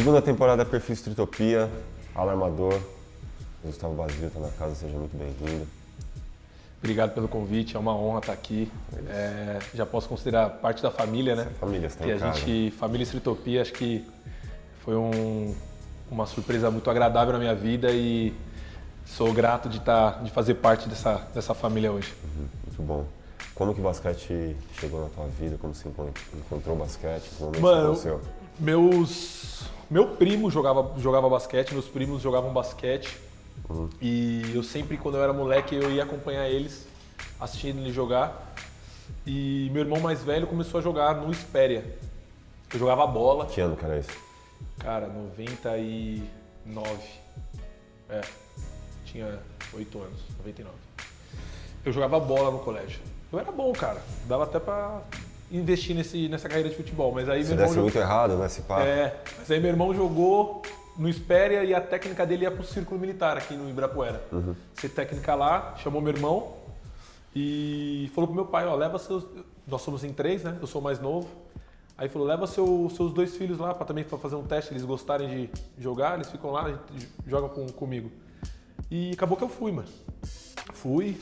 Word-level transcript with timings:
Segunda 0.00 0.22
temporada 0.22 0.64
Perfil 0.64 0.94
Estritopia, 0.94 1.70
Alarmador. 2.14 2.80
Gustavo 3.62 3.92
Basílio 3.92 4.28
está 4.28 4.40
na 4.40 4.48
casa, 4.48 4.74
seja 4.74 4.96
muito 4.96 5.14
bem-vindo. 5.14 5.66
Obrigado 6.78 7.12
pelo 7.12 7.28
convite, 7.28 7.76
é 7.76 7.78
uma 7.78 7.94
honra 7.94 8.20
estar 8.20 8.32
aqui. 8.32 8.72
É, 9.10 9.58
já 9.74 9.84
posso 9.84 10.08
considerar 10.08 10.48
parte 10.48 10.82
da 10.82 10.90
família, 10.90 11.36
né? 11.36 11.48
Família, 11.60 11.86
está 11.86 12.06
em 12.06 12.12
a 12.12 12.18
casa. 12.18 12.32
gente, 12.32 12.70
família 12.78 13.02
Estritopia, 13.02 13.60
acho 13.60 13.74
que 13.74 14.02
foi 14.82 14.96
um, 14.96 15.54
uma 16.10 16.24
surpresa 16.24 16.70
muito 16.70 16.88
agradável 16.88 17.34
na 17.34 17.38
minha 17.38 17.54
vida 17.54 17.90
e 17.90 18.32
sou 19.04 19.30
grato 19.34 19.68
de 19.68 19.76
estar, 19.76 20.24
de 20.24 20.30
fazer 20.30 20.54
parte 20.54 20.88
dessa, 20.88 21.28
dessa 21.34 21.52
família 21.52 21.92
hoje. 21.92 22.14
Uhum, 22.24 22.48
muito 22.68 22.82
bom. 22.82 23.04
Como 23.54 23.74
que 23.74 23.80
o 23.80 23.84
basquete 23.84 24.56
chegou 24.80 25.02
na 25.02 25.10
tua 25.10 25.26
vida? 25.38 25.58
Como 25.60 25.74
você 25.74 25.86
encontrou 25.86 26.74
o 26.74 26.78
basquete? 26.78 27.28
Como 27.36 27.50
momento 27.50 27.60
Mano, 27.60 27.94
você 27.94 28.08
conheceu? 28.08 28.39
Meus 28.60 29.64
meu 29.90 30.08
primo 30.08 30.50
jogava 30.50 30.94
jogava 31.00 31.28
basquete, 31.28 31.72
meus 31.72 31.86
primos 31.86 32.22
jogavam 32.22 32.52
basquete. 32.52 33.16
E 34.00 34.42
eu 34.54 34.62
sempre 34.62 34.96
quando 34.96 35.16
eu 35.16 35.22
era 35.22 35.32
moleque 35.32 35.74
eu 35.74 35.90
ia 35.90 36.02
acompanhar 36.02 36.48
eles, 36.48 36.86
assistindo 37.40 37.80
eles 37.80 37.94
jogar. 37.94 38.54
E 39.26 39.68
meu 39.72 39.82
irmão 39.82 40.00
mais 40.00 40.22
velho 40.22 40.46
começou 40.46 40.78
a 40.78 40.82
jogar 40.82 41.14
no 41.16 41.30
Espéria. 41.30 41.84
Eu 42.72 42.78
jogava 42.78 43.06
bola, 43.06 43.46
Que 43.46 43.60
ano 43.60 43.76
que 43.76 43.84
era 43.84 43.98
isso? 43.98 44.10
cara, 44.78 45.08
99. 45.08 46.22
É, 48.08 48.20
tinha 49.04 49.38
8 49.72 49.98
anos, 50.02 50.20
99. 50.38 50.74
Eu 51.84 51.92
jogava 51.92 52.20
bola 52.20 52.50
no 52.50 52.58
colégio. 52.60 53.00
Eu 53.32 53.38
era 53.38 53.50
bom, 53.52 53.72
cara. 53.72 54.02
Dava 54.26 54.44
até 54.44 54.58
pra 54.58 55.02
investir 55.50 55.94
nesse, 55.96 56.28
nessa 56.28 56.48
carreira 56.48 56.68
de 56.70 56.76
futebol. 56.76 57.12
Mas 57.12 57.28
aí 57.28 57.42
Você 57.44 57.54
meu 57.54 57.54
irmão 57.54 57.64
desse 57.66 57.74
jogou- 57.74 57.90
muito 57.90 57.98
errado, 57.98 58.36
né? 58.36 58.46
Esse 58.46 58.62
papo. 58.62 58.82
É, 58.82 59.16
mas 59.38 59.50
aí 59.50 59.60
meu 59.60 59.70
irmão 59.70 59.94
jogou 59.94 60.62
no 60.96 61.08
Espéria 61.08 61.64
e 61.64 61.74
a 61.74 61.80
técnica 61.80 62.26
dele 62.26 62.44
ia 62.44 62.50
pro 62.50 62.62
Círculo 62.64 63.00
Militar 63.00 63.36
aqui 63.38 63.54
no 63.54 63.68
Ibirapuera. 63.70 64.22
Ser 64.74 64.90
técnica 64.90 65.34
lá, 65.34 65.74
chamou 65.78 66.00
meu 66.00 66.12
irmão 66.12 66.54
e 67.34 68.10
falou 68.14 68.26
pro 68.28 68.34
meu 68.34 68.46
pai, 68.46 68.66
ó, 68.66 68.74
leva 68.74 68.98
seus... 68.98 69.24
Nós 69.66 69.82
somos 69.82 70.02
em 70.04 70.12
três, 70.12 70.42
né? 70.42 70.56
Eu 70.60 70.66
sou 70.66 70.80
o 70.80 70.84
mais 70.84 70.98
novo. 71.00 71.28
Aí 71.96 72.08
falou, 72.08 72.26
leva 72.26 72.46
seu- 72.46 72.90
seus 72.96 73.12
dois 73.12 73.36
filhos 73.36 73.58
lá 73.58 73.72
para 73.74 73.84
também 73.86 74.02
pra 74.04 74.18
fazer 74.18 74.34
um 74.34 74.42
teste, 74.42 74.72
eles 74.72 74.84
gostarem 74.84 75.28
de 75.28 75.50
jogar, 75.78 76.14
eles 76.14 76.30
ficam 76.30 76.50
lá, 76.50 76.64
a 76.64 76.68
gente 76.70 77.08
joga 77.26 77.48
com, 77.48 77.66
comigo. 77.68 78.10
E 78.90 79.12
acabou 79.12 79.36
que 79.36 79.44
eu 79.44 79.48
fui, 79.48 79.70
mano. 79.70 79.86
Fui, 80.72 81.16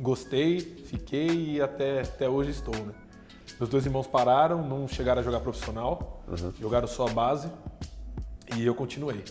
gostei, 0.00 0.60
fiquei 0.60 1.56
e 1.56 1.60
até, 1.60 2.00
até 2.00 2.28
hoje 2.28 2.50
estou, 2.50 2.74
né? 2.74 2.92
Meus 3.58 3.70
dois 3.70 3.86
irmãos 3.86 4.06
pararam, 4.06 4.66
não 4.66 4.88
chegaram 4.88 5.20
a 5.20 5.24
jogar 5.24 5.40
profissional, 5.40 6.22
jogaram 6.60 6.88
só 6.88 7.06
a 7.06 7.10
base 7.10 7.48
e 8.56 8.64
eu 8.66 8.74
continuei. 8.74 9.24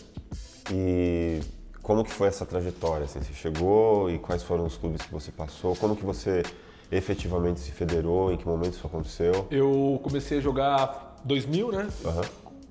E 0.72 1.40
como 1.82 2.02
que 2.04 2.10
foi 2.10 2.28
essa 2.28 2.46
trajetória? 2.46 3.04
Assim, 3.04 3.20
você 3.20 3.32
chegou 3.34 4.10
e 4.10 4.18
quais 4.18 4.42
foram 4.42 4.64
os 4.64 4.76
clubes 4.76 5.02
que 5.02 5.12
você 5.12 5.30
passou? 5.30 5.76
Como 5.76 5.94
que 5.96 6.04
você 6.04 6.42
efetivamente 6.90 7.60
se 7.60 7.72
federou? 7.72 8.32
Em 8.32 8.36
que 8.38 8.46
momento 8.46 8.74
isso 8.74 8.86
aconteceu? 8.86 9.46
Eu 9.50 10.00
comecei 10.02 10.38
a 10.38 10.40
jogar 10.40 11.16
2000, 11.24 11.72
né? 11.72 11.88
Aham. 12.04 12.22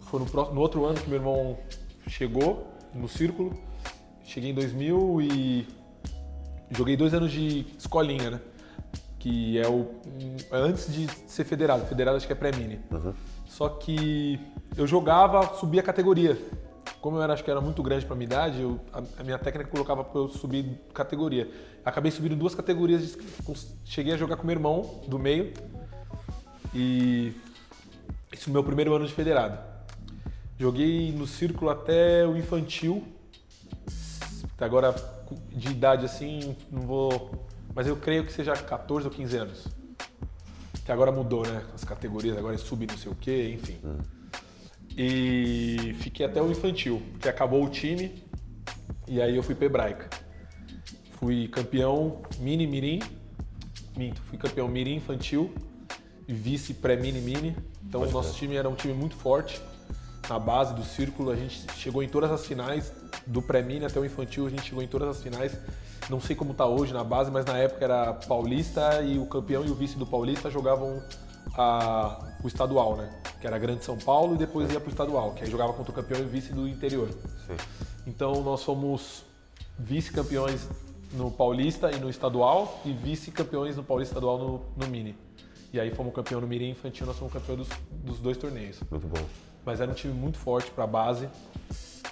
Foi 0.01 0.19
no, 0.19 0.25
próximo- 0.25 0.55
no 0.55 0.61
outro 0.61 0.83
ano 0.85 0.99
que 0.99 1.07
meu 1.09 1.19
irmão 1.19 1.57
chegou 2.07 2.67
no 2.93 3.07
círculo. 3.07 3.53
Cheguei 4.23 4.49
em 4.51 4.53
2000 4.53 5.21
e 5.21 5.67
joguei 6.71 6.97
dois 6.97 7.13
anos 7.13 7.31
de 7.31 7.65
escolinha, 7.77 8.31
né? 8.31 8.41
Que 9.21 9.59
é 9.59 9.67
o 9.69 9.87
antes 10.51 10.91
de 10.91 11.07
ser 11.27 11.43
federado. 11.43 11.85
Federado 11.85 12.17
acho 12.17 12.25
que 12.25 12.33
é 12.33 12.35
pré-mini. 12.35 12.79
Só 13.45 13.69
que 13.69 14.39
eu 14.75 14.87
jogava, 14.87 15.53
subia 15.59 15.81
a 15.81 15.83
categoria. 15.83 16.35
Como 16.99 17.17
eu 17.17 17.21
era, 17.21 17.33
acho 17.33 17.43
que 17.43 17.51
era 17.51 17.61
muito 17.61 17.83
grande 17.83 18.03
para 18.03 18.15
minha 18.15 18.25
idade, 18.25 18.61
eu- 18.61 18.79
a, 18.91 19.23
minha 19.23 19.37
técnica 19.37 19.69
colocava 19.69 20.03
para 20.03 20.19
eu 20.21 20.27
subir 20.27 20.81
categoria. 20.91 21.47
Acabei 21.85 22.11
subindo 22.11 22.35
duas 22.35 22.55
categorias. 22.55 23.15
cheguei 23.85 24.13
a 24.13 24.17
jogar 24.17 24.37
com 24.37 24.45
meu 24.47 24.55
irmão 24.55 25.01
do 25.07 25.19
meio 25.19 25.53
e 26.73 27.31
isso 28.33 28.49
no 28.49 28.53
meu 28.53 28.63
primeiro 28.63 28.95
ano 28.95 29.05
de 29.05 29.13
federado. 29.13 29.59
Joguei 30.57 31.11
no 31.11 31.27
círculo 31.27 31.69
até 31.69 32.25
o 32.25 32.35
infantil. 32.35 33.03
Agora, 34.59 34.95
de 35.51 35.69
idade 35.69 36.05
assim, 36.05 36.55
não 36.71 36.81
vou. 36.81 37.47
Mas 37.73 37.87
eu 37.87 37.95
creio 37.95 38.25
que 38.25 38.33
seja 38.33 38.53
14 38.53 39.07
ou 39.07 39.13
15 39.13 39.37
anos. 39.37 39.67
Que 40.85 40.91
agora 40.91 41.11
mudou, 41.11 41.45
né? 41.45 41.63
As 41.73 41.83
categorias, 41.83 42.37
agora 42.37 42.55
é 42.55 42.57
sub 42.57 42.85
não 42.85 42.97
sei 42.97 43.11
o 43.11 43.15
quê, 43.15 43.57
enfim. 43.59 43.77
E 44.97 45.95
fiquei 45.99 46.25
até 46.25 46.41
o 46.41 46.51
infantil, 46.51 47.01
que 47.19 47.29
acabou 47.29 47.63
o 47.63 47.69
time. 47.69 48.23
E 49.07 49.21
aí 49.21 49.35
eu 49.35 49.43
fui 49.43 49.55
pra 49.55 49.65
Hebraica. 49.65 50.09
Fui 51.19 51.47
campeão 51.47 52.21
mini 52.39 52.67
mirim. 52.67 53.01
Minto, 53.95 54.21
fui 54.23 54.37
campeão 54.37 54.67
mirim 54.67 54.95
infantil 54.95 55.53
e 56.27 56.33
vice 56.33 56.73
pré-mini 56.73 57.19
mini. 57.19 57.55
Então 57.85 58.01
o 58.01 58.11
nosso 58.11 58.35
time 58.35 58.55
era 58.55 58.69
um 58.69 58.75
time 58.75 58.93
muito 58.93 59.15
forte. 59.15 59.61
Na 60.29 60.39
base 60.39 60.73
do 60.73 60.83
círculo, 60.83 61.29
a 61.29 61.35
gente 61.35 61.65
chegou 61.75 62.01
em 62.01 62.07
todas 62.07 62.31
as 62.31 62.45
finais, 62.45 62.93
do 63.27 63.41
pré-mini 63.41 63.83
até 63.83 63.99
o 63.99 64.05
infantil, 64.05 64.47
a 64.47 64.49
gente 64.49 64.63
chegou 64.63 64.81
em 64.81 64.87
todas 64.87 65.09
as 65.09 65.21
finais. 65.21 65.57
Não 66.09 66.19
sei 66.19 66.35
como 66.35 66.53
tá 66.53 66.65
hoje 66.65 66.93
na 66.93 67.03
base, 67.03 67.31
mas 67.31 67.45
na 67.45 67.57
época 67.57 67.83
era 67.85 68.13
paulista 68.13 69.01
e 69.01 69.17
o 69.17 69.25
campeão 69.25 69.63
e 69.65 69.69
o 69.69 69.75
vice 69.75 69.97
do 69.97 70.05
paulista 70.05 70.49
jogavam 70.49 71.01
a- 71.57 72.19
o 72.43 72.47
estadual, 72.47 72.97
né? 72.97 73.09
Que 73.39 73.47
era 73.47 73.57
Grande 73.57 73.83
São 73.85 73.97
Paulo 73.97 74.35
e 74.35 74.37
depois 74.37 74.71
ia 74.71 74.79
pro 74.79 74.89
estadual, 74.89 75.31
que 75.33 75.43
aí 75.43 75.49
jogava 75.49 75.73
contra 75.73 75.91
o 75.91 75.95
campeão 75.95 76.19
e 76.19 76.23
o 76.23 76.27
vice 76.27 76.53
do 76.53 76.67
interior. 76.67 77.09
Sim. 77.47 77.55
Então 78.07 78.41
nós 78.43 78.63
fomos 78.63 79.23
vice-campeões 79.77 80.67
no 81.13 81.29
Paulista 81.31 81.91
e 81.91 81.99
no 81.99 82.09
estadual 82.09 82.79
e 82.85 82.91
vice-campeões 82.91 83.75
no 83.75 83.83
Paulista 83.83 84.13
estadual 84.13 84.37
no, 84.37 84.61
no 84.77 84.87
Mini. 84.91 85.15
E 85.73 85.79
aí 85.79 85.91
fomos 85.91 86.13
campeão 86.13 86.41
no 86.41 86.47
Mirim 86.47 86.69
infantil, 86.71 87.05
nós 87.05 87.17
fomos 87.17 87.33
campeão 87.33 87.55
dos, 87.55 87.67
dos 87.89 88.19
dois 88.19 88.37
torneios. 88.37 88.79
Muito 88.89 89.07
bom. 89.07 89.23
Mas 89.65 89.79
era 89.79 89.89
um 89.91 89.93
time 89.93 90.13
muito 90.13 90.37
forte 90.37 90.69
para 90.71 90.85
base, 90.87 91.29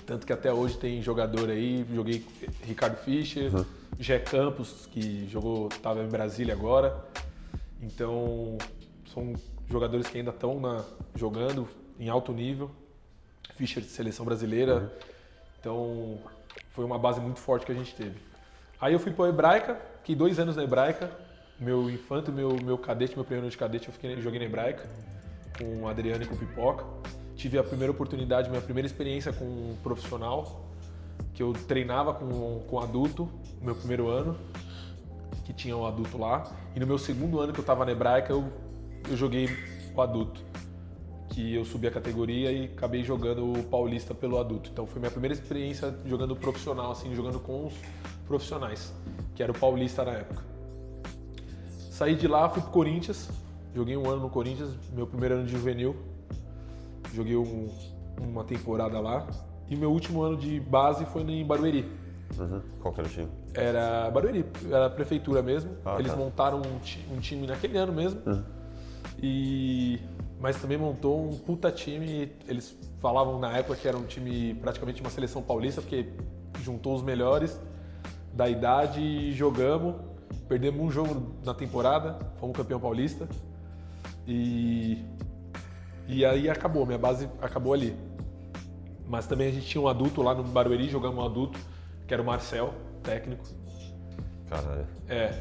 tanto 0.05 0.25
que 0.25 0.31
até 0.31 0.51
hoje 0.53 0.77
tem 0.77 1.01
jogador 1.01 1.49
aí, 1.49 1.85
joguei 1.93 2.25
Ricardo 2.63 2.97
Fischer, 2.97 3.51
Jé 3.99 4.17
Campos, 4.17 4.87
que 4.87 5.27
jogou, 5.27 5.67
estava 5.67 6.01
em 6.01 6.07
Brasília 6.07 6.53
agora. 6.53 7.05
Então, 7.81 8.57
são 9.13 9.33
jogadores 9.69 10.07
que 10.07 10.17
ainda 10.17 10.31
estão 10.31 10.85
jogando 11.13 11.67
em 11.99 12.07
alto 12.07 12.31
nível. 12.31 12.71
Fischer 13.55 13.83
de 13.83 13.89
seleção 13.89 14.25
brasileira. 14.25 14.89
Então, 15.59 16.17
foi 16.71 16.85
uma 16.85 16.97
base 16.97 17.19
muito 17.19 17.39
forte 17.39 17.65
que 17.65 17.73
a 17.73 17.75
gente 17.75 17.93
teve. 17.93 18.17
Aí 18.79 18.93
eu 18.93 18.99
fui 18.99 19.11
para 19.11 19.27
Hebraica, 19.27 19.77
fiquei 19.97 20.15
dois 20.15 20.39
anos 20.39 20.55
na 20.55 20.63
Hebraica. 20.63 21.11
Meu 21.59 21.89
infanto, 21.89 22.31
meu, 22.31 22.55
meu 22.63 22.77
cadete, 22.77 23.15
meu 23.15 23.25
primeiro 23.25 23.47
ano 23.47 23.51
de 23.51 23.57
cadete, 23.57 23.89
eu 23.89 23.93
fiquei, 23.93 24.21
joguei 24.21 24.39
na 24.39 24.45
Hebraica 24.45 24.89
com 25.57 25.83
o 25.83 25.87
Adriano 25.89 26.23
e 26.23 26.25
com 26.25 26.35
o 26.35 26.37
Pipoca. 26.37 26.85
Tive 27.35 27.57
a 27.57 27.63
primeira 27.65 27.91
oportunidade, 27.91 28.49
minha 28.49 28.61
primeira 28.61 28.87
experiência 28.87 29.33
com 29.33 29.43
um 29.43 29.77
profissional, 29.83 30.68
que 31.39 31.43
eu 31.43 31.53
treinava 31.53 32.13
com, 32.13 32.59
com 32.69 32.79
adulto, 32.81 33.29
no 33.61 33.67
meu 33.67 33.75
primeiro 33.75 34.09
ano, 34.09 34.35
que 35.45 35.53
tinha 35.53 35.77
um 35.77 35.85
adulto 35.87 36.17
lá. 36.17 36.43
E 36.75 36.79
no 36.81 36.85
meu 36.85 36.97
segundo 36.97 37.39
ano 37.39 37.53
que 37.53 37.59
eu 37.59 37.61
estava 37.61 37.85
na 37.85 37.93
Hebraica, 37.93 38.33
eu, 38.33 38.51
eu 39.09 39.15
joguei 39.15 39.47
o 39.95 40.01
adulto. 40.01 40.41
Que 41.29 41.55
eu 41.55 41.63
subi 41.63 41.87
a 41.87 41.91
categoria 41.91 42.51
e 42.51 42.65
acabei 42.65 43.05
jogando 43.05 43.53
o 43.53 43.63
Paulista 43.63 44.13
pelo 44.13 44.37
adulto. 44.37 44.69
Então 44.69 44.85
foi 44.85 44.99
minha 44.99 45.09
primeira 45.09 45.33
experiência 45.33 45.97
jogando 46.05 46.35
profissional, 46.35 46.91
assim, 46.91 47.15
jogando 47.15 47.39
com 47.39 47.67
os 47.67 47.73
profissionais, 48.27 48.91
que 49.33 49.41
era 49.41 49.53
o 49.53 49.57
Paulista 49.57 50.03
na 50.03 50.11
época. 50.11 50.43
Saí 51.89 52.15
de 52.15 52.27
lá, 52.27 52.49
fui 52.49 52.61
pro 52.61 52.71
Corinthians, 52.71 53.29
joguei 53.73 53.95
um 53.95 54.09
ano 54.09 54.23
no 54.23 54.29
Corinthians, 54.29 54.71
meu 54.91 55.07
primeiro 55.07 55.35
ano 55.35 55.45
de 55.45 55.53
juvenil. 55.53 55.95
Joguei 57.13 57.37
um- 57.37 57.69
uma 58.19 58.43
temporada 58.43 58.99
lá. 58.99 59.25
E 59.69 59.75
meu 59.75 59.91
último 59.91 60.21
ano 60.23 60.35
de 60.37 60.59
base 60.59 61.05
foi 61.05 61.21
em 61.21 61.45
Barueri. 61.45 61.89
Uhum. 62.37 62.61
Qual 62.81 62.93
que 62.93 62.99
era 63.01 63.07
o 63.09 63.11
time? 63.11 63.27
Era 63.53 64.09
Barueri, 64.11 64.45
era 64.67 64.85
a 64.87 64.89
prefeitura 64.89 65.41
mesmo. 65.41 65.71
Ah, 65.85 65.95
Eles 65.99 66.11
tá. 66.11 66.17
montaram 66.17 66.57
um, 66.59 66.79
ti- 66.79 67.05
um 67.11 67.19
time 67.19 67.45
naquele 67.47 67.77
ano 67.77 67.93
mesmo. 67.93 68.21
E 69.21 69.99
mas 70.39 70.55
também 70.61 70.77
montou 70.77 71.21
um 71.29 71.37
puta 71.37 71.71
time. 71.71 72.31
Eles 72.47 72.77
falavam 72.99 73.39
na 73.39 73.57
época 73.57 73.75
que 73.75 73.87
era 73.87 73.97
um 73.97 74.03
time 74.05 74.53
praticamente 74.55 75.01
uma 75.01 75.09
seleção 75.09 75.41
paulista, 75.41 75.81
porque 75.81 76.07
juntou 76.63 76.95
os 76.95 77.03
melhores 77.03 77.59
da 78.33 78.47
idade 78.49 79.01
e 79.01 79.33
jogamos. 79.33 79.95
Perdemos 80.47 80.81
um 80.81 80.89
jogo 80.89 81.33
na 81.43 81.53
temporada, 81.53 82.17
fomos 82.39 82.55
campeão 82.55 82.79
paulista. 82.79 83.27
E 84.27 85.03
e 86.07 86.25
aí 86.25 86.49
acabou, 86.49 86.85
minha 86.85 86.97
base 86.97 87.29
acabou 87.41 87.73
ali. 87.73 87.95
Mas 89.09 89.25
também 89.27 89.47
a 89.47 89.51
gente 89.51 89.65
tinha 89.65 89.81
um 89.81 89.87
adulto 89.87 90.21
lá 90.21 90.35
no 90.35 90.43
Barueri, 90.43 90.87
jogamos 90.87 91.17
um 91.21 91.25
adulto, 91.25 91.59
que 92.07 92.13
era 92.13 92.21
o 92.21 92.25
Marcel, 92.25 92.73
técnico. 93.03 93.43
Caralho. 94.47 94.85
É. 95.07 95.33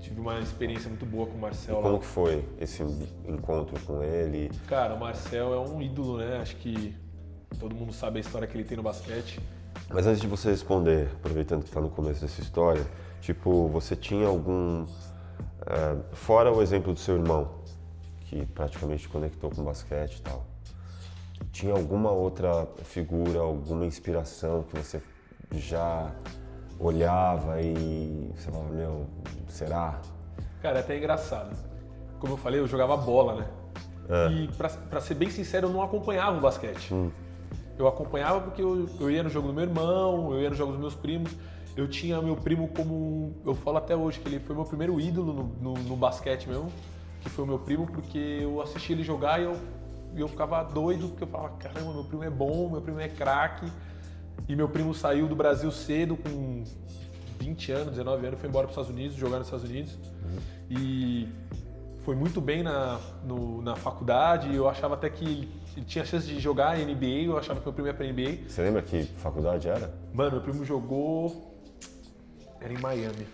tive 0.00 0.20
uma 0.20 0.38
experiência 0.38 0.88
muito 0.88 1.04
boa 1.04 1.26
com 1.26 1.36
o 1.36 1.40
Marcel 1.40 1.76
Como 1.76 1.92
lá. 1.94 1.98
que 1.98 2.06
foi 2.06 2.44
esse 2.60 2.82
encontro 3.26 3.78
com 3.84 4.02
ele? 4.02 4.50
Cara, 4.68 4.94
o 4.94 5.00
Marcel 5.00 5.52
é 5.54 5.58
um 5.58 5.82
ídolo, 5.82 6.18
né? 6.18 6.38
Acho 6.38 6.56
que 6.56 6.96
todo 7.58 7.74
mundo 7.74 7.92
sabe 7.92 8.18
a 8.18 8.20
história 8.20 8.46
que 8.46 8.56
ele 8.56 8.64
tem 8.64 8.76
no 8.76 8.82
basquete. 8.82 9.40
Mas 9.88 10.06
antes 10.06 10.20
de 10.20 10.26
você 10.28 10.50
responder, 10.50 11.08
aproveitando 11.16 11.62
que 11.62 11.68
está 11.68 11.80
no 11.80 11.90
começo 11.90 12.20
dessa 12.20 12.40
história, 12.40 12.84
tipo, 13.20 13.66
você 13.68 13.94
tinha 13.96 14.26
algum. 14.28 14.86
eh, 15.66 15.96
fora 16.12 16.52
o 16.52 16.62
exemplo 16.62 16.92
do 16.92 16.98
seu 16.98 17.16
irmão, 17.16 17.48
que 18.20 18.46
praticamente 18.46 19.02
te 19.02 19.08
conectou 19.08 19.50
com 19.50 19.62
o 19.62 19.64
basquete 19.64 20.16
e 20.18 20.22
tal, 20.22 20.44
tinha 21.52 21.72
alguma 21.72 22.10
outra 22.10 22.66
figura, 22.84 23.40
alguma 23.40 23.84
inspiração 23.84 24.62
que 24.62 24.76
você 24.78 25.02
já 25.52 26.10
olhava 26.78 27.60
e 27.60 28.30
você 28.34 28.50
falava, 28.50 28.70
meu, 28.72 29.06
será? 29.48 30.00
Cara, 30.62 30.78
é 30.78 30.80
até 30.80 30.96
engraçado. 30.96 31.56
Como 32.18 32.34
eu 32.34 32.36
falei, 32.36 32.60
eu 32.60 32.66
jogava 32.66 32.96
bola, 32.96 33.34
né? 33.34 33.46
E 34.32 34.48
pra, 34.56 34.68
pra 34.68 35.00
ser 35.00 35.14
bem 35.14 35.30
sincero, 35.30 35.68
eu 35.68 35.72
não 35.72 35.82
acompanhava 35.82 36.36
o 36.36 36.40
basquete. 36.40 36.92
Eu 37.78 37.86
acompanhava 37.86 38.40
porque 38.40 38.60
eu, 38.60 38.88
eu 38.98 39.10
ia 39.10 39.22
no 39.22 39.30
jogo 39.30 39.48
do 39.48 39.54
meu 39.54 39.64
irmão, 39.64 40.32
eu 40.32 40.40
ia 40.40 40.50
no 40.50 40.56
jogo 40.56 40.72
dos 40.72 40.80
meus 40.80 40.94
primos. 40.94 41.34
Eu 41.76 41.88
tinha 41.88 42.20
meu 42.20 42.36
primo 42.36 42.68
como. 42.68 43.34
Eu 43.44 43.54
falo 43.54 43.78
até 43.78 43.94
hoje 43.96 44.18
que 44.20 44.28
ele 44.28 44.40
foi 44.40 44.54
meu 44.54 44.64
primeiro 44.64 45.00
ídolo 45.00 45.32
no, 45.32 45.74
no, 45.74 45.82
no 45.82 45.96
basquete 45.96 46.48
mesmo, 46.48 46.70
que 47.20 47.30
foi 47.30 47.44
o 47.44 47.46
meu 47.46 47.58
primo, 47.58 47.86
porque 47.86 48.18
eu 48.42 48.60
assisti 48.60 48.92
ele 48.92 49.02
jogar 49.02 49.40
e 49.40 49.44
eu, 49.44 49.56
e 50.14 50.20
eu 50.20 50.28
ficava 50.28 50.62
doido, 50.62 51.08
porque 51.08 51.24
eu 51.24 51.28
falava: 51.28 51.56
caramba, 51.56 51.92
meu 51.92 52.04
primo 52.04 52.24
é 52.24 52.30
bom, 52.30 52.68
meu 52.70 52.80
primo 52.80 53.00
é 53.00 53.08
craque. 53.08 53.66
E 54.48 54.56
meu 54.56 54.68
primo 54.68 54.92
saiu 54.94 55.28
do 55.28 55.36
Brasil 55.36 55.70
cedo, 55.70 56.16
com 56.16 56.64
20 57.38 57.72
anos, 57.72 57.90
19 57.90 58.26
anos, 58.26 58.40
foi 58.40 58.48
embora 58.48 58.66
para 58.66 58.72
os 58.72 58.78
Estados 58.78 58.90
Unidos, 58.90 59.16
jogar 59.16 59.38
nos 59.38 59.46
Estados 59.46 59.68
Unidos. 59.68 59.96
E 60.68 61.28
foi 62.04 62.14
muito 62.16 62.40
bem 62.40 62.62
na, 62.62 62.98
no- 63.24 63.60
na 63.62 63.76
faculdade. 63.76 64.54
Eu 64.54 64.68
achava 64.68 64.94
até 64.94 65.08
que 65.10 65.48
ele 65.76 65.84
tinha 65.86 66.04
chance 66.04 66.26
de 66.26 66.38
jogar 66.40 66.78
NBA, 66.78 67.24
eu 67.26 67.38
achava 67.38 67.60
que 67.60 67.66
meu 67.66 67.72
primo 67.72 67.88
ia 67.88 67.94
pra 67.94 68.06
NBA. 68.06 68.48
Você 68.48 68.62
lembra 68.62 68.82
que 68.82 69.02
faculdade 69.04 69.68
era? 69.68 69.92
Mano, 70.12 70.32
meu 70.32 70.40
primo 70.40 70.64
jogou. 70.64 71.54
Era 72.60 72.72
em 72.72 72.78
Miami. 72.78 73.26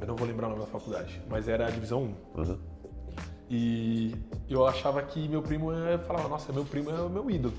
Eu 0.00 0.06
não 0.08 0.16
vou 0.16 0.26
lembrar 0.26 0.48
o 0.48 0.50
nome 0.50 0.62
da 0.62 0.66
faculdade, 0.66 1.20
mas 1.30 1.46
era 1.48 1.66
a 1.68 1.70
divisão 1.70 2.02
1. 2.36 2.40
Uhum. 2.40 2.58
E 3.54 4.14
eu 4.48 4.66
achava 4.66 5.02
que 5.02 5.28
meu 5.28 5.42
primo, 5.42 5.70
eu 5.70 5.98
falava, 5.98 6.26
nossa, 6.26 6.50
meu 6.54 6.64
primo 6.64 6.88
é 6.90 6.94
o 7.02 7.10
meu 7.10 7.30
ídolo. 7.30 7.52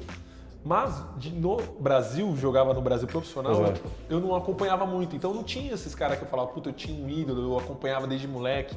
Mas 0.65 1.03
de- 1.17 1.29
no 1.29 1.57
Brasil, 1.79 2.35
jogava 2.35 2.73
no 2.73 2.81
Brasil 2.81 3.07
profissional, 3.07 3.63
é. 3.67 3.73
eu 4.09 4.19
não 4.19 4.35
acompanhava 4.35 4.87
muito. 4.87 5.15
Então 5.15 5.31
não 5.31 5.43
tinha 5.43 5.71
esses 5.71 5.93
caras 5.93 6.17
que 6.17 6.23
eu 6.23 6.27
falava, 6.27 6.49
puta, 6.49 6.69
eu 6.69 6.73
tinha 6.73 6.99
um 6.99 7.07
ídolo, 7.07 7.43
eu 7.43 7.59
acompanhava 7.59 8.07
desde 8.07 8.27
moleque. 8.27 8.75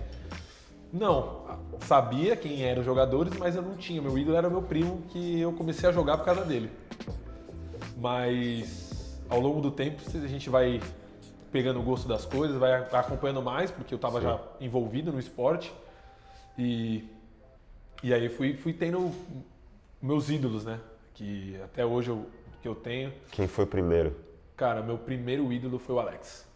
Não, 0.93 1.47
sabia 1.81 2.37
quem 2.37 2.63
eram 2.65 2.81
os 2.81 2.87
jogadores, 2.87 3.33
mas 3.39 3.57
eu 3.57 3.63
não 3.63 3.77
tinha. 3.77 4.03
Meu 4.03 4.19
ídolo 4.19 4.37
era 4.37 4.51
meu 4.51 4.61
primo, 4.61 5.01
que 5.09 5.41
eu 5.41 5.55
comecei 5.55 5.89
a 5.89 5.93
jogar 5.93 6.19
por 6.19 6.25
causa 6.27 6.45
dele. 6.45 6.71
Mas 7.97 9.19
ao 9.31 9.41
longo 9.41 9.63
do 9.63 9.71
tempo 9.71 10.03
a 10.15 10.27
gente 10.29 10.51
vai 10.51 10.83
pegando 11.51 11.81
o 11.81 11.83
gosto 11.83 12.07
das 12.07 12.27
coisas, 12.27 12.59
vai 12.59 12.75
acompanhando 12.93 13.41
mais, 13.41 13.71
porque 13.71 13.95
eu 13.95 13.97
estava 13.97 14.21
já 14.21 14.39
envolvido 14.61 15.11
no 15.13 15.19
esporte. 15.19 15.73
E, 16.59 17.05
e 18.03 18.13
aí 18.15 18.29
fui, 18.29 18.57
fui 18.57 18.73
tendo 18.73 19.13
meus 20.01 20.29
ídolos, 20.31 20.65
né? 20.65 20.81
Que 21.15 21.59
até 21.65 21.85
hoje 21.85 22.11
eu, 22.11 22.27
que 22.63 22.69
eu 22.69 22.75
tenho. 22.75 23.13
Quem 23.31 23.47
foi 23.47 23.67
primeiro? 23.67 24.15
Cara, 24.57 24.83
meu 24.83 24.97
primeiro 24.99 25.53
ídolo 25.53 25.79
foi 25.79 25.95
o 25.95 26.01
Alex. 26.01 26.47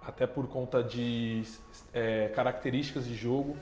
Até 0.00 0.26
por 0.26 0.46
conta 0.48 0.82
de 0.82 1.42
é, 1.92 2.28
características 2.34 3.06
de 3.06 3.14
jogo. 3.14 3.56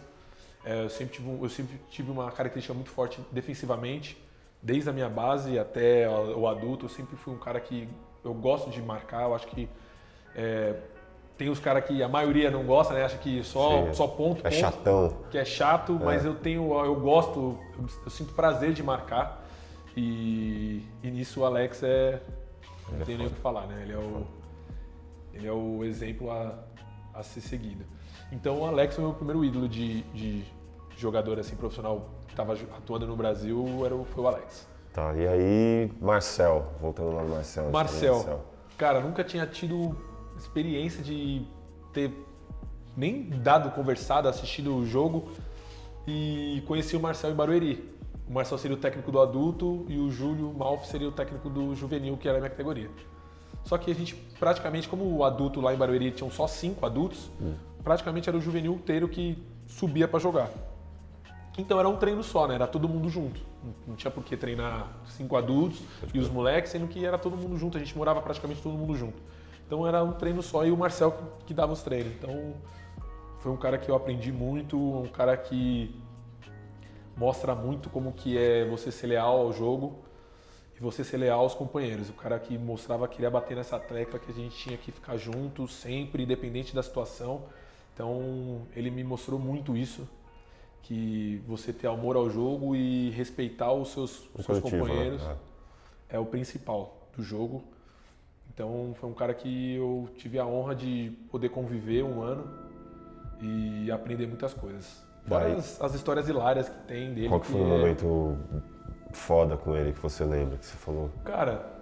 É, 0.64 0.84
eu, 0.84 0.90
sempre 0.90 1.14
tive, 1.16 1.28
um- 1.28 1.42
eu 1.42 1.48
sempre 1.48 1.78
tive 1.90 2.10
uma 2.10 2.30
característica 2.30 2.74
muito 2.74 2.90
forte 2.90 3.20
defensivamente. 3.30 4.16
Desde 4.62 4.90
a 4.90 4.92
minha 4.92 5.08
base 5.08 5.58
até 5.58 6.06
o 6.08 6.46
adulto, 6.46 6.84
eu 6.84 6.88
sempre 6.90 7.16
fui 7.16 7.32
um 7.32 7.38
cara 7.38 7.58
que 7.60 7.88
eu 8.22 8.34
gosto 8.34 8.70
de 8.70 8.80
marcar. 8.82 9.22
Eu 9.22 9.34
acho 9.34 9.46
que 9.46 9.68
é, 10.34 10.76
tem 11.40 11.48
os 11.48 11.58
caras 11.58 11.86
que 11.86 12.02
a 12.02 12.08
maioria 12.08 12.50
não 12.50 12.64
gosta, 12.64 12.92
né? 12.92 13.02
Acha 13.02 13.16
que 13.16 13.42
só, 13.42 13.86
Sim, 13.86 13.94
só 13.94 14.06
ponto, 14.06 14.40
É 14.40 14.50
ponto 14.50 14.54
chatão. 14.54 15.16
que 15.30 15.38
é 15.38 15.44
chato, 15.46 15.98
mas 15.98 16.22
eu 16.22 16.34
tenho, 16.34 16.70
eu 16.84 16.94
gosto, 16.96 17.58
eu, 17.78 17.86
eu 18.04 18.10
sinto 18.10 18.34
prazer 18.34 18.74
de 18.74 18.82
marcar 18.82 19.42
e, 19.96 20.84
e 21.02 21.10
nisso 21.10 21.40
o 21.40 21.44
Alex 21.46 21.82
é, 21.82 22.20
não 22.92 23.00
é 23.00 23.04
tem 23.06 23.16
nem 23.16 23.26
o 23.26 23.30
que 23.30 23.40
falar, 23.40 23.66
né? 23.66 23.84
Ele 23.84 23.92
é 23.94 23.96
o, 23.96 24.26
ele 25.32 25.46
é 25.48 25.52
o 25.52 25.82
exemplo 25.82 26.30
a, 26.30 26.58
a 27.14 27.22
ser 27.22 27.40
seguido. 27.40 27.86
Então 28.30 28.60
o 28.60 28.66
Alex 28.66 28.96
foi 28.96 29.02
o 29.02 29.06
meu 29.06 29.16
primeiro 29.16 29.42
ídolo 29.42 29.66
de, 29.66 30.02
de 30.12 30.44
jogador 30.94 31.38
assim 31.38 31.56
profissional 31.56 32.10
que 32.26 32.34
estava 32.34 32.52
atuando 32.52 33.06
no 33.06 33.16
Brasil, 33.16 33.64
era 33.86 33.96
o, 33.96 34.04
foi 34.04 34.24
o 34.24 34.28
Alex. 34.28 34.68
Tá, 34.92 35.14
e 35.16 35.26
aí, 35.26 35.92
Marcel, 36.02 36.70
voltando 36.78 37.14
lá 37.14 37.22
no 37.22 37.30
Marcel. 37.30 37.70
Marcel, 37.70 38.44
cara, 38.76 39.00
nunca 39.00 39.24
tinha 39.24 39.46
tido 39.46 40.09
experiência 40.40 41.02
de 41.02 41.42
ter 41.92 42.12
nem 42.96 43.28
dado 43.30 43.70
conversado, 43.70 44.28
assistido 44.28 44.74
o 44.74 44.84
jogo 44.84 45.28
e 46.06 46.62
conheci 46.66 46.96
o 46.96 47.00
Marcel 47.00 47.30
em 47.30 47.34
Barueri. 47.34 47.88
O 48.28 48.32
Marcel 48.32 48.58
seria 48.58 48.76
o 48.76 48.80
técnico 48.80 49.10
do 49.10 49.20
adulto 49.20 49.84
e 49.88 49.98
o 49.98 50.10
Júlio 50.10 50.52
Malf 50.52 50.86
seria 50.86 51.08
o 51.08 51.12
técnico 51.12 51.48
do 51.50 51.74
juvenil, 51.74 52.16
que 52.16 52.28
era 52.28 52.38
a 52.38 52.40
minha 52.40 52.50
categoria. 52.50 52.90
Só 53.64 53.76
que 53.76 53.90
a 53.90 53.94
gente, 53.94 54.14
praticamente, 54.38 54.88
como 54.88 55.04
o 55.04 55.24
adulto 55.24 55.60
lá 55.60 55.74
em 55.74 55.76
Barueri 55.76 56.10
tinham 56.12 56.30
só 56.30 56.46
cinco 56.46 56.86
adultos, 56.86 57.30
praticamente 57.82 58.28
era 58.28 58.38
o 58.38 58.40
juvenil 58.40 58.74
inteiro 58.74 59.08
que 59.08 59.36
subia 59.66 60.06
para 60.08 60.18
jogar. 60.18 60.50
Então 61.58 61.78
era 61.78 61.88
um 61.88 61.96
treino 61.96 62.22
só, 62.22 62.46
né? 62.46 62.54
Era 62.54 62.66
todo 62.66 62.88
mundo 62.88 63.08
junto. 63.08 63.40
Não 63.86 63.94
tinha 63.94 64.10
por 64.10 64.24
que 64.24 64.36
treinar 64.36 64.88
cinco 65.06 65.36
adultos 65.36 65.80
e 66.14 66.18
os 66.18 66.28
moleques, 66.28 66.70
sendo 66.70 66.86
que 66.86 67.04
era 67.04 67.18
todo 67.18 67.36
mundo 67.36 67.58
junto. 67.58 67.76
A 67.76 67.80
gente 67.80 67.96
morava 67.96 68.22
praticamente 68.22 68.62
todo 68.62 68.72
mundo 68.72 68.94
junto. 68.96 69.20
Então 69.70 69.86
era 69.86 70.02
um 70.02 70.10
treino 70.10 70.42
só 70.42 70.66
e 70.66 70.72
o 70.72 70.76
Marcel 70.76 71.16
que, 71.46 71.54
dava 71.54 71.72
os 71.72 71.80
treinos. 71.80 72.12
Então 72.14 72.54
foi 73.38 73.52
um 73.52 73.56
cara 73.56 73.78
que 73.78 73.88
eu 73.88 73.94
aprendi 73.94 74.32
muito, 74.32 74.76
um 74.76 75.06
cara 75.06 75.36
que 75.36 75.94
mostra 77.16 77.54
muito 77.54 77.88
como 77.88 78.12
que 78.12 78.36
é 78.36 78.64
você 78.64 78.90
ser 78.90 79.06
leal 79.06 79.38
ao 79.38 79.52
jogo 79.52 80.00
e 80.76 80.80
você 80.80 81.04
ser 81.04 81.18
leal 81.18 81.38
aos 81.38 81.54
companheiros. 81.54 82.10
O 82.10 82.14
cara 82.14 82.36
que 82.40 82.58
mostrava 82.58 83.06
que 83.06 83.14
queria 83.14 83.30
bater 83.30 83.56
nessa 83.56 83.78
tecla 83.78 84.18
que 84.18 84.32
a 84.32 84.34
gente 84.34 84.56
tinha 84.56 84.76
que 84.76 84.90
ficar 84.90 85.16
junto 85.16 85.68
sempre, 85.68 86.24
independente 86.24 86.74
da 86.74 86.82
situação. 86.82 87.44
Então 87.94 88.62
ele 88.74 88.90
me 88.90 89.04
mostrou 89.04 89.38
muito 89.38 89.76
isso, 89.76 90.04
que 90.82 91.40
você 91.46 91.72
ter 91.72 91.86
amor 91.86 92.16
ao 92.16 92.28
jogo 92.28 92.74
e 92.74 93.10
respeitar 93.10 93.72
os 93.72 93.92
seus, 93.92 94.28
os 94.34 94.44
seus 94.44 94.58
coletivo, 94.58 94.84
né? 94.84 94.90
companheiros 94.90 95.22
É. 95.22 95.36
é 96.16 96.18
o 96.18 96.26
principal 96.26 97.08
do 97.16 97.22
jogo. 97.22 97.62
Então 98.52 98.92
foi 99.00 99.08
um 99.08 99.14
cara 99.14 99.32
que 99.32 99.74
eu 99.76 100.08
tive 100.16 100.38
a 100.38 100.46
honra 100.46 100.74
de 100.74 101.16
poder 101.30 101.48
conviver 101.50 102.02
um 102.02 102.20
ano 102.20 102.44
e 103.40 103.90
aprender 103.90 104.26
muitas 104.26 104.52
coisas. 104.52 105.02
Fora 105.26 105.54
as, 105.54 105.80
as 105.80 105.94
histórias 105.94 106.28
hilárias 106.28 106.68
que 106.68 106.78
tem 106.86 107.14
dele. 107.14 107.28
Qual 107.28 107.40
que 107.40 107.46
foi 107.46 107.60
o 107.60 107.64
é- 107.64 107.68
momento 107.78 108.38
foda 109.12 109.56
com 109.56 109.76
ele 109.76 109.92
que 109.92 110.00
você 110.00 110.24
lembra, 110.24 110.56
que 110.58 110.66
você 110.66 110.76
falou? 110.76 111.10
Cara, 111.24 111.78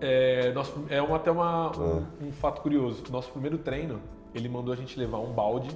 é, 0.00 0.52
nosso, 0.52 0.84
é 0.88 1.00
uma, 1.00 1.16
até 1.16 1.30
uma, 1.30 1.70
um, 1.78 1.98
Ah. 1.98 2.02
um 2.22 2.32
fato 2.32 2.60
curioso. 2.60 3.04
Nosso 3.10 3.30
primeiro 3.30 3.58
treino, 3.58 4.00
ele 4.34 4.48
mandou 4.48 4.72
a 4.72 4.76
gente 4.76 4.98
levar 4.98 5.18
um 5.18 5.32
balde, 5.32 5.70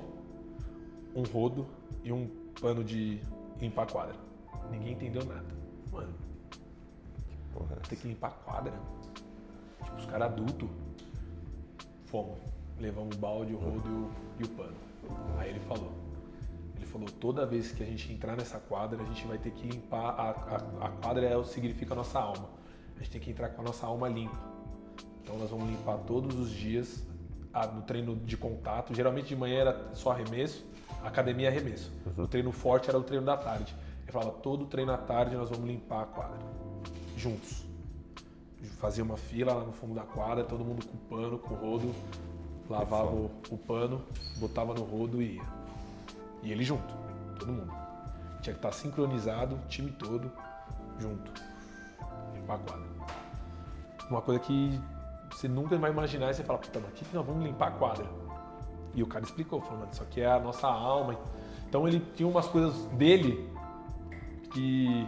um 1.14 1.22
rodo 1.22 1.66
e 2.02 2.12
um 2.12 2.28
pano 2.60 2.82
de 2.82 3.20
limpar 3.60 3.84
a 3.84 3.86
quadra. 3.86 4.14
Ninguém 4.70 4.92
entendeu 4.92 5.24
nada. 5.24 5.44
Mano, 5.92 6.12
Porra, 7.52 7.76
tem 7.88 7.98
que 7.98 8.08
limpar 8.08 8.28
a 8.28 8.30
quadra. 8.50 8.72
Os 9.98 10.06
caras 10.06 10.28
adultos. 10.32 10.68
Fomos. 12.06 12.38
Levamos 12.78 13.16
o 13.16 13.18
balde, 13.18 13.54
o 13.54 13.58
rodo 13.58 14.10
e 14.40 14.44
o, 14.44 14.48
pano. 14.48 14.76
Aí 15.38 15.50
ele 15.50 15.60
falou. 15.60 15.92
Ele 16.76 16.86
falou, 16.86 17.08
toda 17.20 17.46
vez 17.46 17.70
que 17.72 17.82
a 17.82 17.86
gente 17.86 18.12
entrar 18.12 18.36
nessa 18.36 18.58
quadra, 18.58 19.00
a 19.00 19.04
gente 19.04 19.24
vai 19.26 19.38
ter 19.38 19.50
que 19.52 19.66
limpar. 19.68 20.10
A, 20.18 20.30
a, 20.30 20.86
a 20.86 20.88
quadra 20.90 21.26
é, 21.26 21.36
o- 21.36 21.44
significa 21.44 21.94
a 21.94 21.96
nossa 21.96 22.18
alma. 22.18 22.48
A 22.96 22.98
gente 22.98 23.10
tem 23.10 23.20
que 23.20 23.30
entrar 23.30 23.50
com 23.50 23.62
a 23.62 23.64
nossa 23.64 23.86
alma 23.86 24.08
limpa. 24.08 24.36
Então 25.22 25.38
nós 25.38 25.50
vamos 25.50 25.68
limpar 25.68 25.98
todos 25.98 26.36
os 26.38 26.50
dias 26.50 27.04
a- 27.52 27.66
no 27.68 27.82
treino 27.82 28.16
de 28.16 28.36
contato. 28.36 28.94
Geralmente 28.94 29.28
de 29.28 29.36
manhã 29.36 29.60
era 29.60 29.90
só 29.94 30.10
arremesso, 30.10 30.64
academia 31.04 31.46
é 31.46 31.50
arremesso. 31.50 31.90
O 32.18 32.26
treino 32.26 32.50
forte 32.52 32.88
era 32.88 32.98
o 32.98 33.02
treino 33.02 33.24
da 33.24 33.36
tarde. 33.36 33.74
Ele 34.02 34.10
falava, 34.12 34.32
todo 34.32 34.66
treino 34.66 34.92
à 34.92 34.98
tarde 34.98 35.36
nós 35.36 35.48
vamos 35.50 35.66
limpar 35.66 36.02
a 36.02 36.06
quadra. 36.06 36.38
Juntos. 37.16 37.64
Fazia 38.78 39.02
uma 39.02 39.16
fila 39.16 39.54
lá 39.54 39.64
no 39.64 39.72
fundo 39.72 39.94
da 39.94 40.02
quadra, 40.02 40.44
todo 40.44 40.64
mundo 40.64 40.86
com 40.86 40.96
pano, 41.08 41.38
com 41.38 41.54
rodo, 41.54 41.92
lavava 42.68 43.10
o, 43.10 43.30
o 43.50 43.58
pano, 43.58 44.02
botava 44.38 44.72
no 44.74 44.82
rodo 44.82 45.20
e 45.20 45.36
ia. 45.36 45.42
E 46.42 46.52
ele 46.52 46.64
junto, 46.64 46.94
todo 47.38 47.52
mundo. 47.52 47.72
Tinha 48.40 48.54
que 48.54 48.58
estar 48.58 48.72
sincronizado, 48.72 49.56
o 49.56 49.68
time 49.68 49.90
todo, 49.92 50.30
junto. 50.98 51.32
Limpar 52.34 52.54
a 52.54 52.58
quadra. 52.58 52.86
Uma 54.10 54.20
coisa 54.20 54.40
que 54.40 54.80
você 55.30 55.48
nunca 55.48 55.76
vai 55.78 55.90
imaginar 55.90 56.30
e 56.30 56.34
você 56.34 56.42
fala, 56.42 56.58
puta, 56.58 56.80
mas 56.80 56.90
aqui 56.90 57.04
que 57.04 57.14
nós 57.14 57.26
vamos 57.26 57.44
limpar 57.44 57.68
a 57.68 57.70
quadra. 57.72 58.06
E 58.94 59.02
o 59.02 59.06
cara 59.06 59.24
explicou, 59.24 59.60
falou, 59.60 59.80
mano, 59.80 59.92
isso 59.92 60.02
aqui 60.02 60.20
é 60.20 60.30
a 60.30 60.38
nossa 60.38 60.66
alma. 60.66 61.18
Então 61.68 61.88
ele 61.88 62.00
tinha 62.14 62.28
umas 62.28 62.46
coisas 62.46 62.84
dele 62.88 63.50
que 64.52 65.06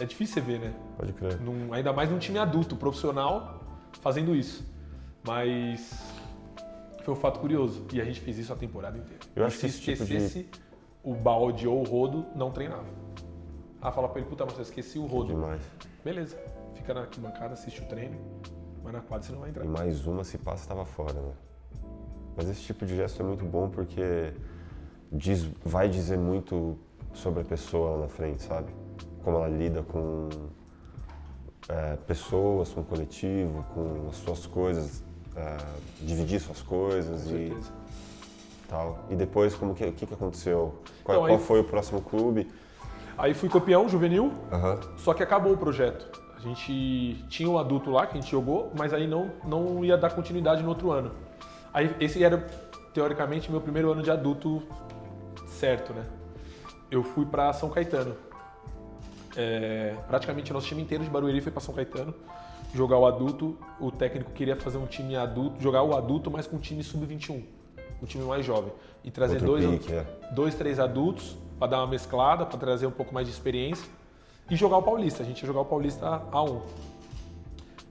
é 0.00 0.04
difícil 0.04 0.34
você 0.34 0.40
ver, 0.40 0.60
né? 0.60 0.74
Pode 0.96 1.12
crer. 1.12 1.40
Num- 1.40 1.72
ainda 1.72 1.92
mais 1.92 2.10
num 2.10 2.18
time 2.18 2.38
adulto, 2.38 2.76
profissional, 2.76 3.60
fazendo 4.00 4.34
isso. 4.34 4.64
Mas 5.26 5.92
foi 7.02 7.14
um 7.14 7.16
fato 7.16 7.40
curioso. 7.40 7.84
E 7.92 8.00
a 8.00 8.04
gente 8.04 8.20
fez 8.20 8.38
isso 8.38 8.52
a 8.52 8.56
temporada 8.56 8.98
inteira. 8.98 9.20
Eu 9.34 9.42
E 9.42 9.46
acho 9.46 9.56
se 9.56 9.60
que 9.60 9.66
esse 9.66 9.80
tipo 9.80 10.04
de- 10.04 10.16
esquecesse 10.16 10.48
o 11.02 11.14
balde 11.14 11.66
ou 11.68 11.80
o 11.80 11.84
rodo, 11.84 12.26
não 12.34 12.50
treinava. 12.50 12.86
Ah, 13.80 13.92
fala 13.92 14.08
pra 14.08 14.20
ele, 14.20 14.28
puta, 14.28 14.44
mas 14.46 14.54
eu 14.56 14.62
esqueci 14.62 14.98
o 14.98 15.06
rodo. 15.06 15.28
Demais. 15.34 15.60
Beleza. 16.04 16.36
Fica 16.74 16.94
na 16.94 17.02
arquibancada, 17.02 17.52
assiste 17.54 17.80
o 17.82 17.84
treino, 17.86 18.18
mas 18.82 18.92
na 18.92 19.00
quadra 19.00 19.26
você 19.26 19.32
não 19.32 19.40
vai 19.40 19.50
entrar. 19.50 19.64
E 19.64 19.68
mais 19.68 20.06
uma, 20.06 20.24
se 20.24 20.38
passa, 20.38 20.62
estava 20.62 20.84
fora, 20.84 21.12
né? 21.20 21.32
Mas 22.36 22.48
esse 22.48 22.62
tipo 22.62 22.84
de 22.84 22.96
gesto 22.96 23.22
é 23.22 23.24
muito 23.24 23.44
bom 23.44 23.68
porque 23.68 24.32
diz, 25.12 25.44
vai 25.64 25.88
dizer 25.88 26.18
muito 26.18 26.76
sobre 27.12 27.42
a 27.42 27.44
pessoa 27.44 27.92
lá 27.92 27.98
na 28.02 28.08
frente, 28.08 28.42
sabe? 28.42 28.72
Como 29.24 29.38
ela 29.38 29.48
lida 29.48 29.82
com 29.82 30.28
é, 31.68 31.96
pessoas, 32.06 32.68
com 32.70 32.82
o 32.82 32.84
coletivo, 32.84 33.64
com 33.74 34.08
as 34.10 34.16
suas 34.16 34.44
coisas, 34.46 35.02
é, 35.34 35.56
dividir 36.02 36.38
suas 36.40 36.60
coisas 36.60 37.22
Com 37.24 37.30
e 37.36 37.48
certeza. 37.48 37.72
tal. 38.68 38.98
E 39.08 39.16
depois, 39.16 39.54
como 39.54 39.74
que, 39.74 39.82
o 39.84 39.92
que, 39.92 40.06
que 40.06 40.14
aconteceu? 40.14 40.74
Qual, 41.02 41.16
Então, 41.16 41.24
aí- 41.24 41.32
qual 41.32 41.38
foi 41.38 41.60
o 41.60 41.64
próximo 41.64 42.02
clube? 42.02 42.50
Aí 43.16 43.32
fui 43.32 43.48
campeão 43.48 43.88
juvenil, 43.88 44.32
Aham. 44.52 44.80
Só 44.98 45.14
que 45.14 45.22
acabou 45.22 45.52
o 45.52 45.56
projeto. 45.56 46.20
A 46.36 46.40
gente 46.40 47.24
tinha 47.30 47.48
um 47.48 47.56
adulto 47.56 47.90
lá 47.90 48.06
que 48.06 48.18
a 48.18 48.20
gente 48.20 48.30
jogou, 48.30 48.70
mas 48.76 48.92
aí 48.92 49.06
não, 49.06 49.30
não 49.44 49.82
ia 49.84 49.96
dar 49.96 50.10
continuidade 50.10 50.62
no 50.62 50.68
outro 50.68 50.90
ano. 50.90 51.12
Aí 51.72 51.94
esse 51.98 52.22
era, 52.22 52.38
teoricamente, 52.92 53.50
meu 53.50 53.60
primeiro 53.60 53.90
ano 53.92 54.02
de 54.02 54.10
adulto 54.10 54.62
certo, 55.46 55.94
né? 55.94 56.04
Eu 56.90 57.02
fui 57.02 57.24
para 57.24 57.52
São 57.54 57.70
Caetano. 57.70 58.14
É, 59.36 59.96
praticamente 60.06 60.50
o 60.50 60.54
nosso 60.54 60.66
time 60.66 60.82
inteiro 60.82 61.02
de 61.02 61.10
Barueri 61.10 61.40
foi 61.40 61.50
para 61.50 61.60
São 61.60 61.74
Caetano 61.74 62.14
jogar 62.74 62.98
o 62.98 63.06
adulto. 63.06 63.56
O 63.80 63.90
técnico 63.90 64.32
queria 64.32 64.56
fazer 64.56 64.78
um 64.78 64.86
time 64.86 65.16
adulto, 65.16 65.62
jogar 65.62 65.82
o 65.82 65.96
adulto, 65.96 66.30
mas 66.30 66.46
com 66.46 66.56
um 66.56 66.60
time 66.60 66.82
sub-21, 66.82 67.42
um 68.02 68.06
time 68.06 68.24
mais 68.24 68.44
jovem. 68.44 68.72
E 69.02 69.10
trazer 69.10 69.34
Outro 69.34 69.46
dois, 69.46 69.66
pique, 69.66 69.92
é. 69.92 70.06
dois, 70.32 70.54
três 70.54 70.78
adultos 70.78 71.36
para 71.58 71.68
dar 71.68 71.78
uma 71.78 71.86
mesclada, 71.86 72.44
para 72.44 72.58
trazer 72.58 72.86
um 72.86 72.90
pouco 72.90 73.14
mais 73.14 73.26
de 73.26 73.32
experiência 73.32 73.86
e 74.50 74.56
jogar 74.56 74.78
o 74.78 74.82
Paulista. 74.82 75.22
A 75.22 75.26
gente 75.26 75.40
ia 75.40 75.46
jogar 75.46 75.60
o 75.60 75.64
Paulista 75.64 76.22
A1. 76.32 76.60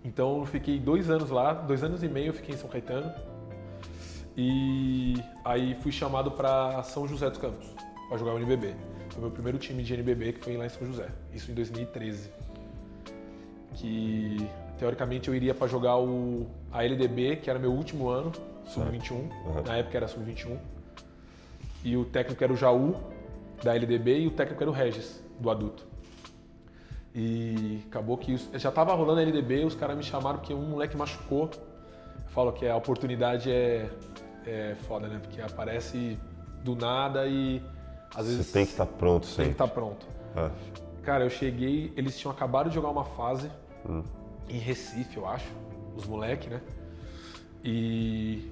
Então 0.04 0.40
eu 0.40 0.46
fiquei 0.46 0.78
dois 0.78 1.10
anos 1.10 1.30
lá, 1.30 1.54
dois 1.54 1.82
anos 1.84 2.04
e 2.04 2.10
meio 2.10 2.28
eu 2.28 2.34
fiquei 2.34 2.54
em 2.54 2.58
São 2.58 2.70
Caetano. 2.70 3.12
E 4.36 5.14
aí 5.46 5.76
fui 5.82 5.92
chamado 5.92 6.32
para 6.32 6.84
São 6.84 7.08
José 7.08 7.30
dos 7.30 7.38
Campos 7.38 7.68
para 8.10 8.18
jogar 8.18 8.34
o 8.34 8.40
NBB. 8.40 8.76
Foi 9.14 9.22
meu 9.22 9.32
primeiro 9.32 9.58
time 9.58 9.84
de 9.84 9.94
NBB 9.94 10.34
que 10.34 10.40
foi 10.44 10.58
lá 10.58 10.66
em 10.66 10.70
São 10.70 10.86
José. 10.88 11.08
Isso 11.34 11.52
em 11.52 11.54
2013. 11.54 12.32
Que 13.76 14.50
teoricamente 14.78 15.28
eu 15.30 15.36
iria 15.36 15.54
para 15.54 15.68
jogar 15.68 15.98
o 15.98 16.48
a 16.72 16.84
LDB, 16.84 17.38
que 17.38 17.50
era 17.50 17.60
meu 17.60 17.72
último 17.72 18.10
ano, 18.10 18.32
sub-21. 18.66 19.12
Uhum. 19.12 19.30
Na 19.66 19.78
época 19.78 19.98
era 19.98 20.08
sub-21. 20.08 20.58
E 21.84 21.96
o 21.98 22.06
técnico 22.06 22.44
era 22.44 22.52
o 22.54 22.56
Jaú 22.56 22.96
da 23.64 23.76
LDB 23.76 24.22
e 24.22 24.28
o 24.28 24.32
técnico 24.32 24.64
era 24.64 24.70
o 24.72 24.74
Regis 24.74 25.22
do 25.40 25.50
adulto. 25.50 25.86
E 27.16 27.84
acabou 27.88 28.18
que 28.18 28.34
os- 28.34 28.50
já 28.56 28.72
tava 28.72 28.94
rolando 28.96 29.20
a 29.20 29.22
LDB, 29.24 29.64
os 29.66 29.76
caras 29.76 29.96
me 29.96 30.04
chamaram 30.04 30.40
porque 30.40 30.54
um 30.54 30.62
moleque 30.70 30.98
machucou. 30.98 31.52
Eu 31.54 32.30
falo 32.30 32.52
que 32.52 32.68
a 32.68 32.76
oportunidade 32.76 33.52
é, 33.52 33.88
é 34.46 34.76
foda, 34.88 35.08
né? 35.08 35.20
Porque 35.22 35.40
aparece 35.40 36.18
do 36.64 36.76
nada 36.76 37.28
e 37.28 37.62
às 38.16 38.26
vezes 38.28 38.46
Você 38.48 38.54
tem 38.54 38.66
que 38.66 38.72
estar 38.72 38.86
pronto 38.86 39.28
tem 39.36 39.46
que 39.48 39.52
estar 39.52 39.68
pronto. 39.68 40.06
É. 40.36 40.50
Cara, 41.04 41.24
eu 41.26 41.30
cheguei, 41.30 41.92
eles 41.98 42.18
tinham 42.18 42.32
acabado 42.32 42.70
de 42.70 42.76
jogar 42.76 42.90
uma 42.90 43.04
fase 43.06 43.50
Hum. 43.88 44.04
em 44.48 44.58
Recife, 44.58 45.18
eu 45.18 45.28
acho, 45.28 45.52
os 45.96 46.06
moleques, 46.06 46.48
né? 46.50 46.62
E 47.64 48.50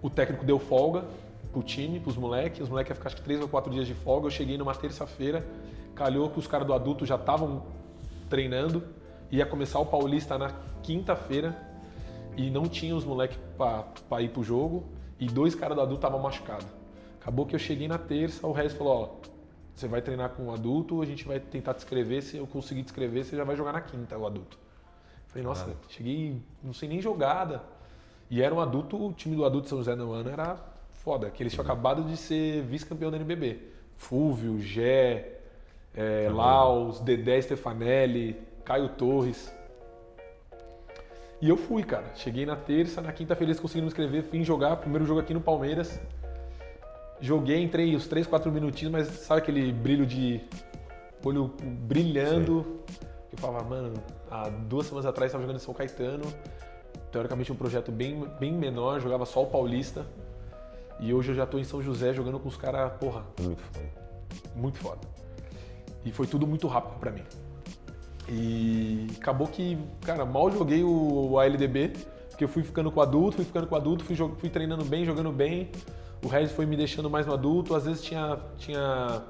o 0.00 0.08
técnico 0.10 0.44
deu 0.44 0.58
folga 0.58 1.04
pro 1.52 1.62
time, 1.62 2.00
pros 2.00 2.16
moleques, 2.16 2.60
os 2.60 2.68
moleques 2.68 2.90
iam 2.90 2.96
ficar 2.96 3.08
acho 3.08 3.16
que 3.16 3.22
três 3.22 3.40
ou 3.40 3.48
quatro 3.48 3.70
dias 3.70 3.86
de 3.86 3.94
folga. 3.94 4.26
Eu 4.26 4.30
cheguei 4.30 4.56
numa 4.56 4.74
terça-feira, 4.74 5.44
calhou 5.94 6.30
que 6.30 6.38
os 6.38 6.46
caras 6.46 6.66
do 6.66 6.72
adulto 6.72 7.04
já 7.04 7.16
estavam 7.16 7.62
treinando, 8.30 8.82
ia 9.30 9.44
começar 9.44 9.78
o 9.78 9.86
Paulista 9.86 10.38
na 10.38 10.50
quinta-feira 10.82 11.56
e 12.36 12.50
não 12.50 12.64
tinha 12.64 12.94
os 12.96 13.04
moleques 13.04 13.38
para 14.08 14.22
ir 14.22 14.30
pro 14.30 14.42
jogo 14.42 14.84
e 15.20 15.26
dois 15.26 15.54
caras 15.54 15.76
do 15.76 15.82
adulto 15.82 15.98
estavam 16.06 16.18
machucados. 16.20 16.66
Acabou 17.22 17.46
que 17.46 17.54
eu 17.54 17.58
cheguei 17.58 17.86
na 17.86 17.98
terça, 17.98 18.44
o 18.44 18.50
Regis 18.50 18.72
falou, 18.72 18.92
ó, 18.94 19.28
você 19.72 19.86
vai 19.86 20.02
treinar 20.02 20.30
com 20.30 20.48
o 20.48 20.52
adulto, 20.52 21.00
a 21.00 21.06
gente 21.06 21.24
vai 21.24 21.38
tentar 21.38 21.72
te 21.72 21.78
escrever, 21.78 22.20
se 22.20 22.36
eu 22.36 22.48
conseguir 22.48 22.82
te 22.82 22.86
escrever, 22.86 23.24
você 23.24 23.36
já 23.36 23.44
vai 23.44 23.54
jogar 23.54 23.72
na 23.72 23.80
quinta, 23.80 24.18
o 24.18 24.26
adulto. 24.26 24.58
Falei, 25.28 25.44
nossa, 25.44 25.72
cheguei, 25.88 26.42
não 26.60 26.72
sei 26.74 26.88
nem 26.88 27.00
jogada. 27.00 27.62
E 28.28 28.42
era 28.42 28.52
um 28.52 28.58
adulto, 28.58 29.06
o 29.06 29.12
time 29.12 29.36
do 29.36 29.44
adulto 29.44 29.66
de 29.66 29.68
São 29.68 29.78
José 29.78 29.94
no 29.94 30.12
ano 30.12 30.30
era 30.30 30.56
foda, 30.90 31.30
que 31.30 31.44
eles 31.44 31.52
tinham 31.52 31.64
acabado 31.64 32.02
de 32.02 32.16
ser 32.16 32.60
vice-campeão 32.62 33.08
da 33.08 33.16
NBB. 33.16 33.68
Fúvio, 33.96 34.60
Gé, 34.60 35.38
é, 35.94 36.28
Laus, 36.28 36.98
Dedé 36.98 37.40
Stefanelli, 37.40 38.36
Caio 38.64 38.88
Torres. 38.88 39.54
E 41.40 41.48
eu 41.48 41.56
fui, 41.56 41.84
cara. 41.84 42.16
Cheguei 42.16 42.44
na 42.44 42.56
terça, 42.56 43.00
na 43.00 43.12
quinta-feira 43.12 43.52
eles 43.52 43.60
conseguiram 43.60 43.84
me 43.84 43.90
inscrever, 43.90 44.22
vim 44.24 44.42
jogar, 44.42 44.76
primeiro 44.78 45.06
jogo 45.06 45.20
aqui 45.20 45.32
no 45.32 45.40
Palmeiras. 45.40 46.00
Joguei, 47.22 47.62
entrei 47.62 47.94
os 47.94 48.08
3, 48.08 48.26
4 48.26 48.50
minutinhos, 48.50 48.90
mas 48.90 49.06
sabe 49.06 49.40
aquele 49.40 49.72
brilho 49.72 50.04
de 50.04 50.40
olho 51.24 51.52
brilhando? 51.86 52.82
Eu 53.30 53.38
falava, 53.38 53.64
mano, 53.64 53.94
há 54.28 54.48
duas 54.48 54.86
semanas 54.86 55.06
atrás 55.06 55.28
estava 55.28 55.42
jogando 55.42 55.56
em 55.56 55.64
São 55.64 55.72
Caetano, 55.72 56.24
teoricamente 57.12 57.52
um 57.52 57.54
projeto 57.54 57.92
bem, 57.92 58.26
bem 58.40 58.52
menor, 58.52 59.00
jogava 59.00 59.24
só 59.24 59.40
o 59.44 59.46
Paulista. 59.46 60.04
E 60.98 61.14
hoje 61.14 61.30
eu 61.30 61.34
já 61.36 61.46
tô 61.46 61.58
em 61.58 61.64
São 61.64 61.80
José 61.80 62.12
jogando 62.12 62.40
com 62.40 62.48
os 62.48 62.56
caras, 62.56 62.92
porra, 62.98 63.24
Muito 63.40 63.62
foda. 63.62 63.86
muito 64.56 64.78
foda. 64.78 65.00
E 66.04 66.10
foi 66.10 66.26
tudo 66.26 66.44
muito 66.44 66.66
rápido 66.66 66.98
pra 66.98 67.12
mim. 67.12 67.22
E 68.28 69.06
acabou 69.20 69.46
que, 69.46 69.78
cara, 70.04 70.24
mal 70.24 70.50
joguei 70.50 70.82
o 70.82 71.38
ALDB, 71.38 71.92
porque 72.30 72.42
eu 72.42 72.48
fui 72.48 72.64
ficando 72.64 72.90
com 72.90 72.98
o 72.98 73.02
adulto, 73.02 73.36
fui 73.36 73.44
ficando 73.44 73.68
com 73.68 73.76
o 73.76 73.78
adulto, 73.78 74.04
fui, 74.04 74.16
fui 74.16 74.50
treinando 74.50 74.84
bem, 74.84 75.04
jogando 75.04 75.30
bem. 75.30 75.70
O 76.22 76.28
Regis 76.28 76.52
foi 76.52 76.66
me 76.66 76.76
deixando 76.76 77.10
mais 77.10 77.26
no 77.26 77.34
adulto. 77.34 77.74
Às 77.74 77.84
vezes 77.84 78.02
tinha, 78.02 78.38
tinha, 78.56 79.22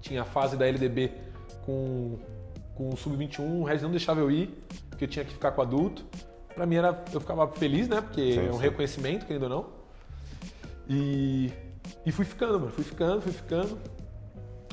tinha 0.00 0.22
a 0.22 0.24
fase 0.24 0.56
da 0.56 0.66
LDB 0.66 1.12
com, 1.64 2.18
com 2.74 2.90
o 2.90 2.96
Sub-21, 2.96 3.60
o 3.60 3.64
Regis 3.64 3.82
não 3.82 3.90
deixava 3.90 4.20
eu 4.20 4.30
ir, 4.30 4.62
porque 4.90 5.04
eu 5.04 5.08
tinha 5.08 5.24
que 5.24 5.32
ficar 5.32 5.52
com 5.52 5.60
o 5.60 5.64
adulto. 5.64 6.04
Pra 6.54 6.66
mim 6.66 6.76
era, 6.76 7.02
eu 7.12 7.20
ficava 7.20 7.48
feliz, 7.48 7.88
né? 7.88 8.00
Porque 8.00 8.34
Sim, 8.34 8.46
é 8.46 8.50
um 8.50 8.54
sim. 8.54 8.60
reconhecimento, 8.60 9.24
querendo 9.24 9.44
ou 9.44 9.48
não. 9.48 9.66
E, 10.88 11.50
e 12.04 12.12
fui 12.12 12.24
ficando, 12.24 12.60
mano. 12.60 12.72
Fui 12.72 12.84
ficando, 12.84 13.22
fui 13.22 13.32
ficando. 13.32 13.78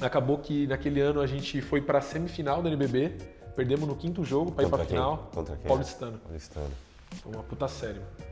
Acabou 0.02 0.38
que 0.40 0.68
naquele 0.68 1.00
ano 1.00 1.22
a 1.22 1.28
gente 1.28 1.62
foi 1.62 1.82
pra 1.82 2.02
semifinal 2.02 2.62
da 2.62 2.70
NBB. 2.70 3.18
Perdemos 3.56 3.88
no 3.88 3.96
quinto 3.96 4.24
jogo 4.24 4.52
pra 4.52 4.64
ir 4.64 4.70
pra 4.70 4.80
quem? 4.80 4.88
final. 4.88 5.30
Contra 5.34 5.56
quem? 5.56 5.68
Paulistano. 5.68 6.18
Paulistano. 6.20 6.72
Foi 7.22 7.34
uma 7.34 7.44
puta 7.44 7.68
série. 7.68 8.00
mano. 8.00 8.29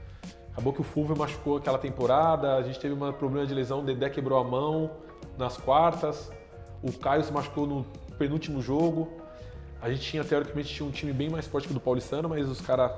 Acabou 0.57 0.73
que 0.73 0.81
o 0.81 0.83
Fulvio 0.83 1.15
machucou 1.15 1.57
aquela 1.57 1.77
temporada, 1.77 2.55
a 2.55 2.63
gente 2.63 2.79
teve 2.79 2.91
um 2.95 3.13
problema 3.13 3.45
de 3.45 3.53
lesão, 3.53 3.81
o 3.81 3.83
Dedé 3.83 4.09
quebrou 4.09 4.39
a 4.39 4.43
mão 4.43 4.89
nas 5.37 5.55
quartas, 5.55 6.31
o 6.81 6.91
Caio 6.91 7.23
se 7.23 7.31
machucou 7.31 7.67
no 7.67 7.83
penúltimo 8.17 8.59
jogo. 8.59 9.07
A 9.79 9.87
gente 9.87 10.01
tinha, 10.01 10.23
teoricamente, 10.23 10.73
tinha 10.73 10.89
um 10.89 10.91
time 10.91 11.13
bem 11.13 11.29
mais 11.29 11.45
forte 11.45 11.67
que 11.67 11.73
o 11.73 11.75
do 11.75 11.79
Paulistano, 11.79 12.27
mas 12.27 12.49
os 12.49 12.59
caras 12.59 12.91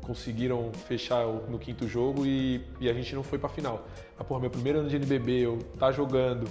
conseguiram 0.00 0.72
fechar 0.72 1.26
no 1.26 1.58
quinto 1.58 1.86
jogo 1.86 2.24
e, 2.24 2.64
e 2.80 2.88
a 2.88 2.94
gente 2.94 3.14
não 3.14 3.22
foi 3.22 3.38
pra 3.38 3.50
final. 3.50 3.86
Mas, 4.16 4.26
porra, 4.26 4.40
meu 4.40 4.50
primeiro 4.50 4.78
ano 4.78 4.88
de 4.88 4.96
NBB, 4.96 5.32
eu 5.32 5.58
tá 5.78 5.92
jogando, 5.92 6.48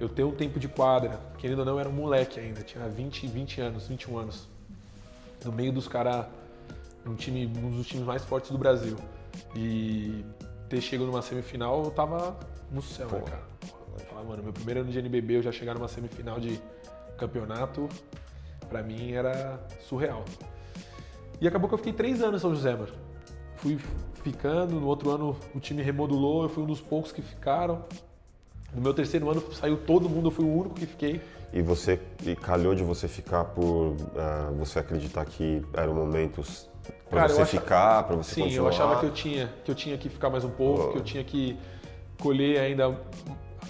eu 0.00 0.08
tenho 0.08 0.28
um 0.28 0.34
tempo 0.34 0.58
de 0.58 0.66
quadra, 0.66 1.20
querendo 1.36 1.58
ou 1.58 1.66
não, 1.66 1.78
era 1.78 1.90
um 1.90 1.92
moleque 1.92 2.40
ainda, 2.40 2.62
tinha 2.62 2.88
20, 2.88 3.26
20 3.26 3.60
anos, 3.60 3.86
21 3.86 4.16
anos. 4.16 4.48
No 5.44 5.52
meio 5.52 5.72
dos 5.74 5.86
caras, 5.86 6.24
um 7.04 7.14
time, 7.14 7.44
um 7.44 7.70
dos 7.70 7.86
times 7.86 8.06
mais 8.06 8.24
fortes 8.24 8.50
do 8.50 8.56
Brasil. 8.56 8.96
E 9.54 10.24
ter 10.68 10.80
chegado 10.80 11.06
numa 11.06 11.22
semifinal, 11.22 11.84
eu 11.84 11.90
tava 11.90 12.38
no 12.70 12.82
céu, 12.82 13.08
né, 13.08 13.18
Porra. 13.18 13.30
cara? 13.30 13.42
Eu 13.98 14.06
falava, 14.06 14.28
mano, 14.28 14.42
meu 14.42 14.52
primeiro 14.52 14.80
ano 14.80 14.90
de 14.90 14.98
NBB, 14.98 15.38
eu 15.38 15.42
já 15.42 15.52
chegar 15.52 15.74
numa 15.74 15.88
semifinal 15.88 16.38
de 16.38 16.60
campeonato, 17.16 17.88
pra 18.68 18.82
mim 18.82 19.12
era 19.12 19.60
surreal. 19.80 20.24
E 21.40 21.48
acabou 21.48 21.68
que 21.68 21.74
eu 21.74 21.78
fiquei 21.78 21.92
três 21.92 22.22
anos 22.22 22.40
em 22.40 22.42
São 22.42 22.54
José, 22.54 22.74
mano. 22.74 22.92
Fui 23.56 23.78
ficando, 24.22 24.78
no 24.78 24.86
outro 24.86 25.10
ano 25.10 25.36
o 25.54 25.60
time 25.60 25.82
remodulou, 25.82 26.42
eu 26.42 26.48
fui 26.48 26.62
um 26.62 26.66
dos 26.66 26.80
poucos 26.80 27.12
que 27.12 27.22
ficaram. 27.22 27.84
No 28.72 28.82
meu 28.82 28.92
terceiro 28.92 29.30
ano 29.30 29.42
saiu 29.54 29.76
todo 29.76 30.08
mundo, 30.08 30.28
eu 30.28 30.30
fui 30.30 30.44
o 30.44 30.52
único 30.52 30.74
que 30.74 30.86
fiquei. 30.86 31.20
E 31.52 31.62
você 31.62 31.98
e 32.24 32.36
calhou 32.36 32.74
de 32.74 32.82
você 32.82 33.08
ficar 33.08 33.44
por 33.44 33.96
ah, 34.16 34.52
você 34.58 34.78
acreditar 34.78 35.24
que 35.24 35.62
eram 35.72 35.94
momentos 35.94 36.68
Cara, 37.10 37.24
eu 37.30 37.36
você 37.36 37.42
acha- 37.42 37.60
ficar, 37.60 38.02
para 38.04 38.16
você 38.16 38.34
Sim, 38.34 38.42
continuar. 38.42 38.64
eu 38.64 38.68
achava 38.68 39.00
que 39.00 39.06
eu 39.06 39.12
tinha 39.12 39.52
que 39.64 39.70
eu 39.70 39.74
tinha 39.74 39.96
que 39.96 40.08
ficar 40.08 40.28
mais 40.30 40.44
um 40.44 40.50
pouco, 40.50 40.92
que 40.92 40.98
eu 40.98 41.02
tinha 41.04 41.24
que 41.24 41.58
colher 42.20 42.60
ainda 42.60 42.98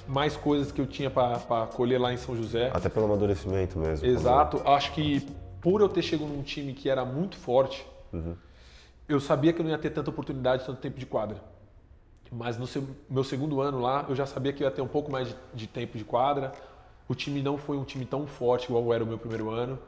mais 0.06 0.36
coisas 0.36 0.72
que 0.72 0.80
eu 0.80 0.86
tinha 0.86 1.10
para 1.10 1.66
colher 1.66 2.00
lá 2.00 2.12
em 2.12 2.16
São 2.16 2.34
José. 2.36 2.70
Até 2.72 2.88
pelo 2.88 3.06
amadurecimento 3.06 3.78
mesmo. 3.78 4.06
Exato. 4.06 4.60
Acho 4.66 4.92
que 4.92 5.20
por 5.60 5.80
eu 5.80 5.88
ter 5.88 6.02
chegado 6.02 6.28
num 6.28 6.42
time 6.42 6.72
que 6.72 6.88
era 6.88 7.04
muito 7.04 7.36
forte, 7.36 7.86
uhum. 8.12 8.34
eu 9.08 9.20
sabia 9.20 9.52
que 9.52 9.60
eu 9.60 9.64
não 9.64 9.70
ia 9.70 9.78
ter 9.78 9.90
tanta 9.90 10.10
oportunidade, 10.10 10.64
tanto 10.64 10.80
tempo 10.80 10.98
de 10.98 11.06
quadra. 11.06 11.36
Mas 12.30 12.58
no 12.58 12.66
meu 13.08 13.24
segundo 13.24 13.60
ano 13.60 13.80
lá, 13.80 14.04
eu 14.08 14.14
já 14.14 14.26
sabia 14.26 14.52
que 14.52 14.62
eu 14.62 14.66
ia 14.68 14.70
ter 14.70 14.82
um 14.82 14.88
pouco 14.88 15.10
mais 15.10 15.28
de, 15.28 15.36
de 15.54 15.66
tempo 15.66 15.96
de 15.96 16.04
quadra. 16.04 16.52
O 17.08 17.14
time 17.14 17.40
não 17.42 17.56
foi 17.56 17.76
um 17.78 17.84
time 17.84 18.04
tão 18.04 18.26
forte 18.26 18.64
igual 18.64 18.92
era 18.92 19.02
o 19.02 19.06
meu 19.06 19.18
primeiro 19.18 19.50
ano. 19.50 19.78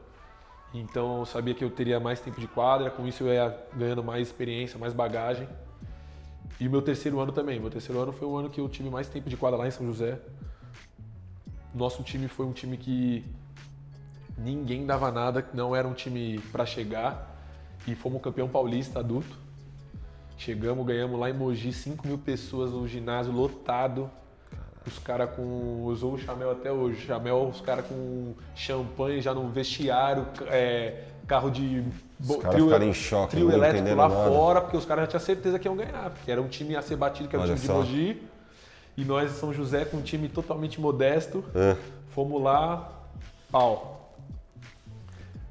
Então 0.73 1.19
eu 1.19 1.25
sabia 1.25 1.53
que 1.53 1.63
eu 1.63 1.69
teria 1.69 1.99
mais 1.99 2.19
tempo 2.19 2.39
de 2.39 2.47
quadra, 2.47 2.89
com 2.89 3.05
isso 3.05 3.23
eu 3.23 3.33
ia 3.33 3.57
ganhando 3.75 4.03
mais 4.03 4.27
experiência, 4.27 4.79
mais 4.79 4.93
bagagem. 4.93 5.47
E 6.59 6.69
meu 6.69 6.81
terceiro 6.81 7.19
ano 7.19 7.31
também. 7.31 7.59
Meu 7.59 7.69
terceiro 7.69 8.01
ano 8.01 8.13
foi 8.13 8.27
o 8.27 8.37
ano 8.37 8.49
que 8.49 8.61
eu 8.61 8.69
tive 8.69 8.89
mais 8.89 9.07
tempo 9.07 9.29
de 9.29 9.35
quadra 9.35 9.57
lá 9.57 9.67
em 9.67 9.71
São 9.71 9.85
José. 9.85 10.19
Nosso 11.73 12.03
time 12.03 12.27
foi 12.27 12.45
um 12.45 12.53
time 12.53 12.77
que 12.77 13.25
ninguém 14.37 14.85
dava 14.85 15.11
nada, 15.11 15.45
não 15.53 15.75
era 15.75 15.87
um 15.87 15.93
time 15.93 16.39
para 16.51 16.65
chegar. 16.65 17.29
E 17.87 17.95
fomos 17.95 18.21
campeão 18.21 18.47
paulista 18.47 18.99
adulto. 18.99 19.37
Chegamos, 20.37 20.85
ganhamos 20.85 21.19
lá 21.19 21.29
em 21.29 21.33
Mogi 21.33 21.73
5 21.73 22.07
mil 22.07 22.17
pessoas 22.17 22.71
no 22.71 22.87
ginásio 22.87 23.33
lotado. 23.33 24.09
Os 24.85 24.97
caras 24.97 25.29
com. 25.35 25.83
Usou 25.83 26.13
o 26.13 26.17
Chamel 26.17 26.51
até 26.51 26.71
hoje. 26.71 27.05
Chamel, 27.05 27.47
os 27.47 27.61
caras 27.61 27.85
com 27.85 28.33
champanhe 28.55 29.21
já 29.21 29.33
no 29.33 29.47
vestiário, 29.49 30.25
é, 30.47 31.03
carro 31.27 31.51
de. 31.51 31.83
Os 32.19 32.35
caras 32.37 32.61
ficaram 32.61 32.85
em 32.87 32.93
choque, 32.93 33.31
trio 33.31 33.51
elétrico 33.51 33.89
lá 33.89 34.09
nada. 34.09 34.29
fora, 34.29 34.61
porque 34.61 34.77
os 34.77 34.85
caras 34.85 35.03
já 35.03 35.07
tinham 35.07 35.21
certeza 35.21 35.59
que 35.59 35.67
iam 35.67 35.75
ganhar, 35.75 36.09
porque 36.09 36.31
era 36.31 36.41
um 36.41 36.47
time 36.47 36.75
a 36.75 36.81
ser 36.81 36.95
batido, 36.95 37.29
que 37.29 37.35
era 37.35 37.43
Olha 37.43 37.53
o 37.53 37.55
time 37.55 37.67
só. 37.67 37.81
de 37.83 37.89
Mogi. 37.89 38.23
E 38.97 39.05
nós, 39.05 39.31
São 39.31 39.53
José, 39.53 39.85
com 39.85 39.97
um 39.97 40.01
time 40.01 40.27
totalmente 40.27 40.81
modesto, 40.81 41.43
é. 41.55 41.77
fomos 42.09 42.41
lá, 42.41 42.91
pau. 43.51 44.13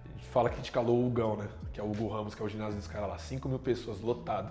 A 0.05 0.19
gente 0.19 0.29
fala 0.31 0.49
que 0.49 0.57
a 0.57 0.59
gente 0.59 0.73
calou 0.73 0.99
o 0.99 1.07
Hugão, 1.07 1.37
né? 1.37 1.49
Que 1.73 1.81
é 1.81 1.83
o 1.83 1.91
Hugo 1.91 2.09
Ramos, 2.09 2.35
que 2.35 2.43
é 2.43 2.45
o 2.45 2.49
ginásio 2.49 2.77
dos 2.77 2.87
caras 2.87 3.09
lá. 3.09 3.19
5 3.19 3.49
mil 3.49 3.59
pessoas, 3.59 4.01
lotado. 4.01 4.51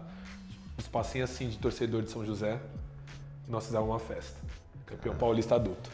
Um 0.77 0.81
espacinho 0.81 1.23
assim 1.23 1.49
de 1.49 1.57
torcedor 1.57 2.01
de 2.01 2.09
São 2.09 2.25
José. 2.25 2.59
Nós 3.47 3.65
fizemos 3.65 3.87
uma 3.87 3.99
festa 3.99 4.48
campeão 4.89 5.15
paulista 5.15 5.55
adulto. 5.55 5.89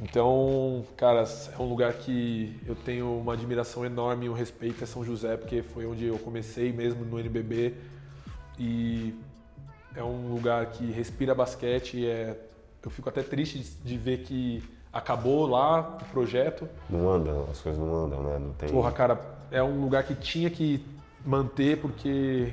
Então, 0.00 0.84
cara, 0.96 1.24
é 1.24 1.60
um 1.60 1.68
lugar 1.68 1.92
que 1.94 2.60
eu 2.66 2.74
tenho 2.74 3.18
uma 3.18 3.32
admiração 3.32 3.84
enorme 3.84 4.26
e 4.26 4.28
um 4.28 4.34
respeito 4.34 4.84
a 4.84 4.86
São 4.86 5.04
José, 5.04 5.36
porque 5.36 5.62
foi 5.62 5.86
onde 5.86 6.04
eu 6.04 6.18
comecei 6.18 6.72
mesmo 6.72 7.04
no 7.04 7.18
NBB 7.18 7.74
e 8.58 9.14
é 9.94 10.02
um 10.02 10.34
lugar 10.34 10.66
que 10.66 10.84
respira 10.92 11.34
basquete. 11.34 12.06
É, 12.06 12.38
eu 12.82 12.90
fico 12.90 13.08
até 13.08 13.22
triste 13.22 13.58
de 13.82 13.96
ver 13.96 14.18
que 14.18 14.62
acabou 14.92 15.46
lá 15.46 15.80
o 15.80 16.04
projeto. 16.12 16.68
Não 16.90 17.10
anda, 17.10 17.32
as 17.50 17.60
coisas 17.60 17.80
não 17.80 18.04
andam, 18.04 18.22
né? 18.22 18.38
Não 18.38 18.52
tem. 18.52 18.68
Porra, 18.68 18.92
cara, 18.92 19.18
é 19.50 19.62
um 19.62 19.80
lugar 19.80 20.04
que 20.04 20.14
tinha 20.14 20.50
que 20.50 20.84
manter 21.24 21.80
porque 21.80 22.52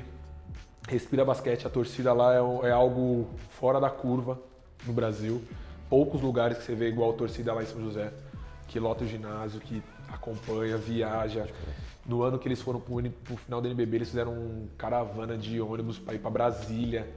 respira 0.88 1.26
basquete. 1.26 1.66
A 1.66 1.70
torcida 1.70 2.14
lá 2.14 2.34
é, 2.34 2.68
é 2.68 2.72
algo 2.72 3.28
fora 3.50 3.78
da 3.78 3.90
curva 3.90 4.40
no 4.86 4.92
Brasil. 4.92 5.42
Poucos 5.88 6.20
lugares 6.20 6.58
que 6.58 6.64
você 6.64 6.74
vê 6.74 6.88
igual 6.88 7.10
a 7.10 7.14
torcida 7.14 7.52
lá 7.52 7.62
em 7.62 7.66
São 7.66 7.80
José, 7.80 8.12
que 8.68 8.78
lota 8.78 9.04
o 9.04 9.06
ginásio, 9.06 9.60
que 9.60 9.82
acompanha, 10.08 10.76
viaja. 10.76 11.46
No 12.06 12.22
ano 12.22 12.38
que 12.38 12.48
eles 12.48 12.60
foram 12.60 12.80
pro, 12.80 13.02
pro 13.10 13.36
final 13.36 13.60
do 13.60 13.68
NBB, 13.68 13.96
eles 13.96 14.08
fizeram 14.08 14.32
um 14.32 14.68
caravana 14.76 15.36
de 15.36 15.60
ônibus 15.60 15.98
para 15.98 16.14
ir 16.14 16.18
para 16.18 16.30
Brasília. 16.30 17.08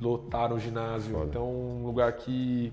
Lotaram 0.00 0.56
o 0.56 0.60
ginásio. 0.60 1.12
Foda. 1.12 1.26
Então, 1.26 1.48
um 1.48 1.86
lugar 1.86 2.12
que 2.12 2.72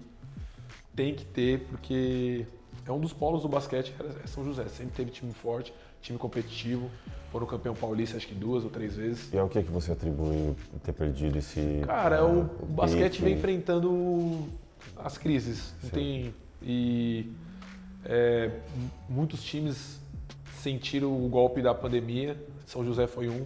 tem 0.96 1.16
que 1.16 1.26
ter, 1.26 1.66
porque 1.70 2.46
é 2.86 2.92
um 2.92 3.00
dos 3.00 3.14
polos 3.14 3.42
do 3.42 3.48
basquete, 3.48 3.94
é 4.24 4.28
São 4.28 4.44
José. 4.44 4.68
Sempre 4.68 4.96
teve 4.96 5.12
time 5.12 5.34
forte, 5.34 5.74
time 6.02 6.18
competitivo. 6.18 6.90
Foram 7.32 7.48
campeão 7.48 7.74
paulista 7.74 8.18
acho 8.18 8.28
que 8.28 8.36
duas 8.36 8.66
ou 8.66 8.70
três 8.70 8.98
vezes. 8.98 9.32
E 9.34 9.38
ao 9.38 9.48
que 9.48 9.58
é 9.58 9.64
que 9.64 9.72
você 9.72 9.94
atribui 9.94 10.54
ter 10.84 10.92
perdido 10.92 11.38
esse. 11.38 11.82
Cara, 11.86 12.26
uh, 12.26 12.50
o, 12.62 12.66
basquete 12.66 13.22
vem 13.22 13.36
enfrentando 13.36 14.50
as 14.98 15.18
crises. 15.18 15.74
Tem, 15.94 16.34
e 16.62 17.32
é, 18.04 18.52
muitos 19.08 19.42
times 19.44 20.02
sentiram 20.60 21.26
o 21.26 21.30
golpe 21.30 21.62
da 21.62 21.74
pandemia. 21.74 22.36
São 22.66 22.84
José 22.84 23.08
foi 23.08 23.30
um. 23.30 23.46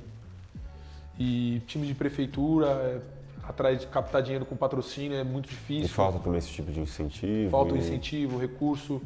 E 1.19 1.61
time 1.67 1.85
de 1.85 1.93
prefeitura, 1.93 2.67
é, 2.67 3.01
atrás 3.47 3.79
de 3.79 3.85
captar 3.85 4.23
dinheiro 4.23 4.47
com 4.47 4.55
patrocínio 4.55 5.15
é 5.15 5.23
muito 5.23 5.47
difícil. 5.47 5.85
E 5.85 5.89
falta 5.89 6.17
também 6.17 6.39
esse 6.39 6.49
tipo 6.49 6.71
de 6.71 6.79
incentivo. 6.79 7.51
Falta 7.51 7.75
e... 7.75 7.77
incentivo, 7.77 8.39
recurso. 8.39 8.99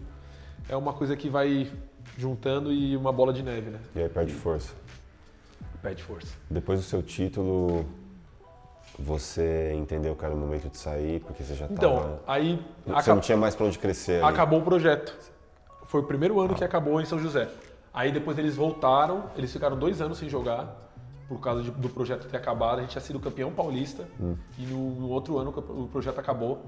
É 0.70 0.76
uma 0.78 0.94
coisa 0.94 1.18
que 1.18 1.30
vai 1.30 1.70
juntando 2.19 2.71
e 2.71 2.97
uma 2.97 3.13
bola 3.13 3.32
de 3.32 3.41
neve, 3.41 3.69
né? 3.69 3.79
E 3.95 4.01
aí 4.01 4.10
perde 4.10 4.34
força. 4.34 4.73
Perde 5.82 6.03
força. 6.03 6.27
Depois 6.49 6.79
do 6.79 6.86
seu 6.86 7.01
título, 7.01 7.86
você 8.97 9.73
entendeu 9.73 10.13
que 10.15 10.25
era 10.25 10.34
o 10.34 10.38
momento 10.38 10.69
de 10.69 10.77
sair, 10.77 11.21
porque 11.21 11.41
você 11.41 11.55
já 11.55 11.65
estava... 11.65 11.73
Então, 11.73 12.19
aí... 12.27 12.62
Você 12.86 12.91
acab... 12.91 13.15
não 13.15 13.21
tinha 13.21 13.38
mais 13.38 13.55
para 13.55 13.65
onde 13.65 13.79
crescer. 13.79 14.21
Ali. 14.21 14.34
Acabou 14.34 14.60
o 14.60 14.63
projeto. 14.63 15.17
Foi 15.86 16.01
o 16.01 16.03
primeiro 16.03 16.41
ano 16.41 16.53
ah. 16.53 16.58
que 16.58 16.63
acabou 16.63 16.99
em 16.99 17.05
São 17.05 17.17
José. 17.17 17.47
Aí 17.93 18.12
depois 18.12 18.38
eles 18.38 18.55
voltaram, 18.55 19.23
eles 19.38 19.51
ficaram 19.51 19.79
dois 19.79 20.01
anos 20.01 20.17
sem 20.17 20.27
jogar, 20.27 20.75
por 21.29 21.39
causa 21.39 21.63
de, 21.63 21.71
do 21.71 21.88
projeto 21.88 22.27
ter 22.27 22.36
acabado. 22.36 22.79
A 22.79 22.82
gente 22.82 22.91
tinha 22.91 23.01
sido 23.01 23.19
campeão 23.19 23.49
paulista, 23.51 24.05
hum. 24.19 24.36
e 24.58 24.63
no, 24.63 24.91
no 24.95 25.10
outro 25.10 25.38
ano 25.38 25.51
o 25.58 25.88
projeto 25.88 26.19
acabou. 26.19 26.65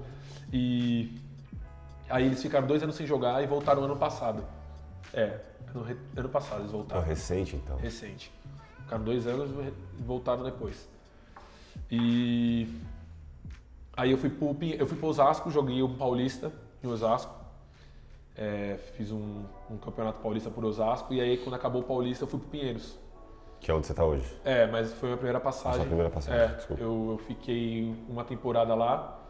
E 0.50 1.14
aí 2.08 2.24
eles 2.24 2.40
ficaram 2.40 2.66
dois 2.66 2.82
anos 2.82 2.96
sem 2.96 3.06
jogar 3.06 3.42
e 3.42 3.46
voltaram 3.46 3.84
ano 3.84 3.96
passado. 3.96 4.42
É, 5.12 5.40
ano, 5.74 5.86
ano 6.16 6.28
passado 6.28 6.60
eles 6.60 6.72
voltaram. 6.72 7.02
Oh, 7.02 7.04
recente 7.04 7.56
então? 7.56 7.76
Recente. 7.76 8.32
Ficaram 8.82 9.04
dois 9.04 9.26
anos 9.26 9.50
e 9.50 10.02
voltaram 10.02 10.42
depois. 10.42 10.88
E 11.90 12.68
aí 13.96 14.10
eu 14.10 14.18
fui 14.18 14.30
pro, 14.30 14.56
eu 14.62 14.86
fui 14.86 14.96
pro 14.96 15.08
Osasco, 15.08 15.50
joguei 15.50 15.82
o 15.82 15.88
Paulista 15.88 16.52
em 16.82 16.86
Osasco. 16.86 17.42
É, 18.34 18.78
fiz 18.96 19.12
um, 19.12 19.44
um, 19.70 19.76
campeonato 19.76 20.20
paulista 20.20 20.50
por 20.50 20.64
Osasco 20.64 21.12
e 21.12 21.20
aí 21.20 21.36
quando 21.36 21.54
acabou 21.54 21.82
o 21.82 21.84
Paulista 21.84 22.24
eu 22.24 22.28
fui 22.28 22.40
pro 22.40 22.48
Pinheiros. 22.48 22.98
Que 23.60 23.70
é 23.70 23.74
onde 23.74 23.86
você 23.86 23.92
está 23.92 24.04
hoje? 24.04 24.24
É, 24.44 24.66
mas 24.66 24.92
foi 24.94 25.08
a 25.08 25.10
minha 25.10 25.16
primeira 25.18 25.40
passagem. 25.40 25.72
A 25.72 25.74
sua 25.74 25.84
primeira 25.84 26.10
passagem, 26.10 26.40
é. 26.40 26.82
Eu, 26.82 27.12
eu 27.12 27.20
fiquei 27.26 27.94
uma 28.08 28.24
temporada 28.24 28.74
lá, 28.74 29.20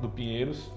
no 0.00 0.08
Pinheiros. 0.08 0.70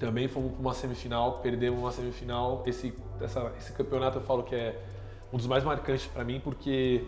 Também 0.00 0.26
fomos 0.28 0.52
para 0.52 0.60
uma 0.60 0.72
semifinal, 0.72 1.40
perdemos 1.40 1.78
uma 1.78 1.92
semifinal. 1.92 2.62
Esse, 2.64 2.94
essa, 3.20 3.52
esse 3.58 3.70
campeonato 3.72 4.16
eu 4.16 4.22
falo 4.22 4.42
que 4.42 4.54
é 4.54 4.82
um 5.30 5.36
dos 5.36 5.46
mais 5.46 5.62
marcantes 5.62 6.06
para 6.06 6.24
mim, 6.24 6.40
porque 6.42 7.04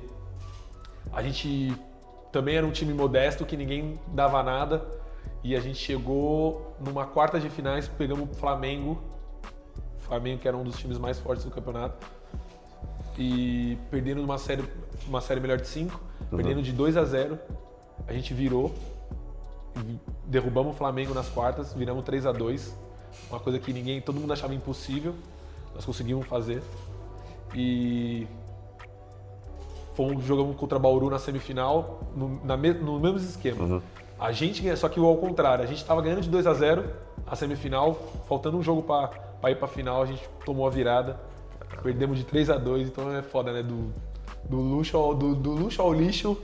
a 1.10 1.22
gente 1.22 1.74
também 2.30 2.54
era 2.54 2.66
um 2.66 2.70
time 2.70 2.92
modesto 2.92 3.46
que 3.46 3.56
ninguém 3.56 3.98
dava 4.08 4.42
nada 4.42 4.86
e 5.42 5.56
a 5.56 5.60
gente 5.60 5.78
chegou 5.78 6.76
numa 6.78 7.06
quarta 7.06 7.40
de 7.40 7.48
finais, 7.48 7.88
pegamos 7.88 8.30
o 8.30 8.34
Flamengo, 8.34 9.02
Flamengo 10.00 10.42
que 10.42 10.46
era 10.46 10.56
um 10.56 10.62
dos 10.62 10.78
times 10.78 10.98
mais 10.98 11.18
fortes 11.18 11.46
do 11.46 11.50
campeonato 11.50 12.06
e 13.16 13.78
perdendo 13.90 14.22
uma 14.22 14.36
série, 14.36 14.64
uma 15.08 15.22
série 15.22 15.40
melhor 15.40 15.58
de 15.58 15.66
5, 15.66 15.98
uhum. 16.30 16.36
perdendo 16.36 16.62
de 16.62 16.72
2 16.72 16.98
a 16.98 17.04
0, 17.04 17.38
a 18.06 18.12
gente 18.12 18.34
virou 18.34 18.74
derrubamos 20.26 20.74
o 20.74 20.76
Flamengo 20.76 21.14
nas 21.14 21.28
quartas, 21.28 21.72
viramos 21.72 22.04
3 22.04 22.26
a 22.26 22.32
2 22.32 22.92
uma 23.30 23.40
coisa 23.40 23.58
que 23.58 23.72
ninguém, 23.72 24.00
todo 24.00 24.20
mundo 24.20 24.32
achava 24.32 24.54
impossível, 24.54 25.14
nós 25.74 25.84
conseguimos 25.84 26.26
fazer. 26.26 26.62
E 27.54 28.26
fomos, 29.94 30.24
jogamos 30.24 30.56
contra 30.56 30.78
Bauru 30.78 31.10
na 31.10 31.18
semifinal, 31.18 32.00
no, 32.14 32.40
na, 32.44 32.56
no 32.56 33.00
mesmo 33.00 33.18
esquema. 33.18 33.64
Uhum. 33.64 33.82
A 34.18 34.32
gente, 34.32 34.76
só 34.76 34.88
que 34.88 35.00
ao 35.00 35.16
contrário, 35.16 35.64
a 35.64 35.66
gente 35.66 35.78
estava 35.78 36.00
ganhando 36.00 36.22
de 36.22 36.30
2 36.30 36.46
a 36.46 36.54
0 36.54 36.84
a 37.26 37.36
semifinal, 37.36 37.94
faltando 38.28 38.56
um 38.56 38.62
jogo 38.62 38.82
para 38.82 39.50
ir 39.50 39.56
para 39.56 39.64
a 39.64 39.68
final, 39.68 40.02
a 40.02 40.06
gente 40.06 40.22
tomou 40.44 40.66
a 40.66 40.70
virada, 40.70 41.18
perdemos 41.82 42.18
de 42.18 42.24
3 42.24 42.50
a 42.50 42.56
2 42.56 42.88
então 42.88 43.14
é 43.14 43.22
foda, 43.22 43.52
né? 43.52 43.62
Do, 43.62 43.92
do, 44.48 44.56
luxo 44.60 44.96
ao, 44.96 45.14
do, 45.14 45.34
do 45.34 45.50
luxo 45.50 45.82
ao 45.82 45.92
lixo 45.92 46.38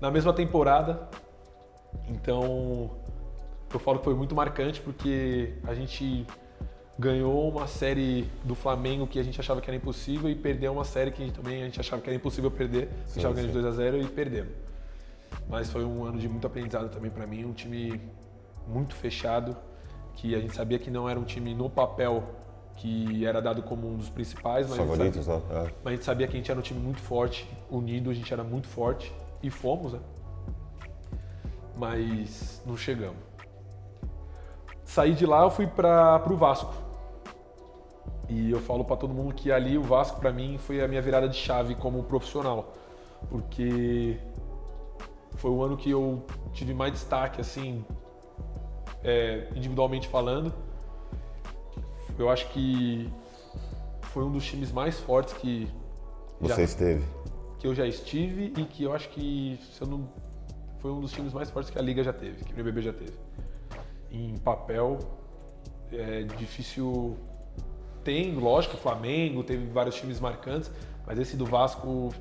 na 0.00 0.10
mesma 0.10 0.32
temporada. 0.32 1.08
Então, 2.08 2.90
eu 3.72 3.78
falo 3.78 3.98
que 3.98 4.04
foi 4.04 4.14
muito 4.14 4.34
marcante 4.34 4.80
porque 4.80 5.54
a 5.64 5.74
gente 5.74 6.26
ganhou 6.98 7.48
uma 7.48 7.66
série 7.66 8.28
do 8.44 8.54
Flamengo 8.54 9.06
que 9.06 9.18
a 9.18 9.22
gente 9.22 9.40
achava 9.40 9.60
que 9.60 9.70
era 9.70 9.76
impossível 9.76 10.28
e 10.28 10.34
perdeu 10.34 10.72
uma 10.72 10.84
série 10.84 11.10
que 11.10 11.30
também 11.30 11.62
a 11.62 11.64
gente 11.64 11.80
achava 11.80 12.02
que 12.02 12.08
era 12.08 12.16
impossível 12.16 12.50
perder. 12.50 12.88
A 12.92 13.06
gente 13.06 13.16
estava 13.16 13.34
ganhando 13.34 13.52
de 13.52 13.54
2 13.54 13.66
a 13.66 13.70
0 13.70 14.02
e 14.02 14.06
perdemos. 14.06 14.52
Mas 15.48 15.70
foi 15.70 15.84
um 15.84 16.04
ano 16.04 16.18
de 16.18 16.28
muito 16.28 16.46
aprendizado 16.46 16.90
também 16.90 17.10
para 17.10 17.26
mim, 17.26 17.44
um 17.44 17.52
time 17.52 18.00
muito 18.66 18.94
fechado, 18.94 19.56
que 20.14 20.34
a 20.34 20.40
gente 20.40 20.54
sabia 20.54 20.78
que 20.78 20.90
não 20.90 21.08
era 21.08 21.18
um 21.18 21.24
time 21.24 21.54
no 21.54 21.70
papel 21.70 22.22
que 22.76 23.26
era 23.26 23.42
dado 23.42 23.62
como 23.62 23.88
um 23.88 23.96
dos 23.96 24.08
principais, 24.08 24.66
mas, 24.68 24.78
Favoritos, 24.78 25.28
a, 25.28 25.34
gente 25.34 25.42
sabia, 25.44 25.62
né? 25.62 25.72
mas 25.84 25.92
a 25.92 25.96
gente 25.96 26.04
sabia 26.04 26.26
que 26.26 26.34
a 26.34 26.36
gente 26.38 26.50
era 26.50 26.58
um 26.58 26.62
time 26.62 26.80
muito 26.80 27.00
forte, 27.00 27.46
unido, 27.70 28.10
a 28.10 28.14
gente 28.14 28.32
era 28.32 28.42
muito 28.42 28.66
forte 28.68 29.12
e 29.42 29.50
fomos, 29.50 29.92
né? 29.92 30.00
Mas 31.80 32.62
não 32.66 32.76
chegamos. 32.76 33.16
Saí 34.84 35.14
de 35.14 35.24
lá, 35.24 35.42
eu 35.42 35.50
fui 35.50 35.66
para 35.66 36.22
o 36.30 36.36
Vasco. 36.36 36.74
E 38.28 38.50
eu 38.50 38.60
falo 38.60 38.84
para 38.84 38.96
todo 38.96 39.14
mundo 39.14 39.34
que 39.34 39.50
ali 39.50 39.78
o 39.78 39.82
Vasco 39.82 40.20
para 40.20 40.30
mim 40.30 40.58
foi 40.58 40.82
a 40.82 40.86
minha 40.86 41.00
virada 41.00 41.28
de 41.28 41.36
chave 41.36 41.74
como 41.74 42.04
profissional, 42.04 42.74
porque 43.28 44.18
foi 45.36 45.50
o 45.50 45.62
ano 45.62 45.76
que 45.76 45.90
eu 45.90 46.24
tive 46.52 46.74
mais 46.74 46.92
destaque 46.92 47.40
assim, 47.40 47.84
é, 49.02 49.48
individualmente 49.54 50.06
falando. 50.06 50.52
Eu 52.18 52.28
acho 52.28 52.46
que 52.50 53.10
foi 54.02 54.22
um 54.22 54.30
dos 54.30 54.44
times 54.44 54.70
mais 54.70 55.00
fortes 55.00 55.32
que 55.34 55.66
você 56.38 56.54
já, 56.54 56.62
esteve, 56.62 57.04
que 57.58 57.66
eu 57.66 57.74
já 57.74 57.86
estive 57.86 58.52
e 58.56 58.64
que 58.64 58.82
eu 58.82 58.92
acho 58.92 59.08
que 59.08 59.58
se 59.72 59.80
eu 59.82 59.88
não 59.88 60.08
foi 60.80 60.90
um 60.90 61.00
dos 61.00 61.12
times 61.12 61.32
mais 61.32 61.50
fortes 61.50 61.70
que 61.70 61.78
a 61.78 61.82
liga 61.82 62.02
já 62.02 62.12
teve, 62.12 62.44
que 62.44 62.52
o 62.52 62.54
NBB 62.54 62.82
já 62.82 62.92
teve. 62.92 63.12
Em 64.10 64.36
papel 64.38 64.98
é 65.92 66.22
difícil 66.22 67.16
tem, 68.02 68.34
lógico, 68.34 68.76
Flamengo, 68.76 69.42
teve 69.42 69.66
vários 69.66 69.94
times 69.94 70.20
marcantes, 70.20 70.70
mas 71.06 71.18
esse 71.18 71.36
do 71.36 71.44
Vasco, 71.44 72.12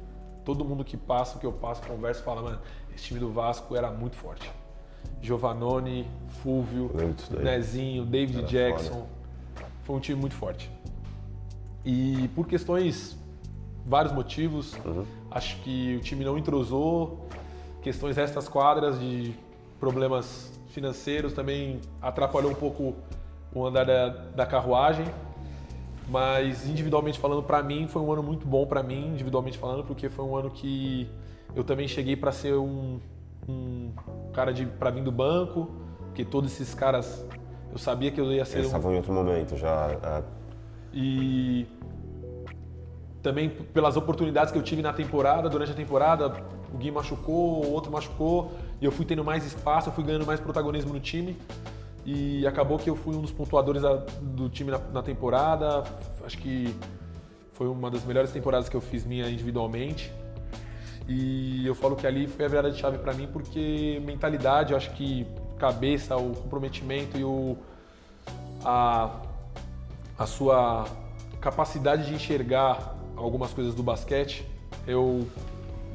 todo 0.44 0.66
mundo 0.66 0.84
que 0.84 0.98
passa, 0.98 1.38
o 1.38 1.40
que 1.40 1.46
eu 1.46 1.54
passo, 1.54 1.82
conversa, 1.84 2.22
fala, 2.22 2.42
mano, 2.42 2.60
esse 2.94 3.06
time 3.06 3.20
do 3.20 3.32
Vasco 3.32 3.76
era 3.76 3.90
muito 3.90 4.16
forte. 4.16 4.52
Giovanoni, 5.22 6.06
Fúvio, 6.44 6.92
Nezinho, 7.42 8.06
David 8.06 8.40
era 8.40 8.48
Jackson. 8.48 8.94
Foda. 8.94 9.70
Foi 9.84 9.96
um 9.96 10.00
time 10.00 10.20
muito 10.20 10.36
forte. 10.36 10.70
E 11.86 12.30
por 12.36 12.46
questões, 12.46 13.18
vários 13.86 14.14
motivos, 14.14 14.74
uhum. 14.86 15.06
acho 15.32 15.58
que 15.62 15.96
o 15.96 16.02
time 16.02 16.26
não 16.26 16.38
entrosou, 16.38 17.28
questões 17.82 18.16
restas 18.16 18.48
quadras 18.48 19.00
de 19.00 19.34
problemas 19.80 20.60
financeiros 20.68 21.34
também 21.34 21.80
atrapalhou 22.02 22.52
um 22.52 22.56
pouco 22.56 22.96
o 23.54 23.66
andar 23.66 23.86
da, 23.86 24.08
da 24.10 24.46
carruagem. 24.46 25.06
Mas 26.08 26.68
individualmente 26.68 27.20
falando, 27.20 27.44
para 27.44 27.62
mim 27.62 27.88
foi 27.88 28.02
um 28.02 28.12
ano 28.12 28.24
muito 28.24 28.48
bom 28.48 28.66
para 28.66 28.82
mim, 28.82 29.10
individualmente 29.10 29.58
falando, 29.58 29.84
porque 29.84 30.10
foi 30.10 30.26
um 30.26 30.36
ano 30.36 30.50
que 30.50 31.08
eu 31.56 31.64
também 31.64 31.88
cheguei 31.88 32.16
para 32.16 32.32
ser 32.32 32.56
um, 32.56 33.00
um 33.48 33.92
cara 34.34 34.52
de 34.52 34.66
para 34.66 34.90
vir 34.90 35.04
do 35.04 35.12
banco, 35.12 35.70
porque 36.08 36.26
todos 36.26 36.52
esses 36.52 36.74
caras 36.74 37.26
eu 37.72 37.78
sabia 37.78 38.10
que 38.10 38.20
eu 38.20 38.32
ia 38.32 38.44
ser. 38.44 38.58
Eles 38.58 38.66
um... 38.66 38.70
estavam 38.70 38.94
em 38.94 38.98
outro 38.98 39.14
momento 39.14 39.56
já. 39.56 39.92
É... 40.04 40.24
E 40.92 41.68
também 43.22 43.50
pelas 43.50 43.98
oportunidades 43.98 44.52
que 44.52 44.58
eu 44.58 44.64
tive 44.64 44.82
na 44.82 44.94
temporada, 44.94 45.50
durante 45.50 45.72
a 45.72 45.76
temporada, 45.76 46.34
o 46.74 46.78
Gui 46.78 46.92
machucou, 46.92 47.66
o 47.66 47.72
outro 47.72 47.92
machucou, 47.92 48.52
e 48.80 48.86
eu 48.86 48.92
fui 48.92 49.06
tendo 49.06 49.24
mais 49.24 49.46
espaço, 49.46 49.90
eu 49.90 49.94
fui 49.94 50.04
ganhando 50.04 50.26
mais 50.26 50.40
protagonismo 50.40 50.94
no 50.94 51.00
time. 51.00 51.38
E 52.06 52.48
acabou 52.48 52.80
que 52.80 52.90
eu 52.90 52.96
fui 52.96 53.16
um 53.16 53.22
dos 53.22 53.32
pontuadores 53.32 53.84
do 54.22 54.50
time 54.50 54.72
na, 54.72 54.78
na 54.78 55.04
temporada. 55.04 55.84
Acho 56.26 56.38
que 56.38 56.74
foi 57.54 57.68
uma 57.68 57.92
das 57.92 58.06
melhores 58.06 58.32
temporadas 58.32 58.70
que 58.70 58.76
eu 58.76 58.82
fiz 58.82 59.06
minha 59.06 59.30
individualmente. 59.30 60.12
E 61.08 61.66
eu 61.68 61.76
falo 61.76 61.96
que 61.96 62.08
ali 62.08 62.28
foi 62.28 62.46
a 62.46 62.48
virada 62.48 62.72
de 62.72 62.80
chave 62.80 63.00
para 63.00 63.14
mim 63.14 63.28
porque 63.32 64.02
mentalidade, 64.06 64.72
eu 64.72 64.78
acho 64.78 64.92
que 64.92 65.28
cabeça, 65.58 66.16
o 66.16 66.36
comprometimento 66.36 67.18
e 67.18 67.24
o, 67.24 67.58
a, 68.64 69.20
a 70.18 70.26
sua 70.26 70.86
capacidade 71.42 72.06
de 72.06 72.14
enxergar 72.14 72.96
algumas 73.20 73.54
coisas 73.54 73.76
do 73.76 73.84
basquete, 73.84 74.46
eu 74.88 75.28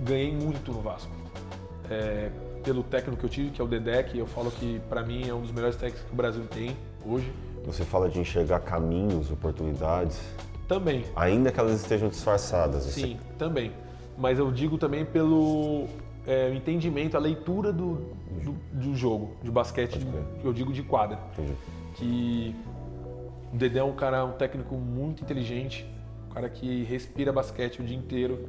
ganhei 0.01 0.33
muito 0.33 0.73
no 0.73 0.81
Vasco. 0.81 1.11
É, 1.91 2.31
pelo 2.63 2.83
técnico 2.83 3.21
que 3.21 3.27
eu 3.27 3.31
tive, 3.31 3.51
que 3.51 3.61
é 3.61 3.65
o 3.65 3.67
Dedek, 3.67 4.17
eu 4.17 4.27
falo 4.27 4.51
que 4.51 4.81
para 4.89 5.03
mim 5.03 5.29
é 5.29 5.35
um 5.35 5.41
dos 5.41 5.53
melhores 5.53 5.77
técnicos 5.77 6.07
que 6.07 6.13
o 6.13 6.17
Brasil 6.17 6.45
tem 6.47 6.77
hoje. 7.05 7.31
Você 7.67 7.85
fala 7.85 8.09
de 8.09 8.19
enxergar 8.19 8.61
caminhos, 8.61 9.31
oportunidades? 9.31 10.21
Também. 10.69 11.05
Ainda 11.15 11.53
que 11.53 11.61
elas 11.61 11.81
estejam 11.81 12.09
disfarçadas. 12.09 12.85
Sim, 12.85 13.17
você... 13.17 13.37
também. 13.39 13.73
Mas 14.17 14.39
eu 14.39 14.51
digo 14.51 14.79
também 14.79 15.05
pelo 15.05 15.87
é, 16.27 16.55
entendimento, 16.55 17.17
a 17.17 17.21
leitura 17.21 17.73
do, 17.73 17.97
do, 18.43 18.53
do 18.73 18.95
jogo, 18.95 19.33
de 19.43 19.51
basquete, 19.51 19.99
de, 19.99 20.07
eu 20.43 20.53
digo 20.53 20.73
de 20.73 20.83
quadra. 20.83 21.19
Entendi. 21.33 21.55
Que 21.95 22.57
o 23.53 23.57
Dedé 23.57 23.81
é 23.81 23.85
um 23.85 23.95
cara, 23.95 24.25
um 24.25 24.33
técnico 24.33 24.75
muito 24.77 25.23
inteligente, 25.23 25.87
cara 26.35 26.51
que 26.51 26.83
respira 26.83 27.33
basquete 27.33 27.81
o 27.81 27.85
dia 27.85 27.97
inteiro 27.97 28.49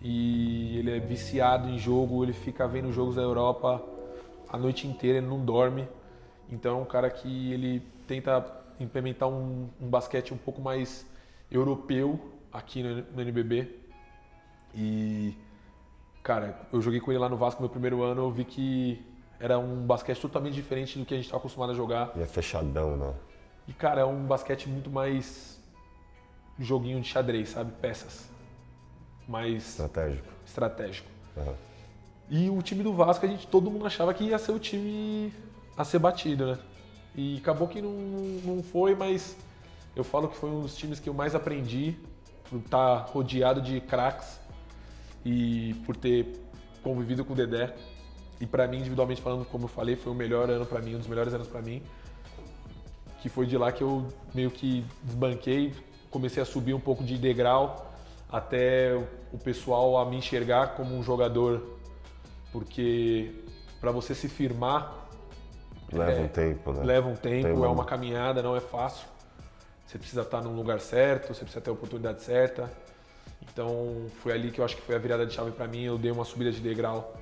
e 0.00 0.78
ele 0.78 0.96
é 0.96 1.00
viciado 1.00 1.68
em 1.68 1.76
jogo, 1.76 2.22
ele 2.22 2.32
fica 2.32 2.68
vendo 2.68 2.92
jogos 2.92 3.16
da 3.16 3.22
Europa 3.22 3.82
a 4.48 4.56
noite 4.56 4.86
inteira, 4.86 5.18
ele 5.18 5.26
não 5.26 5.44
dorme. 5.44 5.88
Então 6.48 6.78
é 6.78 6.80
um 6.80 6.84
cara 6.84 7.10
que 7.10 7.52
ele 7.52 7.82
tenta 8.06 8.46
implementar 8.78 9.28
um, 9.28 9.68
um 9.80 9.88
basquete 9.88 10.32
um 10.32 10.36
pouco 10.36 10.60
mais 10.60 11.04
europeu 11.50 12.20
aqui 12.52 12.82
no, 12.82 13.02
no, 13.02 13.20
NBB. 13.20 13.68
E, 14.72 15.36
cara, 16.22 16.60
eu 16.72 16.80
joguei 16.80 17.00
com 17.00 17.10
ele 17.10 17.18
lá 17.18 17.28
no 17.28 17.36
Vasco 17.36 17.60
no 17.60 17.66
meu 17.66 17.72
primeiro 17.72 18.02
ano, 18.02 18.22
eu 18.22 18.30
vi 18.30 18.44
que 18.44 19.04
era 19.40 19.58
um 19.58 19.84
basquete 19.84 20.20
totalmente 20.20 20.54
diferente 20.54 20.98
do 20.98 21.04
que 21.04 21.14
a 21.14 21.16
gente 21.16 21.26
está 21.26 21.36
acostumado 21.36 21.72
a 21.72 21.74
jogar. 21.74 22.12
E 22.14 22.22
é 22.22 22.26
fechadão, 22.26 22.96
né? 22.96 23.14
E, 23.66 23.72
cara, 23.72 24.02
é 24.02 24.04
um 24.04 24.24
basquete 24.24 24.68
muito 24.68 24.90
mais 24.90 25.53
joguinho 26.58 27.00
de 27.00 27.08
xadrez, 27.08 27.50
sabe? 27.50 27.72
Peças 27.80 28.34
mais 29.28 29.68
estratégico. 29.70 30.28
estratégico. 30.46 31.08
Uhum. 31.36 31.54
E 32.30 32.50
o 32.50 32.62
time 32.62 32.82
do 32.82 32.92
Vasco, 32.92 33.24
a 33.24 33.28
gente, 33.28 33.46
todo 33.46 33.70
mundo 33.70 33.86
achava 33.86 34.12
que 34.14 34.24
ia 34.24 34.38
ser 34.38 34.52
o 34.52 34.58
time 34.58 35.32
a 35.76 35.84
ser 35.84 35.98
batido, 35.98 36.46
né? 36.46 36.58
E 37.14 37.38
acabou 37.38 37.68
que 37.68 37.80
não, 37.80 37.92
não 37.92 38.62
foi, 38.62 38.94
mas 38.94 39.36
eu 39.94 40.02
falo 40.02 40.28
que 40.28 40.36
foi 40.36 40.50
um 40.50 40.60
dos 40.62 40.76
times 40.76 40.98
que 40.98 41.08
eu 41.08 41.14
mais 41.14 41.34
aprendi 41.34 41.96
por 42.48 42.58
estar 42.58 42.98
rodeado 43.06 43.60
de 43.60 43.80
craques 43.80 44.40
e 45.24 45.74
por 45.86 45.96
ter 45.96 46.40
convivido 46.82 47.24
com 47.24 47.32
o 47.32 47.36
Dedé. 47.36 47.74
E 48.40 48.46
para 48.46 48.66
mim, 48.66 48.78
individualmente 48.78 49.22
falando, 49.22 49.44
como 49.44 49.64
eu 49.64 49.68
falei, 49.68 49.96
foi 49.96 50.12
o 50.12 50.14
melhor 50.14 50.50
ano 50.50 50.66
para 50.66 50.80
mim, 50.80 50.96
um 50.96 50.98
dos 50.98 51.06
melhores 51.06 51.32
anos 51.32 51.46
para 51.46 51.62
mim. 51.62 51.82
Que 53.22 53.28
foi 53.28 53.46
de 53.46 53.56
lá 53.56 53.70
que 53.70 53.82
eu 53.82 54.06
meio 54.34 54.50
que 54.50 54.84
desbanquei, 55.02 55.72
comecei 56.14 56.40
a 56.40 56.46
subir 56.46 56.72
um 56.74 56.80
pouco 56.80 57.02
de 57.02 57.18
degrau 57.18 57.90
até 58.30 58.94
o 59.32 59.36
pessoal 59.36 59.98
a 59.98 60.06
me 60.08 60.16
enxergar 60.16 60.76
como 60.76 60.96
um 60.96 61.02
jogador, 61.02 61.60
porque 62.52 63.34
para 63.80 63.90
você 63.90 64.14
se 64.14 64.28
firmar 64.28 65.08
leva 65.92 66.12
é, 66.12 66.20
um 66.20 66.28
tempo, 66.28 66.72
né? 66.72 66.84
Leva 66.84 67.08
um 67.08 67.16
tempo, 67.16 67.48
uma... 67.48 67.66
é 67.66 67.68
uma 67.68 67.84
caminhada, 67.84 68.40
não 68.42 68.54
é 68.56 68.60
fácil. 68.60 69.06
Você 69.84 69.98
precisa 69.98 70.22
estar 70.22 70.40
no 70.40 70.52
lugar 70.52 70.80
certo, 70.80 71.34
você 71.34 71.40
precisa 71.40 71.60
ter 71.60 71.70
a 71.70 71.72
oportunidade 71.72 72.22
certa. 72.22 72.70
Então 73.42 74.06
foi 74.22 74.32
ali 74.32 74.52
que 74.52 74.60
eu 74.60 74.64
acho 74.64 74.76
que 74.76 74.82
foi 74.82 74.94
a 74.94 74.98
virada 74.98 75.26
de 75.26 75.34
chave 75.34 75.50
para 75.50 75.66
mim. 75.66 75.82
Eu 75.82 75.98
dei 75.98 76.12
uma 76.12 76.24
subida 76.24 76.52
de 76.52 76.60
degrau 76.60 77.12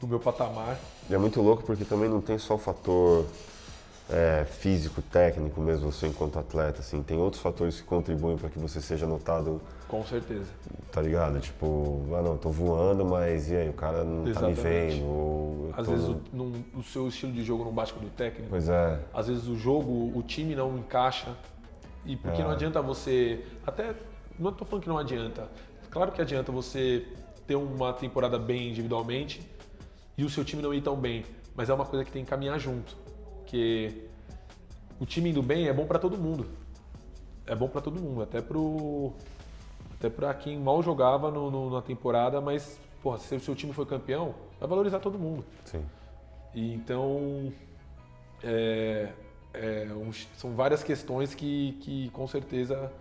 do 0.00 0.06
meu 0.06 0.20
patamar. 0.20 0.78
E 1.10 1.14
é 1.14 1.18
muito 1.18 1.42
louco 1.42 1.64
porque 1.64 1.84
também 1.84 2.08
não 2.08 2.20
tem 2.20 2.38
só 2.38 2.54
o 2.54 2.58
fator 2.58 3.26
é, 4.10 4.44
físico, 4.44 5.02
técnico 5.02 5.60
mesmo, 5.60 5.92
você 5.92 6.06
enquanto 6.06 6.38
atleta, 6.38 6.80
assim, 6.80 7.02
tem 7.02 7.18
outros 7.18 7.42
fatores 7.42 7.80
que 7.80 7.86
contribuem 7.86 8.36
para 8.38 8.48
que 8.48 8.58
você 8.58 8.80
seja 8.80 9.06
notado. 9.06 9.60
Com 9.86 10.04
certeza. 10.04 10.46
Tá 10.90 11.02
ligado? 11.02 11.38
Tipo, 11.40 12.06
ah 12.14 12.22
não, 12.22 12.36
tô 12.36 12.50
voando, 12.50 13.04
mas 13.04 13.50
e 13.50 13.56
aí, 13.56 13.68
o 13.68 13.74
cara 13.74 14.04
não 14.04 14.26
Exatamente. 14.26 14.62
tá 14.62 14.62
me 14.62 14.70
vendo. 14.70 15.04
Ou 15.04 15.70
Às 15.76 15.86
vezes 15.86 16.08
o, 16.08 16.20
no, 16.32 16.64
o, 16.74 16.82
seu 16.82 17.08
estilo 17.08 17.32
de 17.32 17.44
jogo 17.44 17.64
não 17.64 17.72
bate 17.72 17.92
com 17.92 18.00
o 18.00 18.02
do 18.04 18.10
técnico. 18.10 18.48
Pois 18.50 18.68
é. 18.68 18.98
Às 19.12 19.28
vezes 19.28 19.46
o 19.46 19.56
jogo, 19.56 20.12
o 20.14 20.22
time 20.22 20.54
não 20.54 20.78
encaixa. 20.78 21.36
E 22.06 22.16
porque 22.16 22.40
é. 22.40 22.44
não 22.44 22.52
adianta 22.52 22.80
você. 22.80 23.44
Até. 23.66 23.94
Não 24.38 24.52
tô 24.52 24.64
falando 24.64 24.82
que 24.82 24.88
não 24.88 24.98
adianta. 24.98 25.48
Claro 25.90 26.12
que 26.12 26.22
adianta 26.22 26.50
você 26.52 27.06
ter 27.46 27.56
uma 27.56 27.92
temporada 27.92 28.38
bem 28.38 28.68
individualmente 28.70 29.40
e 30.16 30.24
o 30.24 30.30
seu 30.30 30.44
time 30.44 30.62
não 30.62 30.72
ir 30.72 30.80
tão 30.80 30.96
bem. 30.96 31.24
Mas 31.54 31.68
é 31.68 31.74
uma 31.74 31.84
coisa 31.84 32.04
que 32.04 32.12
tem 32.12 32.24
que 32.24 32.30
caminhar 32.30 32.58
junto 32.58 33.07
porque 33.48 34.02
o 35.00 35.06
time 35.06 35.30
indo 35.30 35.42
bem 35.42 35.68
é 35.68 35.72
bom 35.72 35.86
para 35.86 35.98
todo 35.98 36.18
mundo. 36.18 36.46
É 37.46 37.54
bom 37.54 37.66
para 37.66 37.80
todo 37.80 37.98
mundo, 37.98 38.22
até 38.22 38.42
pro 38.42 39.14
até 39.94 40.10
para 40.10 40.32
quem 40.34 40.58
mal 40.58 40.82
jogava 40.82 41.30
no, 41.30 41.50
no, 41.50 41.70
na 41.70 41.80
temporada, 41.80 42.42
mas 42.42 42.78
porra, 43.02 43.18
se 43.18 43.34
o 43.34 43.40
seu 43.40 43.54
time 43.54 43.72
foi 43.72 43.86
campeão, 43.86 44.34
vai 44.60 44.68
valorizar 44.68 45.00
todo 45.00 45.18
mundo. 45.18 45.46
Sim. 45.64 45.82
E 46.54 46.74
então 46.74 47.50
é, 48.44 49.08
é, 49.54 49.88
um, 49.94 50.12
são 50.36 50.54
várias 50.54 50.82
questões 50.82 51.34
que, 51.34 51.72
que 51.80 52.10
com 52.10 52.28
certeza 52.28 52.92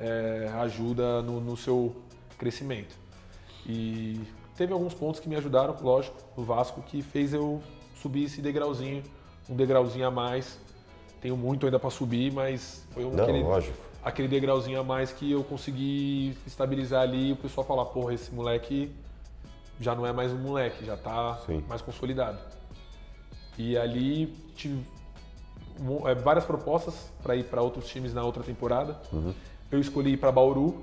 é, 0.00 0.48
ajuda 0.60 1.20
no, 1.20 1.40
no, 1.40 1.56
seu 1.56 1.96
crescimento. 2.38 2.96
E 3.66 4.20
teve 4.56 4.72
alguns 4.72 4.94
pontos 4.94 5.20
que 5.20 5.28
me 5.28 5.34
ajudaram, 5.34 5.76
lógico, 5.82 6.16
no 6.36 6.44
Vasco, 6.44 6.80
que 6.82 7.02
fez 7.02 7.34
eu 7.34 7.60
subir 8.00 8.24
esse 8.24 8.40
degrauzinho 8.40 9.02
um 9.48 9.56
degrauzinho 9.56 10.06
a 10.06 10.10
mais. 10.10 10.58
Tenho 11.20 11.36
muito 11.36 11.66
ainda 11.66 11.78
para 11.78 11.90
subir, 11.90 12.32
mas 12.32 12.86
foi 12.92 13.04
um, 13.04 13.12
Não, 13.12 13.24
aquele, 13.24 13.42
lógico. 13.42 13.76
aquele 14.04 14.28
degrauzinho 14.28 14.80
a 14.80 14.84
mais 14.84 15.12
que 15.12 15.32
eu 15.32 15.42
consegui 15.44 16.36
estabilizar 16.46 17.02
ali 17.02 17.30
e 17.30 17.32
o 17.32 17.36
pessoal 17.36 17.66
falar, 17.66 17.86
porra, 17.86 18.14
esse 18.14 18.32
moleque 18.32 18.92
já 19.80 19.94
não 19.94 20.06
é 20.06 20.12
mais 20.12 20.32
um 20.32 20.38
moleque, 20.38 20.84
já 20.84 20.94
está 20.94 21.40
mais 21.68 21.82
consolidado. 21.82 22.38
E 23.58 23.76
ali 23.76 24.26
tive 24.54 24.82
é, 26.06 26.14
várias 26.14 26.44
propostas 26.44 27.10
para 27.22 27.36
ir 27.36 27.44
para 27.44 27.62
outros 27.62 27.88
times 27.88 28.12
na 28.12 28.22
outra 28.22 28.42
temporada. 28.42 29.00
Uhum. 29.12 29.34
Eu 29.70 29.80
escolhi 29.80 30.12
ir 30.12 30.16
para 30.16 30.30
Bauru, 30.30 30.82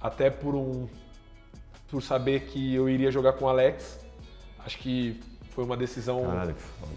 até 0.00 0.30
por 0.30 0.54
um 0.54 0.88
por 1.90 2.02
saber 2.02 2.42
que 2.46 2.74
eu 2.74 2.88
iria 2.88 3.10
jogar 3.10 3.32
com 3.32 3.46
o 3.46 3.48
Alex. 3.48 3.98
Acho 4.58 4.78
que 4.78 5.20
foi 5.58 5.64
uma 5.64 5.76
decisão. 5.76 6.22
Caralho, 6.22 6.54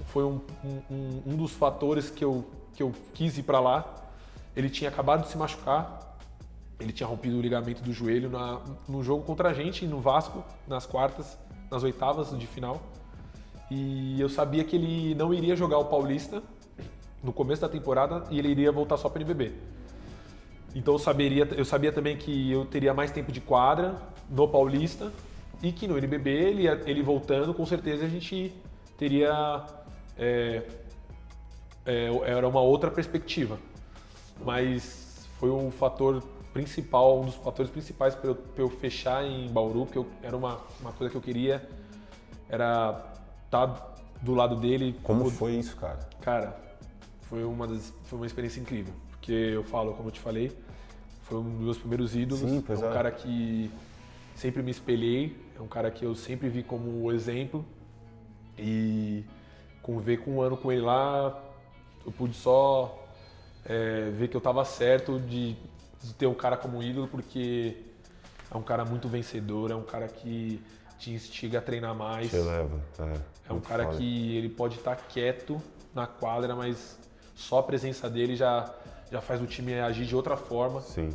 foi 0.09 0.23
um, 0.23 0.39
um, 0.63 1.21
um, 1.25 1.35
dos 1.35 1.51
fatores 1.51 2.11
que 2.11 2.23
eu, 2.23 2.45
que 2.75 2.83
eu 2.83 2.93
quis 3.11 3.35
ir 3.39 3.41
para 3.41 3.59
lá. 3.59 3.91
Ele 4.55 4.69
tinha 4.69 4.87
acabado 4.87 5.23
de 5.23 5.29
se 5.29 5.35
machucar. 5.35 6.15
Ele 6.79 6.93
tinha 6.93 7.07
rompido 7.07 7.39
o 7.39 7.41
ligamento 7.41 7.81
do 7.81 7.91
joelho 7.91 8.29
na, 8.29 8.61
no 8.87 9.03
jogo 9.03 9.23
contra 9.23 9.49
a 9.49 9.53
gente, 9.53 9.87
no 9.87 9.99
Vasco, 9.99 10.43
nas 10.67 10.85
quartas, 10.85 11.39
nas 11.71 11.81
oitavas 11.81 12.37
de 12.37 12.45
final. 12.45 12.79
E 13.71 14.21
eu 14.21 14.29
sabia 14.29 14.63
que 14.63 14.75
ele 14.75 15.15
não 15.15 15.33
iria 15.33 15.55
jogar 15.55 15.79
o 15.79 15.85
Paulista 15.85 16.43
no 17.23 17.33
começo 17.33 17.63
da 17.63 17.69
temporada 17.69 18.25
e 18.29 18.37
ele 18.37 18.49
iria 18.49 18.71
voltar 18.71 18.97
só 18.97 19.09
para 19.09 19.17
o 19.17 19.21
NBB. 19.23 19.53
Então 20.75 20.93
eu, 20.93 20.99
saberia, 20.99 21.49
eu 21.57 21.65
sabia 21.65 21.91
também 21.91 22.15
que 22.15 22.51
eu 22.51 22.63
teria 22.65 22.93
mais 22.93 23.09
tempo 23.09 23.31
de 23.31 23.41
quadra 23.41 23.95
no 24.29 24.47
Paulista 24.47 25.11
e 25.61 25.71
que 25.71 25.87
no 25.87 25.97
NBB 25.97 26.29
ele, 26.29 26.67
ele 26.85 27.01
voltando, 27.01 27.53
com 27.53 27.65
certeza 27.65 28.05
a 28.05 28.09
gente 28.09 28.53
teria. 28.97 29.63
É, 30.17 30.63
é, 31.85 32.09
era 32.25 32.47
uma 32.47 32.61
outra 32.61 32.91
perspectiva. 32.91 33.57
Mas 34.43 35.27
foi 35.39 35.49
um 35.49 35.71
fator 35.71 36.23
principal, 36.53 37.21
um 37.21 37.25
dos 37.25 37.35
fatores 37.35 37.71
principais 37.71 38.13
para 38.15 38.31
eu, 38.31 38.37
eu, 38.57 38.69
fechar 38.69 39.23
em 39.23 39.47
Bauru, 39.49 39.85
porque 39.85 39.97
eu, 39.97 40.07
era 40.21 40.35
uma, 40.35 40.59
uma 40.79 40.91
coisa 40.91 41.09
que 41.09 41.17
eu 41.17 41.21
queria, 41.21 41.67
era 42.49 43.03
estar 43.45 43.67
tá 43.67 43.91
do 44.21 44.33
lado 44.33 44.55
dele. 44.55 44.95
Como, 45.03 45.23
como 45.23 45.31
foi 45.31 45.53
isso, 45.53 45.75
cara? 45.77 45.99
Cara, 46.21 46.59
foi 47.23 47.43
uma, 47.43 47.67
das, 47.67 47.93
foi 48.03 48.19
uma 48.19 48.25
experiência 48.25 48.59
incrível. 48.59 48.93
Porque 49.11 49.31
eu 49.31 49.63
falo, 49.63 49.93
como 49.93 50.09
eu 50.09 50.11
te 50.11 50.19
falei, 50.19 50.51
foi 51.23 51.37
um 51.37 51.43
dos 51.43 51.61
meus 51.61 51.77
primeiros 51.77 52.15
ídolos. 52.15 52.41
Sim, 52.41 52.63
é 52.67 52.73
um 52.73 52.89
é. 52.89 52.93
cara 52.93 53.11
que 53.11 53.71
sempre 54.35 54.63
me 54.63 54.71
espelhei, 54.71 55.37
é 55.61 55.63
um 55.63 55.67
cara 55.67 55.91
que 55.91 56.03
eu 56.03 56.15
sempre 56.15 56.49
vi 56.49 56.63
como 56.63 57.11
exemplo. 57.11 57.63
E 58.57 59.23
conviver 59.81 60.17
com 60.17 60.37
um 60.37 60.41
ano 60.41 60.57
com 60.57 60.71
ele 60.71 60.81
lá, 60.81 61.39
eu 62.05 62.11
pude 62.11 62.35
só 62.35 63.07
é, 63.65 64.09
ver 64.09 64.27
que 64.27 64.35
eu 64.35 64.39
estava 64.39 64.65
certo 64.65 65.19
de, 65.19 65.55
de, 66.01 66.13
ter 66.13 66.27
um 66.27 66.33
cara 66.33 66.57
como 66.57 66.81
ídolo, 66.83 67.07
porque 67.07 67.77
é 68.49 68.57
um 68.57 68.61
cara 68.61 68.83
muito 68.85 69.07
vencedor, 69.07 69.71
é 69.71 69.75
um 69.75 69.83
cara 69.83 70.07
que 70.07 70.61
te 70.99 71.11
instiga 71.11 71.59
a 71.59 71.61
treinar 71.61 71.95
mais. 71.95 72.29
Te 72.29 72.35
eleva, 72.35 72.79
é. 72.99 73.21
É 73.49 73.53
um 73.53 73.59
cara 73.59 73.85
foda. 73.85 73.97
que 73.97 74.37
ele 74.37 74.49
pode 74.49 74.77
estar 74.77 74.95
tá 74.95 75.03
quieto 75.09 75.61
na 75.93 76.05
quadra, 76.05 76.55
mas 76.55 76.99
só 77.35 77.59
a 77.59 77.63
presença 77.63 78.09
dele 78.09 78.35
já, 78.35 78.71
já 79.11 79.21
faz 79.21 79.41
o 79.41 79.47
time 79.47 79.79
agir 79.79 80.05
de 80.05 80.15
outra 80.15 80.37
forma. 80.37 80.81
Sim. 80.81 81.09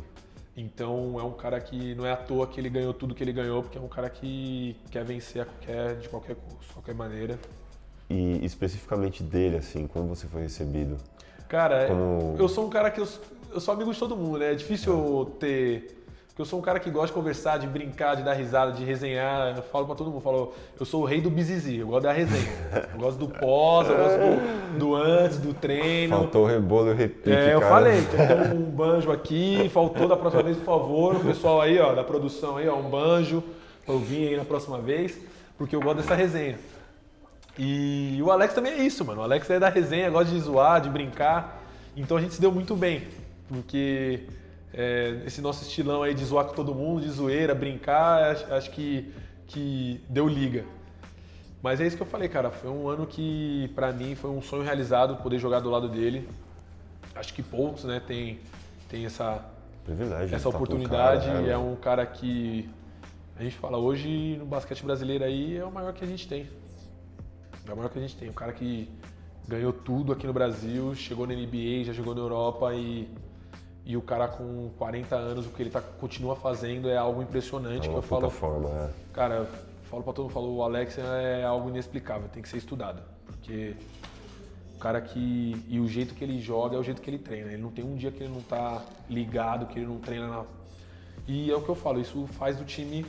Então 0.57 1.19
é 1.19 1.23
um 1.23 1.33
cara 1.33 1.61
que 1.61 1.93
não 1.93 2.03
é 2.03 2.11
à 2.11 2.17
toa 2.17 2.47
que 2.47 2.59
ele 2.59 2.67
ganhou 2.67 2.91
tudo 2.91 3.13
que 3.13 3.23
ele 3.23 3.31
ganhou, 3.31 3.61
porque 3.61 3.77
é 3.77 3.81
um 3.81 3.87
cara 3.87 4.09
que 4.09 4.75
quer 4.89 5.05
vencer 5.05 5.45
qualquer, 5.45 5.95
de 5.97 6.09
qualquer 6.09 6.35
custo, 6.35 6.73
qualquer 6.73 6.95
maneira. 6.95 7.39
E 8.09 8.43
especificamente 8.43 9.21
dele, 9.21 9.57
assim, 9.57 9.85
como 9.85 10.07
você 10.07 10.25
foi 10.25 10.41
recebido? 10.41 10.97
Cara, 11.47 11.87
como... 11.87 12.35
eu 12.39 12.49
sou 12.49 12.65
um 12.65 12.69
cara 12.71 12.89
que 12.89 12.99
eu, 12.99 13.07
eu 13.51 13.61
sou 13.61 13.71
amigo 13.71 13.93
de 13.93 13.99
todo 13.99 14.17
mundo, 14.17 14.39
né? 14.39 14.53
É 14.53 14.55
difícil 14.55 14.93
é. 14.93 14.95
eu 14.95 15.25
ter 15.39 16.06
porque 16.37 16.43
eu 16.43 16.45
sou 16.45 16.59
um 16.59 16.61
cara 16.61 16.79
que 16.79 16.91
gosta 16.91 17.07
de 17.07 17.13
conversar, 17.13 17.57
de 17.57 17.65
brincar, 17.65 18.13
de 18.15 18.21
dar 18.21 18.33
risada, 18.33 18.71
de 18.71 18.85
resenhar. 18.85 19.57
Eu 19.57 19.63
falo 19.63 19.87
pra 19.87 19.95
todo 19.95 20.05
mundo, 20.05 20.17
eu 20.17 20.21
falo, 20.21 20.53
eu 20.79 20.85
sou 20.85 21.01
o 21.01 21.05
rei 21.05 21.19
do 21.19 21.31
bizizi, 21.31 21.77
eu 21.77 21.87
gosto 21.87 22.03
da 22.03 22.11
resenha. 22.11 22.53
Eu 22.93 22.99
gosto 22.99 23.17
do 23.17 23.27
pós, 23.27 23.89
eu 23.89 23.97
gosto 23.97 24.17
do, 24.19 24.77
do 24.77 24.95
antes, 24.95 25.39
do 25.39 25.51
treino. 25.55 26.15
Faltou 26.15 26.43
o 26.43 26.47
rebolo 26.47 26.89
e 26.89 26.91
o 26.91 26.95
repique, 26.95 27.31
É, 27.31 27.55
eu 27.55 27.59
cara. 27.59 27.71
falei, 27.71 28.01
tem 28.03 28.55
um 28.55 28.69
banjo 28.69 29.11
aqui, 29.11 29.67
faltou 29.73 30.07
da 30.07 30.15
próxima 30.15 30.43
vez, 30.43 30.57
por 30.57 30.65
favor, 30.65 31.15
o 31.15 31.19
pessoal 31.21 31.59
aí, 31.59 31.79
ó, 31.79 31.95
da 31.95 32.03
produção 32.03 32.57
aí, 32.57 32.67
ó, 32.69 32.75
um 32.75 32.87
banjo, 32.87 33.43
pra 33.83 33.95
eu 33.95 33.99
vir 33.99 34.27
aí 34.29 34.37
na 34.37 34.45
próxima 34.45 34.77
vez, 34.77 35.19
porque 35.57 35.75
eu 35.75 35.81
gosto 35.81 35.97
dessa 35.97 36.13
resenha. 36.13 36.59
E 37.57 38.19
o 38.21 38.29
Alex 38.29 38.53
também 38.53 38.73
é 38.73 38.83
isso, 38.83 39.03
mano. 39.03 39.21
O 39.21 39.23
Alex 39.23 39.49
é 39.49 39.57
da 39.59 39.69
resenha, 39.69 40.07
gosta 40.11 40.31
de 40.31 40.39
zoar, 40.39 40.81
de 40.81 40.89
brincar. 40.91 41.63
Então 41.95 42.15
a 42.15 42.21
gente 42.21 42.35
se 42.35 42.39
deu 42.41 42.51
muito 42.51 42.75
bem, 42.75 43.07
porque 43.49 44.27
é, 44.77 45.23
esse 45.25 45.41
nosso 45.41 45.63
estilão 45.63 46.03
aí 46.03 46.13
de 46.13 46.23
zoar 46.23 46.45
com 46.45 46.53
todo 46.53 46.75
mundo, 46.75 47.01
de 47.01 47.09
zoeira, 47.09 47.55
brincar, 47.55 48.31
acho, 48.31 48.53
acho, 48.53 48.69
que, 48.69 49.11
que 49.47 49.99
deu 50.07 50.27
liga. 50.27 50.65
Mas 51.63 51.81
é 51.81 51.87
isso 51.87 51.97
que 51.97 52.03
eu 52.03 52.07
falei, 52.07 52.29
cara. 52.29 52.51
Foi 52.51 52.69
um 52.69 52.87
ano 52.87 53.07
que, 53.07 53.71
para 53.73 53.91
mim, 53.91 54.13
foi 54.13 54.29
um 54.29 54.39
sonho 54.39 54.61
realizado 54.61 55.15
poder 55.17 55.39
jogar 55.39 55.61
do 55.61 55.71
lado 55.71 55.89
dele. 55.89 56.29
Acho 57.15 57.33
que 57.33 57.41
poucos, 57.41 57.85
né, 57.85 57.99
tem, 58.05 58.39
tem 58.87 59.03
essa, 59.07 59.43
Privilégio 59.83 60.35
essa 60.35 60.47
oportunidade. 60.47 61.25
Cara, 61.25 61.41
né? 61.41 61.49
é 61.49 61.57
um 61.57 61.75
cara 61.75 62.05
que 62.05 62.69
a 63.35 63.41
gente 63.41 63.57
fala 63.57 63.79
hoje 63.79 64.37
no 64.37 64.45
basquete 64.45 64.83
brasileiro 64.83 65.23
aí 65.23 65.57
é 65.57 65.65
o 65.65 65.71
maior 65.71 65.91
que 65.91 66.03
a 66.03 66.07
gente 66.07 66.27
tem. 66.27 66.47
É 67.67 67.73
o 67.73 67.75
maior 67.75 67.89
que 67.89 67.97
a 67.97 68.01
gente 68.01 68.15
tem. 68.15 68.29
Um 68.29 68.33
cara 68.33 68.53
que 68.53 68.87
ganhou 69.47 69.73
tudo 69.73 70.13
aqui 70.13 70.27
no 70.27 70.33
Brasil, 70.33 70.93
chegou 70.93 71.25
na 71.25 71.33
NBA, 71.33 71.85
já 71.85 71.93
jogou 71.93 72.13
na 72.13 72.21
Europa 72.21 72.75
e 72.75 73.09
e 73.87 73.95
o 73.95 74.01
cara 74.01 74.27
com 74.27 74.69
40 74.77 75.15
anos, 75.15 75.45
o 75.45 75.49
que 75.49 75.63
ele 75.63 75.69
tá, 75.69 75.79
continua 75.79 76.35
fazendo 76.35 76.89
é 76.89 76.97
algo 76.97 77.21
impressionante. 77.21 77.87
É 77.87 77.89
que 77.89 77.95
eu 77.95 78.01
falo, 78.01 78.29
forma, 78.29 78.67
é. 78.67 78.89
Cara, 79.13 79.49
falo 79.89 80.03
pra 80.03 80.11
todo 80.11 80.25
mundo, 80.25 80.33
falo, 80.33 80.53
o 80.53 80.61
Alex 80.61 80.97
é 80.97 81.45
algo 81.45 81.69
inexplicável, 81.69 82.27
tem 82.27 82.43
que 82.43 82.49
ser 82.49 82.57
estudado. 82.57 83.01
Porque 83.25 83.77
o 84.75 84.77
cara 84.77 84.99
que. 84.99 85.63
E 85.69 85.79
o 85.79 85.87
jeito 85.87 86.13
que 86.15 86.21
ele 86.21 86.37
joga 86.41 86.75
é 86.75 86.79
o 86.79 86.83
jeito 86.83 87.01
que 87.01 87.09
ele 87.09 87.17
treina. 87.17 87.53
Ele 87.53 87.61
não 87.61 87.71
tem 87.71 87.85
um 87.85 87.95
dia 87.95 88.11
que 88.11 88.21
ele 88.21 88.33
não 88.33 88.41
tá 88.41 88.83
ligado, 89.09 89.67
que 89.67 89.79
ele 89.79 89.85
não 89.85 89.99
treina 89.99 90.27
na. 90.27 90.43
E 91.25 91.49
é 91.49 91.55
o 91.55 91.61
que 91.61 91.69
eu 91.69 91.75
falo, 91.75 92.01
isso 92.01 92.27
faz 92.27 92.59
o 92.59 92.65
time 92.65 93.05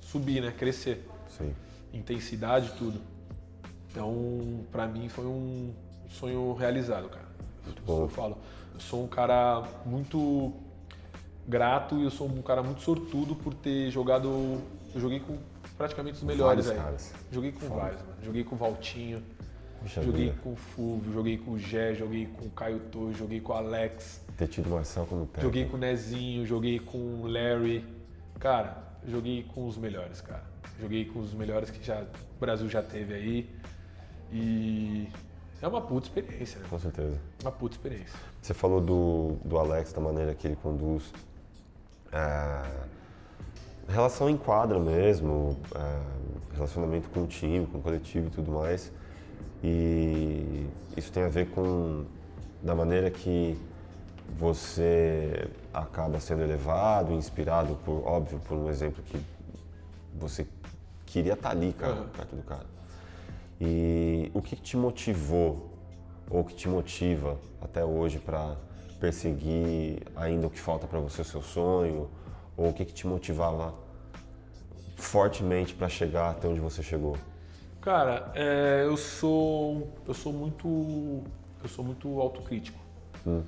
subir, 0.00 0.40
né? 0.40 0.54
Crescer. 0.56 1.08
Sim. 1.28 1.52
Intensidade, 1.92 2.72
tudo. 2.78 3.00
Então, 3.90 4.64
pra 4.70 4.86
mim 4.86 5.08
foi 5.08 5.26
um 5.26 5.74
sonho 6.08 6.54
realizado, 6.54 7.08
cara. 7.08 7.26
Muito 7.64 7.82
bom. 7.82 8.02
Eu 8.02 8.08
falo 8.08 8.38
eu 8.78 8.80
sou 8.80 9.04
um 9.04 9.08
cara 9.08 9.64
muito 9.84 10.52
grato 11.46 11.96
e 11.98 12.04
eu 12.04 12.10
sou 12.10 12.28
um 12.28 12.40
cara 12.40 12.62
muito 12.62 12.80
sortudo 12.80 13.34
por 13.34 13.52
ter 13.52 13.90
jogado. 13.90 14.28
Eu 14.94 15.00
joguei 15.00 15.18
com 15.18 15.36
praticamente 15.76 16.18
os 16.18 16.22
melhores 16.22 16.66
vários 16.66 16.70
aí. 16.70 16.84
Caras. 16.86 17.14
Joguei 17.32 17.52
com 17.52 17.60
Foda. 17.60 17.74
vários, 17.80 18.02
mano. 18.02 18.14
Joguei 18.22 18.44
com 18.44 18.54
o 18.54 18.58
Valtinho, 18.58 19.22
Puxa 19.80 20.02
joguei 20.02 20.26
vida. 20.26 20.38
com 20.42 20.52
o 20.52 20.56
Fulvio, 20.56 21.12
joguei 21.12 21.38
com 21.38 21.50
o 21.52 21.58
Gé, 21.58 21.94
joguei 21.94 22.26
com 22.26 22.46
o 22.46 22.50
Caio 22.50 22.78
Torres, 22.92 23.18
joguei 23.18 23.40
com 23.40 23.52
o 23.52 23.56
Alex. 23.56 24.24
Ter 24.36 24.46
tido 24.46 24.70
Marcel 24.70 25.04
como 25.06 25.26
técnico. 25.26 25.42
Joguei 25.42 25.64
com 25.66 25.76
o 25.76 25.80
Nezinho, 25.80 26.46
joguei 26.46 26.78
com 26.78 26.98
o 26.98 27.26
Larry. 27.26 27.84
Cara, 28.38 28.78
joguei 29.06 29.42
com 29.42 29.66
os 29.66 29.76
melhores, 29.76 30.20
cara. 30.20 30.44
Joguei 30.80 31.04
com 31.06 31.18
os 31.18 31.34
melhores 31.34 31.68
que 31.70 31.84
já, 31.84 32.02
o 32.02 32.38
Brasil 32.40 32.68
já 32.68 32.80
teve 32.80 33.12
aí. 33.12 33.50
E 34.32 35.08
é 35.60 35.68
uma 35.68 35.80
puta 35.80 36.06
experiência, 36.06 36.60
né? 36.60 36.66
Com 36.70 36.78
certeza. 36.78 37.18
Uma 37.42 37.52
puta 37.52 37.74
experiência. 37.74 38.18
Você 38.40 38.54
falou 38.54 38.80
do, 38.80 39.36
do 39.44 39.58
Alex, 39.58 39.92
da 39.92 40.00
maneira 40.00 40.34
que 40.34 40.46
ele 40.46 40.56
conduz. 40.56 41.12
É, 42.12 42.62
relação 43.88 44.30
em 44.30 44.36
quadra 44.36 44.78
mesmo, 44.78 45.58
é, 45.74 46.54
relacionamento 46.54 47.08
com 47.10 47.24
o 47.24 47.26
time, 47.26 47.66
com 47.66 47.78
o 47.78 47.82
coletivo 47.82 48.28
e 48.28 48.30
tudo 48.30 48.52
mais. 48.52 48.92
E 49.62 50.66
isso 50.96 51.10
tem 51.10 51.24
a 51.24 51.28
ver 51.28 51.50
com 51.50 52.04
da 52.62 52.74
maneira 52.74 53.10
que 53.10 53.58
você 54.36 55.48
acaba 55.72 56.20
sendo 56.20 56.42
elevado, 56.42 57.12
inspirado 57.12 57.74
por, 57.84 58.06
óbvio, 58.06 58.38
por 58.40 58.56
um 58.56 58.68
exemplo 58.68 59.02
que 59.04 59.18
você 60.14 60.46
queria 61.06 61.32
estar 61.32 61.50
ali, 61.50 61.72
cara, 61.72 61.94
uhum. 61.94 62.08
perto 62.08 62.36
do 62.36 62.42
cara. 62.42 62.66
E 63.60 64.30
o 64.34 64.40
que 64.40 64.54
te 64.54 64.76
motivou 64.76 65.70
ou 66.30 66.44
que 66.44 66.54
te 66.54 66.68
motiva 66.68 67.38
até 67.60 67.84
hoje 67.84 68.18
para 68.18 68.56
perseguir 69.00 70.02
ainda 70.14 70.46
o 70.46 70.50
que 70.50 70.60
falta 70.60 70.86
para 70.86 71.00
você, 71.00 71.22
o 71.22 71.24
seu 71.24 71.42
sonho? 71.42 72.08
Ou 72.56 72.68
o 72.70 72.72
que, 72.72 72.84
que 72.84 72.92
te 72.92 73.06
motivava 73.06 73.74
fortemente 74.96 75.74
para 75.74 75.88
chegar 75.88 76.30
até 76.30 76.46
onde 76.48 76.60
você 76.60 76.82
chegou? 76.82 77.16
Cara, 77.80 78.32
é, 78.34 78.82
eu 78.84 78.96
sou 78.96 79.88
eu 80.06 80.14
sou 80.14 80.32
muito 80.32 81.22
eu 81.62 81.68
sou 81.68 81.84
muito 81.84 82.20
autocrítico. 82.20 82.78
Hum. 83.26 83.42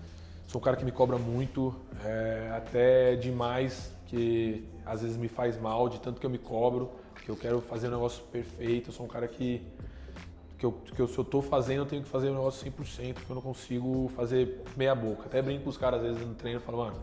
Sou 0.46 0.60
um 0.60 0.64
cara 0.64 0.76
que 0.76 0.84
me 0.84 0.90
cobra 0.90 1.16
muito, 1.16 1.74
é, 2.04 2.50
até 2.56 3.14
demais, 3.14 3.94
que 4.06 4.68
às 4.84 5.02
vezes 5.02 5.16
me 5.16 5.28
faz 5.28 5.56
mal 5.56 5.88
de 5.88 6.00
tanto 6.00 6.20
que 6.20 6.26
eu 6.26 6.30
me 6.30 6.38
cobro, 6.38 6.90
que 7.24 7.28
eu 7.28 7.36
quero 7.36 7.60
fazer 7.60 7.86
um 7.86 7.92
negócio 7.92 8.24
perfeito. 8.24 8.90
Eu 8.90 8.92
sou 8.92 9.06
um 9.06 9.08
cara 9.08 9.28
que 9.28 9.62
que 10.60 10.66
eu, 10.66 10.72
que 10.72 11.00
eu, 11.00 11.08
se 11.08 11.16
eu 11.16 11.22
estou 11.22 11.40
fazendo, 11.40 11.78
eu 11.78 11.86
tenho 11.86 12.02
que 12.02 12.08
fazer 12.08 12.28
o 12.28 12.34
negócio 12.34 12.70
100%, 12.70 13.14
porque 13.14 13.32
eu 13.32 13.34
não 13.34 13.40
consigo 13.40 14.12
fazer 14.14 14.62
meia 14.76 14.94
boca. 14.94 15.22
Até 15.24 15.40
brinco 15.40 15.64
com 15.64 15.70
os 15.70 15.78
caras, 15.78 16.00
às 16.00 16.06
vezes, 16.06 16.28
no 16.28 16.34
treino, 16.34 16.60
falo, 16.60 16.84
mano, 16.84 16.96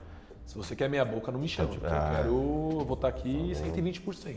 se 0.46 0.56
você 0.56 0.76
quer 0.76 0.88
meia 0.88 1.04
boca, 1.04 1.32
não 1.32 1.39
me 1.39 1.48
chama, 1.48 1.70
porque 1.70 1.84
eu 1.84 1.89
quero, 1.89 2.28
eu 2.28 2.86
vou 2.86 2.93
estar 2.93 3.12
tá 3.12 3.17
aqui 3.17 3.54
120%. 3.56 4.36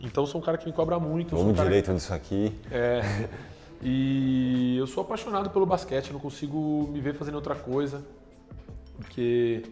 Então 0.00 0.24
sou 0.24 0.40
um 0.40 0.44
cara 0.44 0.56
que 0.56 0.64
me 0.64 0.72
cobra 0.72 0.98
muito. 0.98 1.36
Vamos 1.36 1.60
um 1.60 1.62
direito 1.62 1.92
nisso 1.92 2.14
aqui. 2.14 2.52
É. 2.70 3.02
E 3.82 4.76
eu 4.76 4.86
sou 4.86 5.02
apaixonado 5.02 5.50
pelo 5.50 5.66
basquete, 5.66 6.12
não 6.12 6.18
consigo 6.18 6.88
me 6.90 7.00
ver 7.00 7.14
fazendo 7.14 7.34
outra 7.34 7.54
coisa, 7.54 8.04
porque 8.96 9.62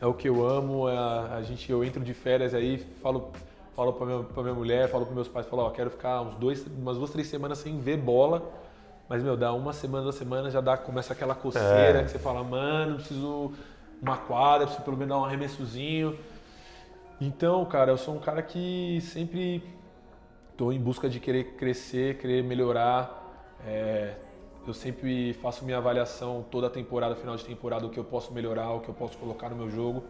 é 0.00 0.06
o 0.06 0.14
que 0.14 0.28
eu 0.28 0.46
amo. 0.46 0.88
É 0.88 0.96
a, 0.96 1.34
a 1.36 1.42
gente, 1.42 1.70
eu 1.70 1.82
entro 1.82 2.04
de 2.04 2.14
férias 2.14 2.54
aí, 2.54 2.86
falo, 3.02 3.32
falo 3.78 3.92
para 3.92 4.06
minha, 4.06 4.22
pra 4.24 4.42
minha 4.42 4.54
mulher, 4.56 4.88
falo 4.88 5.06
para 5.06 5.14
meus 5.14 5.28
pais, 5.28 5.46
falo, 5.46 5.62
ó, 5.62 5.70
quero 5.70 5.88
ficar 5.88 6.20
uns 6.22 6.34
dois, 6.34 6.66
umas 6.66 6.98
duas, 6.98 7.10
três 7.10 7.28
semanas 7.28 7.58
sem 7.58 7.78
ver 7.78 7.96
bola. 7.96 8.42
Mas, 9.08 9.22
meu, 9.22 9.36
dá 9.36 9.52
uma 9.52 9.72
semana, 9.72 10.02
duas 10.02 10.16
semanas, 10.16 10.52
já 10.52 10.60
dá, 10.60 10.76
começa 10.76 11.12
aquela 11.12 11.32
coceira 11.32 12.00
É. 12.00 12.02
que 12.02 12.10
você 12.10 12.18
fala, 12.18 12.42
mano, 12.42 12.96
preciso 12.96 13.52
uma 14.02 14.16
quadra, 14.16 14.66
preciso 14.66 14.84
pelo 14.84 14.96
menos 14.96 15.10
dar 15.14 15.20
um 15.20 15.24
arremessozinho. 15.24 16.18
Então, 17.20 17.64
cara, 17.66 17.92
eu 17.92 17.96
sou 17.96 18.16
um 18.16 18.18
cara 18.18 18.42
que 18.42 19.00
sempre 19.00 19.62
estou 20.50 20.72
em 20.72 20.80
busca 20.80 21.08
de 21.08 21.20
querer 21.20 21.52
crescer, 21.54 22.18
querer 22.18 22.42
melhorar. 22.42 23.56
É, 23.64 24.16
eu 24.66 24.74
sempre 24.74 25.34
faço 25.34 25.64
minha 25.64 25.78
avaliação 25.78 26.44
toda 26.50 26.66
a 26.66 26.70
temporada, 26.70 27.14
final 27.14 27.36
de 27.36 27.44
temporada, 27.44 27.86
o 27.86 27.90
que 27.90 27.98
eu 27.98 28.04
posso 28.04 28.32
melhorar, 28.32 28.72
o 28.72 28.80
que 28.80 28.88
eu 28.88 28.94
posso 28.94 29.16
colocar 29.18 29.48
no 29.48 29.54
meu 29.54 29.70
jogo, 29.70 30.02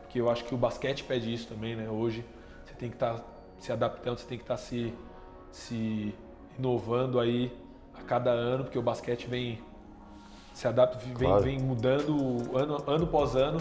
porque 0.00 0.20
eu 0.20 0.28
acho 0.28 0.44
que 0.44 0.52
o 0.56 0.58
basquete 0.58 1.04
pede 1.04 1.32
isso 1.32 1.46
também, 1.46 1.76
né? 1.76 1.88
Hoje 1.88 2.24
tem 2.82 2.90
que 2.90 2.96
estar 2.96 3.24
se 3.60 3.70
adaptando, 3.70 4.18
você 4.18 4.26
tem 4.26 4.36
que 4.36 4.42
estar 4.42 4.56
se, 4.56 4.92
se 5.52 6.12
inovando 6.58 7.20
aí 7.20 7.56
a 7.94 8.02
cada 8.02 8.30
ano, 8.30 8.64
porque 8.64 8.76
o 8.76 8.82
basquete 8.82 9.28
vem 9.28 9.60
se 10.52 10.66
adapta, 10.66 10.98
vem, 10.98 11.14
Claro. 11.14 11.44
vem 11.44 11.58
mudando 11.60 12.56
ano, 12.58 12.82
ano 12.88 13.04
após 13.04 13.36
ano. 13.36 13.60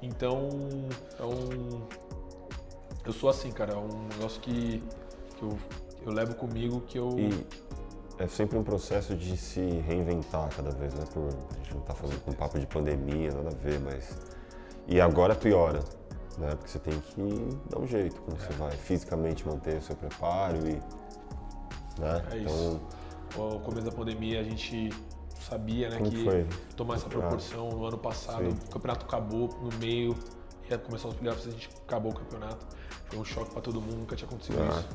Então, 0.00 0.48
é 1.18 1.24
um, 1.24 1.82
eu 3.04 3.12
sou 3.12 3.28
assim, 3.28 3.50
cara, 3.50 3.72
é 3.72 3.76
um 3.76 4.06
negócio 4.14 4.40
que, 4.40 4.80
que 5.36 5.42
eu, 5.42 5.58
eu 6.06 6.12
levo 6.12 6.36
comigo, 6.36 6.80
que 6.82 6.96
eu... 6.96 7.10
E 7.18 7.44
é 8.22 8.28
sempre 8.28 8.56
um 8.56 8.62
processo 8.62 9.16
de 9.16 9.36
se 9.36 9.60
reinventar 9.60 10.48
cada 10.54 10.70
vez, 10.70 10.94
né? 10.94 11.04
Por, 11.12 11.26
a 11.26 11.56
gente 11.56 11.74
não 11.74 11.80
tá 11.80 11.92
falando 11.92 12.20
com 12.24 12.32
papo 12.32 12.58
de 12.60 12.66
pandemia, 12.66 13.32
nada 13.32 13.50
a 13.50 13.68
ver, 13.68 13.80
mas. 13.80 14.16
E 14.86 15.00
agora 15.00 15.34
piora, 15.34 15.80
né? 16.38 16.50
Porque 16.50 16.68
você 16.70 16.78
tem 16.78 16.98
que 17.00 17.58
dar 17.70 17.78
um 17.78 17.86
jeito 17.86 18.20
quando 18.22 18.38
você 18.38 18.52
vai 18.54 18.70
fisicamente 18.72 19.46
manter 19.46 19.76
o 19.78 19.82
seu 19.82 19.96
preparo 19.96 20.58
e. 20.68 20.72
Né? 22.00 22.24
É 22.32 22.38
então, 22.38 22.80
No 23.52 23.60
começo 23.60 23.86
da 23.86 23.92
pandemia 23.92 24.40
a 24.40 24.44
gente 24.44 24.90
sabia 25.40 25.90
né, 25.90 25.98
que 25.98 26.10
que 26.10 26.24
foi? 26.24 26.46
tomar 26.76 26.94
essa 26.94 27.08
proporção 27.08 27.68
no 27.70 27.86
ano 27.86 27.98
passado. 27.98 28.44
Sim. 28.50 28.56
O 28.66 28.70
campeonato 28.70 29.04
acabou 29.06 29.48
no 29.60 29.70
meio, 29.78 30.14
ia 30.70 30.78
começar 30.78 31.08
os 31.08 31.14
playoffs, 31.14 31.46
a 31.46 31.50
gente 31.50 31.68
acabou 31.86 32.12
o 32.12 32.14
campeonato. 32.14 32.66
Foi 33.06 33.18
um 33.18 33.24
choque 33.24 33.50
para 33.52 33.60
todo 33.60 33.80
mundo, 33.80 33.98
nunca 33.98 34.16
tinha 34.16 34.26
acontecido 34.26 34.58
Ah. 34.62 34.80
isso. 34.80 34.88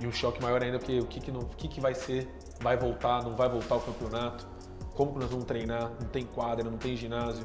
E 0.00 0.06
um 0.06 0.12
choque 0.12 0.42
maior 0.42 0.62
ainda 0.62 0.78
porque 0.78 0.98
o 0.98 1.06
que, 1.06 1.20
que, 1.20 1.30
não, 1.30 1.40
o 1.40 1.46
que, 1.46 1.68
que 1.68 1.80
vai 1.80 1.94
ser? 1.94 2.28
Vai 2.60 2.76
voltar, 2.76 3.22
não 3.22 3.36
vai 3.36 3.48
voltar 3.48 3.76
o 3.76 3.80
campeonato? 3.80 4.46
Como 4.94 5.12
que 5.12 5.18
nós 5.18 5.30
vamos 5.30 5.44
treinar? 5.44 5.90
Não 6.00 6.08
tem 6.08 6.24
quadra, 6.24 6.68
não 6.68 6.78
tem 6.78 6.96
ginásio. 6.96 7.44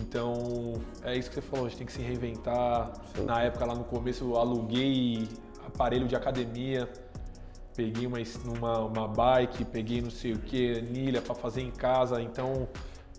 Então, 0.00 0.74
é 1.02 1.16
isso 1.16 1.28
que 1.28 1.36
você 1.36 1.42
falou, 1.42 1.66
a 1.66 1.68
gente 1.68 1.78
tem 1.78 1.86
que 1.86 1.92
se 1.92 2.02
reinventar. 2.02 2.92
Sim. 3.14 3.24
Na 3.24 3.42
época, 3.42 3.64
lá 3.64 3.74
no 3.74 3.84
começo, 3.84 4.24
eu 4.24 4.36
aluguei 4.36 5.28
aparelho 5.66 6.06
de 6.06 6.16
academia, 6.16 6.88
peguei 7.74 8.06
uma, 8.06 8.18
uma, 8.44 8.78
uma 8.80 9.08
bike, 9.08 9.64
peguei 9.64 10.00
não 10.00 10.10
sei 10.10 10.32
o 10.32 10.38
que, 10.38 10.78
anilha 10.78 11.22
para 11.22 11.34
fazer 11.34 11.62
em 11.62 11.70
casa. 11.70 12.20
Então, 12.20 12.68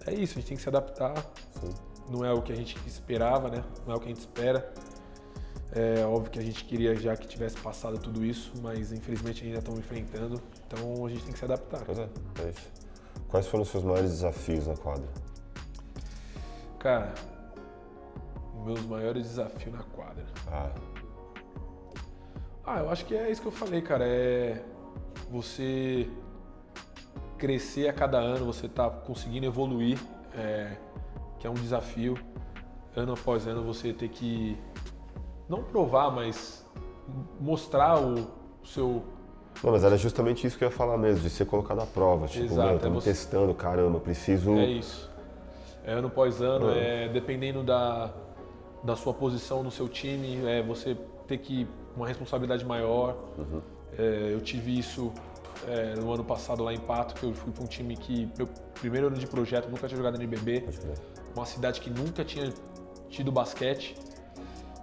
é 0.05 0.13
isso, 0.13 0.33
a 0.33 0.41
gente 0.41 0.47
tem 0.47 0.57
que 0.57 0.63
se 0.63 0.69
adaptar. 0.69 1.15
Sim. 1.59 1.73
Não 2.09 2.25
é 2.25 2.33
o 2.33 2.41
que 2.41 2.51
a 2.51 2.55
gente 2.55 2.75
esperava, 2.87 3.49
né? 3.49 3.63
Não 3.85 3.93
é 3.93 3.97
o 3.97 3.99
que 3.99 4.05
a 4.05 4.09
gente 4.09 4.19
espera. 4.19 4.73
É 5.71 6.03
óbvio 6.03 6.31
que 6.31 6.39
a 6.39 6.41
gente 6.41 6.65
queria 6.65 6.95
já 6.95 7.15
que 7.15 7.27
tivesse 7.27 7.57
passado 7.57 7.99
tudo 7.99 8.25
isso, 8.25 8.51
mas 8.61 8.91
infelizmente 8.91 9.45
ainda 9.45 9.59
estamos 9.59 9.79
enfrentando. 9.79 10.41
Então 10.65 11.05
a 11.05 11.09
gente 11.09 11.23
tem 11.23 11.31
que 11.31 11.37
se 11.37 11.45
adaptar. 11.45 11.83
Pois 11.85 11.99
é, 11.99 12.09
é 12.43 12.49
isso. 12.49 12.67
Quais 13.27 13.45
foram 13.45 13.61
os 13.61 13.69
seus 13.69 13.83
maiores 13.83 14.09
desafios 14.09 14.65
na 14.65 14.75
quadra? 14.75 15.07
Cara, 16.79 17.13
meus 18.65 18.81
maiores 18.85 19.23
desafios 19.23 19.73
na 19.75 19.83
quadra. 19.83 20.25
Ah, 20.51 20.69
Ah, 22.65 22.79
eu 22.79 22.89
acho 22.89 23.05
que 23.05 23.15
é 23.15 23.29
isso 23.31 23.41
que 23.41 23.47
eu 23.47 23.51
falei, 23.51 23.81
cara. 23.81 24.05
É 24.07 24.63
você 25.29 26.07
crescer 27.37 27.87
a 27.87 27.93
cada 27.93 28.17
ano, 28.17 28.45
você 28.45 28.67
tá 28.67 28.89
conseguindo 28.89 29.45
evoluir, 29.45 29.97
é, 30.35 30.75
que 31.39 31.47
é 31.47 31.49
um 31.49 31.53
desafio. 31.55 32.15
Ano 32.95 33.13
após 33.13 33.47
ano 33.47 33.63
você 33.63 33.93
ter 33.93 34.09
que 34.09 34.57
não 35.47 35.63
provar, 35.63 36.11
mas 36.11 36.65
mostrar 37.39 37.99
o, 38.01 38.27
o 38.61 38.65
seu 38.67 39.03
Não, 39.63 39.71
mas 39.71 39.83
era 39.83 39.97
justamente 39.97 40.45
isso 40.45 40.57
que 40.57 40.63
eu 40.63 40.69
ia 40.69 40.75
falar 40.75 40.97
mesmo, 40.97 41.21
de 41.21 41.29
ser 41.29 41.45
colocado 41.45 41.81
à 41.81 41.85
prova. 41.85 42.27
Tipo, 42.27 42.45
Exato, 42.45 42.67
meu, 42.67 42.75
é 42.75 42.79
tô 42.79 42.89
me 42.89 42.95
você- 42.95 43.09
testando, 43.11 43.53
caramba, 43.53 43.97
eu 43.97 44.01
preciso. 44.01 44.51
É 44.51 44.65
isso. 44.65 45.08
É 45.89 45.93
ano 45.93 46.07
após 46.07 46.39
ano, 46.39 46.69
Ah. 46.69 46.77
é, 46.77 47.07
dependendo 47.07 47.63
da, 47.63 48.13
da 48.83 48.95
sua 48.95 49.11
posição 49.13 49.63
no 49.63 49.71
seu 49.71 49.89
time, 49.89 50.45
é 50.45 50.61
você 50.61 50.95
ter 51.27 51.39
que 51.39 51.67
uma 51.95 52.07
responsabilidade 52.07 52.63
maior. 52.63 53.17
Uhum. 53.37 53.61
É, 53.97 54.29
eu 54.31 54.39
tive 54.39 54.77
isso 54.77 55.11
é, 55.67 55.95
no 55.95 56.13
ano 56.13 56.23
passado 56.23 56.63
lá 56.63 56.71
em 56.71 56.77
Pato, 56.77 57.15
que 57.15 57.23
eu 57.23 57.33
fui 57.33 57.51
para 57.51 57.63
um 57.63 57.67
time 57.67 57.97
que 57.97 58.29
meu 58.37 58.47
primeiro 58.79 59.07
ano 59.07 59.17
de 59.17 59.25
projeto 59.25 59.67
nunca 59.67 59.87
tinha 59.87 59.97
jogado 59.97 60.15
NBB, 60.15 60.63
uma 61.35 61.45
cidade 61.45 61.81
que 61.81 61.89
nunca 61.89 62.23
tinha 62.23 62.53
tido 63.09 63.31
basquete. 63.31 63.95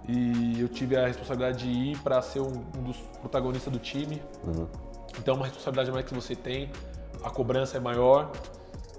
E 0.09 0.59
eu 0.59 0.67
tive 0.67 0.97
a 0.97 1.07
responsabilidade 1.07 1.65
de 1.65 1.69
ir 1.69 1.97
para 1.99 2.21
ser 2.21 2.41
um, 2.41 2.51
um 2.77 2.83
dos 2.83 2.97
protagonistas 3.21 3.71
do 3.71 3.79
time. 3.79 4.21
Uhum. 4.45 4.67
Então 5.17 5.35
é 5.35 5.37
uma 5.37 5.45
responsabilidade 5.45 5.89
maior 5.89 6.03
que 6.03 6.13
você 6.13 6.35
tem, 6.35 6.69
a 7.23 7.29
cobrança 7.29 7.77
é 7.77 7.79
maior, 7.79 8.31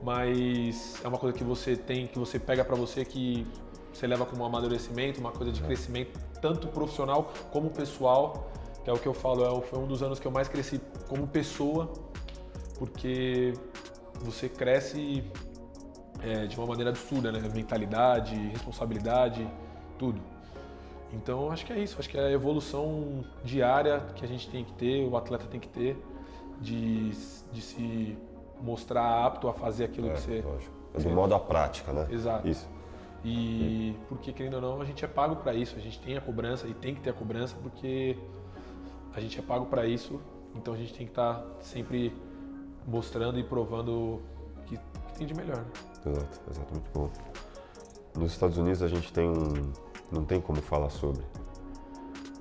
mas 0.02 1.00
é 1.04 1.08
uma 1.08 1.18
coisa 1.18 1.36
que 1.36 1.44
você 1.44 1.76
tem, 1.76 2.06
que 2.06 2.18
você 2.18 2.38
pega 2.38 2.64
pra 2.64 2.76
você 2.76 3.04
que 3.04 3.46
você 3.92 4.06
leva 4.06 4.24
como 4.24 4.42
um 4.42 4.46
amadurecimento, 4.46 5.20
uma 5.20 5.32
coisa 5.32 5.52
de 5.52 5.60
crescimento 5.62 6.18
tanto 6.40 6.68
profissional 6.68 7.32
como 7.50 7.70
pessoal, 7.70 8.50
que 8.84 8.90
é 8.90 8.92
o 8.92 8.98
que 8.98 9.08
eu 9.08 9.14
falo, 9.14 9.44
é, 9.44 9.62
foi 9.62 9.78
um 9.78 9.86
dos 9.86 10.02
anos 10.02 10.18
que 10.18 10.26
eu 10.26 10.30
mais 10.30 10.48
cresci 10.48 10.80
como 11.08 11.26
pessoa, 11.26 11.92
porque 12.78 13.52
você 14.20 14.48
cresce 14.48 15.24
é, 16.22 16.46
de 16.46 16.56
uma 16.56 16.66
maneira 16.66 16.90
absurda, 16.90 17.30
né? 17.30 17.40
Mentalidade, 17.54 18.34
responsabilidade, 18.48 19.48
tudo. 19.98 20.20
Então 21.12 21.50
acho 21.50 21.64
que 21.64 21.72
é 21.72 21.78
isso, 21.78 21.96
acho 21.98 22.08
que 22.08 22.18
é 22.18 22.26
a 22.26 22.30
evolução 22.30 23.24
diária 23.42 24.00
que 24.14 24.24
a 24.24 24.28
gente 24.28 24.48
tem 24.50 24.64
que 24.64 24.72
ter, 24.74 25.08
o 25.08 25.16
atleta 25.16 25.46
tem 25.46 25.58
que 25.58 25.68
ter, 25.68 25.96
de, 26.60 27.10
de 27.52 27.60
se 27.62 28.16
mostrar 28.60 29.24
apto 29.26 29.48
a 29.48 29.52
fazer 29.52 29.84
aquilo 29.84 30.08
É, 30.08 30.14
que 30.14 30.20
você. 30.20 30.40
lógico. 30.42 30.74
É 30.94 31.00
do 31.00 31.10
modo 31.10 31.34
à 31.34 31.38
prática, 31.40 31.92
né? 31.92 32.06
Exato. 32.10 32.48
Isso. 32.48 32.68
E 33.24 33.94
porque, 34.08 34.32
querendo 34.32 34.54
ou 34.54 34.60
não, 34.60 34.80
a 34.80 34.84
gente 34.84 35.04
é 35.04 35.08
pago 35.08 35.36
para 35.36 35.52
isso, 35.54 35.76
a 35.76 35.80
gente 35.80 35.98
tem 36.00 36.16
a 36.16 36.20
cobrança 36.20 36.66
e 36.66 36.74
tem 36.74 36.94
que 36.94 37.00
ter 37.00 37.10
a 37.10 37.12
cobrança 37.12 37.56
porque 37.62 38.16
a 39.14 39.20
gente 39.20 39.38
é 39.38 39.42
pago 39.42 39.66
para 39.66 39.86
isso, 39.86 40.20
então 40.54 40.72
a 40.72 40.76
gente 40.76 40.94
tem 40.94 41.04
que 41.06 41.10
estar 41.12 41.44
sempre 41.60 42.12
mostrando 42.86 43.38
e 43.38 43.44
provando 43.44 44.20
que, 44.66 44.76
que 44.76 45.12
tem 45.18 45.26
de 45.26 45.34
melhor. 45.34 45.56
né? 45.58 45.66
Exato, 46.06 46.40
exato, 46.50 46.72
muito 46.72 46.90
bom. 46.94 47.10
Nos 48.16 48.32
Estados 48.32 48.56
Unidos 48.56 48.82
a 48.82 48.88
gente 48.88 49.12
tem 49.12 49.28
um. 49.28 49.72
não 50.10 50.24
tem 50.24 50.40
como 50.40 50.62
falar 50.62 50.88
sobre. 50.90 51.22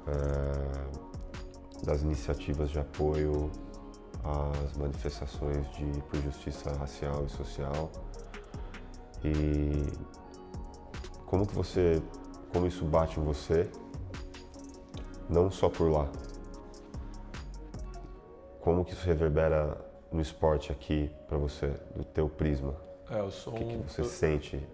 é, 0.08 1.86
das 1.86 2.02
iniciativas 2.02 2.70
de 2.72 2.80
apoio 2.80 3.52
às 4.28 4.78
manifestações 4.78 5.70
de 5.72 5.86
por 6.04 6.22
justiça 6.22 6.72
racial 6.74 7.26
e 7.26 7.30
social. 7.30 7.92
E 9.24 9.88
como 11.26 11.46
que 11.48 11.54
você. 11.56 12.02
como 12.54 12.66
isso 12.68 12.86
bate 12.86 13.20
em 13.20 13.24
você, 13.24 13.70
não 15.30 15.50
só 15.52 15.70
por 15.70 15.92
lá. 15.92 16.08
Como 18.62 18.84
que 18.84 18.94
isso 18.94 19.06
reverbera 19.06 19.78
no 20.12 20.22
esporte 20.22 20.72
aqui 20.72 21.10
pra 21.28 21.38
você, 21.38 21.68
do 21.96 22.04
teu 22.04 22.28
prisma? 22.30 22.76
É, 23.10 23.30
sou 23.30 23.54
O 23.54 23.58
que, 23.58 23.64
que 23.66 23.78
você 23.78 24.02
eu- 24.02 24.06
sente? 24.06 24.68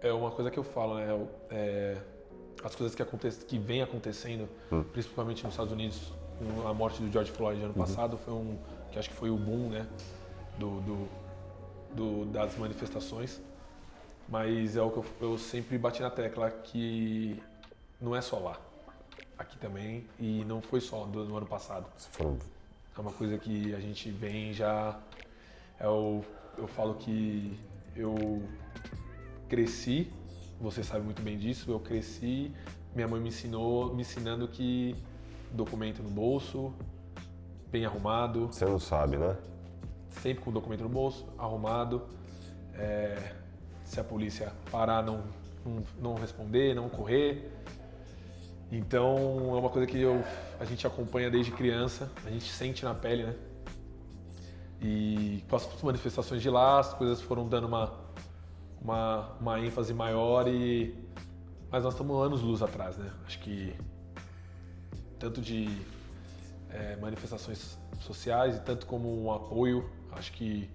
É 0.00 0.12
uma 0.12 0.30
coisa 0.32 0.50
que 0.50 0.58
eu 0.58 0.64
falo, 0.64 0.96
né? 0.96 1.12
o- 1.12 1.28
é, 1.50 1.96
as 2.64 2.74
coisas 2.74 2.94
que, 2.94 3.02
aconte, 3.02 3.28
que 3.30 3.58
vem 3.58 3.82
acontecendo, 3.82 4.48
Hum. 4.72 4.82
principalmente 4.82 5.44
nos 5.44 5.52
Estados 5.52 5.72
Unidos, 5.72 6.12
a 6.68 6.74
morte 6.74 7.00
do 7.00 7.10
George 7.10 7.30
Floyd 7.30 7.60
Uhum. 7.60 7.66
ano 7.66 7.74
passado, 7.74 8.16
foi 8.16 8.34
um. 8.34 8.56
Que 8.92 8.98
acho 8.98 9.08
que 9.08 9.16
foi 9.16 9.30
o 9.30 9.36
boom, 9.36 9.70
né? 9.70 9.86
Do, 10.58 10.80
do- 10.82 11.08
do- 11.94 12.24
das 12.26 12.56
manifestações. 12.56 13.40
Mas 14.28 14.76
é 14.76 14.82
o 14.82 14.90
que 14.90 14.98
eu, 14.98 15.04
eu 15.32 15.38
sempre 15.38 15.76
bati 15.78 16.00
na 16.02 16.10
tecla 16.10 16.50
que 16.50 17.42
não 18.00 18.14
é 18.14 18.20
só 18.20 18.38
lá. 18.38 18.60
Aqui 19.38 19.58
também, 19.58 20.06
e 20.20 20.44
não 20.44 20.60
foi 20.60 20.80
só 20.80 21.04
do, 21.06 21.24
do 21.24 21.36
ano 21.36 21.46
passado. 21.46 21.86
É 22.96 23.00
uma 23.00 23.12
coisa 23.12 23.36
que 23.38 23.74
a 23.74 23.80
gente 23.80 24.10
vem 24.10 24.52
já. 24.52 25.00
É 25.80 25.88
o, 25.88 26.22
eu 26.56 26.68
falo 26.68 26.94
que 26.94 27.58
eu 27.96 28.42
cresci, 29.48 30.12
você 30.60 30.82
sabe 30.84 31.04
muito 31.04 31.22
bem 31.22 31.36
disso, 31.36 31.70
eu 31.70 31.80
cresci, 31.80 32.52
minha 32.94 33.08
mãe 33.08 33.20
me 33.20 33.28
ensinou, 33.28 33.92
me 33.94 34.02
ensinando 34.02 34.46
que 34.46 34.94
documento 35.50 36.02
no 36.02 36.08
bolso, 36.10 36.72
bem 37.72 37.86
arrumado. 37.86 38.48
Você 38.48 38.66
não 38.66 38.78
sabe, 38.78 39.16
né? 39.16 39.34
Sempre 40.10 40.44
com 40.44 40.50
o 40.50 40.52
documento 40.52 40.82
no 40.82 40.90
bolso, 40.90 41.26
arrumado. 41.38 42.02
É, 42.74 43.34
se 43.82 43.98
a 43.98 44.04
polícia 44.04 44.52
parar, 44.70 45.02
não, 45.02 45.24
não, 45.64 45.82
não 45.98 46.14
responder, 46.14 46.74
não 46.74 46.90
correr. 46.90 47.50
Então 48.70 49.16
é 49.54 49.58
uma 49.58 49.70
coisa 49.70 49.86
que 49.86 49.98
eu, 49.98 50.22
a 50.60 50.64
gente 50.66 50.86
acompanha 50.86 51.30
desde 51.30 51.50
criança, 51.50 52.10
a 52.26 52.30
gente 52.30 52.50
sente 52.50 52.84
na 52.84 52.94
pele, 52.94 53.24
né? 53.24 53.34
E 54.80 55.42
com 55.48 55.56
as 55.56 55.82
manifestações 55.82 56.42
de 56.42 56.50
lá, 56.50 56.78
as 56.78 56.92
coisas 56.92 57.22
foram 57.22 57.48
dando 57.48 57.66
uma, 57.66 57.92
uma, 58.80 59.30
uma 59.40 59.60
ênfase 59.60 59.94
maior 59.94 60.46
e 60.46 60.94
mas 61.70 61.84
nós 61.84 61.94
estamos 61.94 62.14
anos 62.22 62.42
luz 62.42 62.60
atrás, 62.60 62.98
né? 62.98 63.10
Acho 63.26 63.38
que 63.38 63.74
tanto 65.18 65.40
de 65.40 65.70
é, 66.72 66.96
manifestações 66.96 67.78
sociais 68.00 68.56
e 68.56 68.60
tanto 68.60 68.86
como 68.86 69.24
um 69.24 69.32
apoio, 69.32 69.88
acho 70.12 70.32
que 70.32 70.70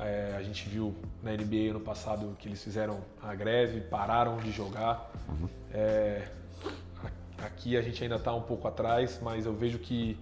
é, 0.00 0.34
a 0.36 0.42
gente 0.42 0.68
viu 0.68 0.94
na 1.22 1.32
NBA 1.32 1.70
ano 1.70 1.80
passado 1.80 2.36
que 2.38 2.48
eles 2.48 2.62
fizeram 2.62 3.00
a 3.22 3.34
greve, 3.34 3.80
pararam 3.80 4.38
de 4.38 4.50
jogar. 4.50 5.10
Uhum. 5.28 5.48
É, 5.72 6.28
aqui 7.38 7.76
a 7.76 7.82
gente 7.82 8.02
ainda 8.02 8.16
está 8.16 8.34
um 8.34 8.42
pouco 8.42 8.66
atrás, 8.66 9.20
mas 9.22 9.46
eu 9.46 9.54
vejo 9.54 9.78
que, 9.78 10.18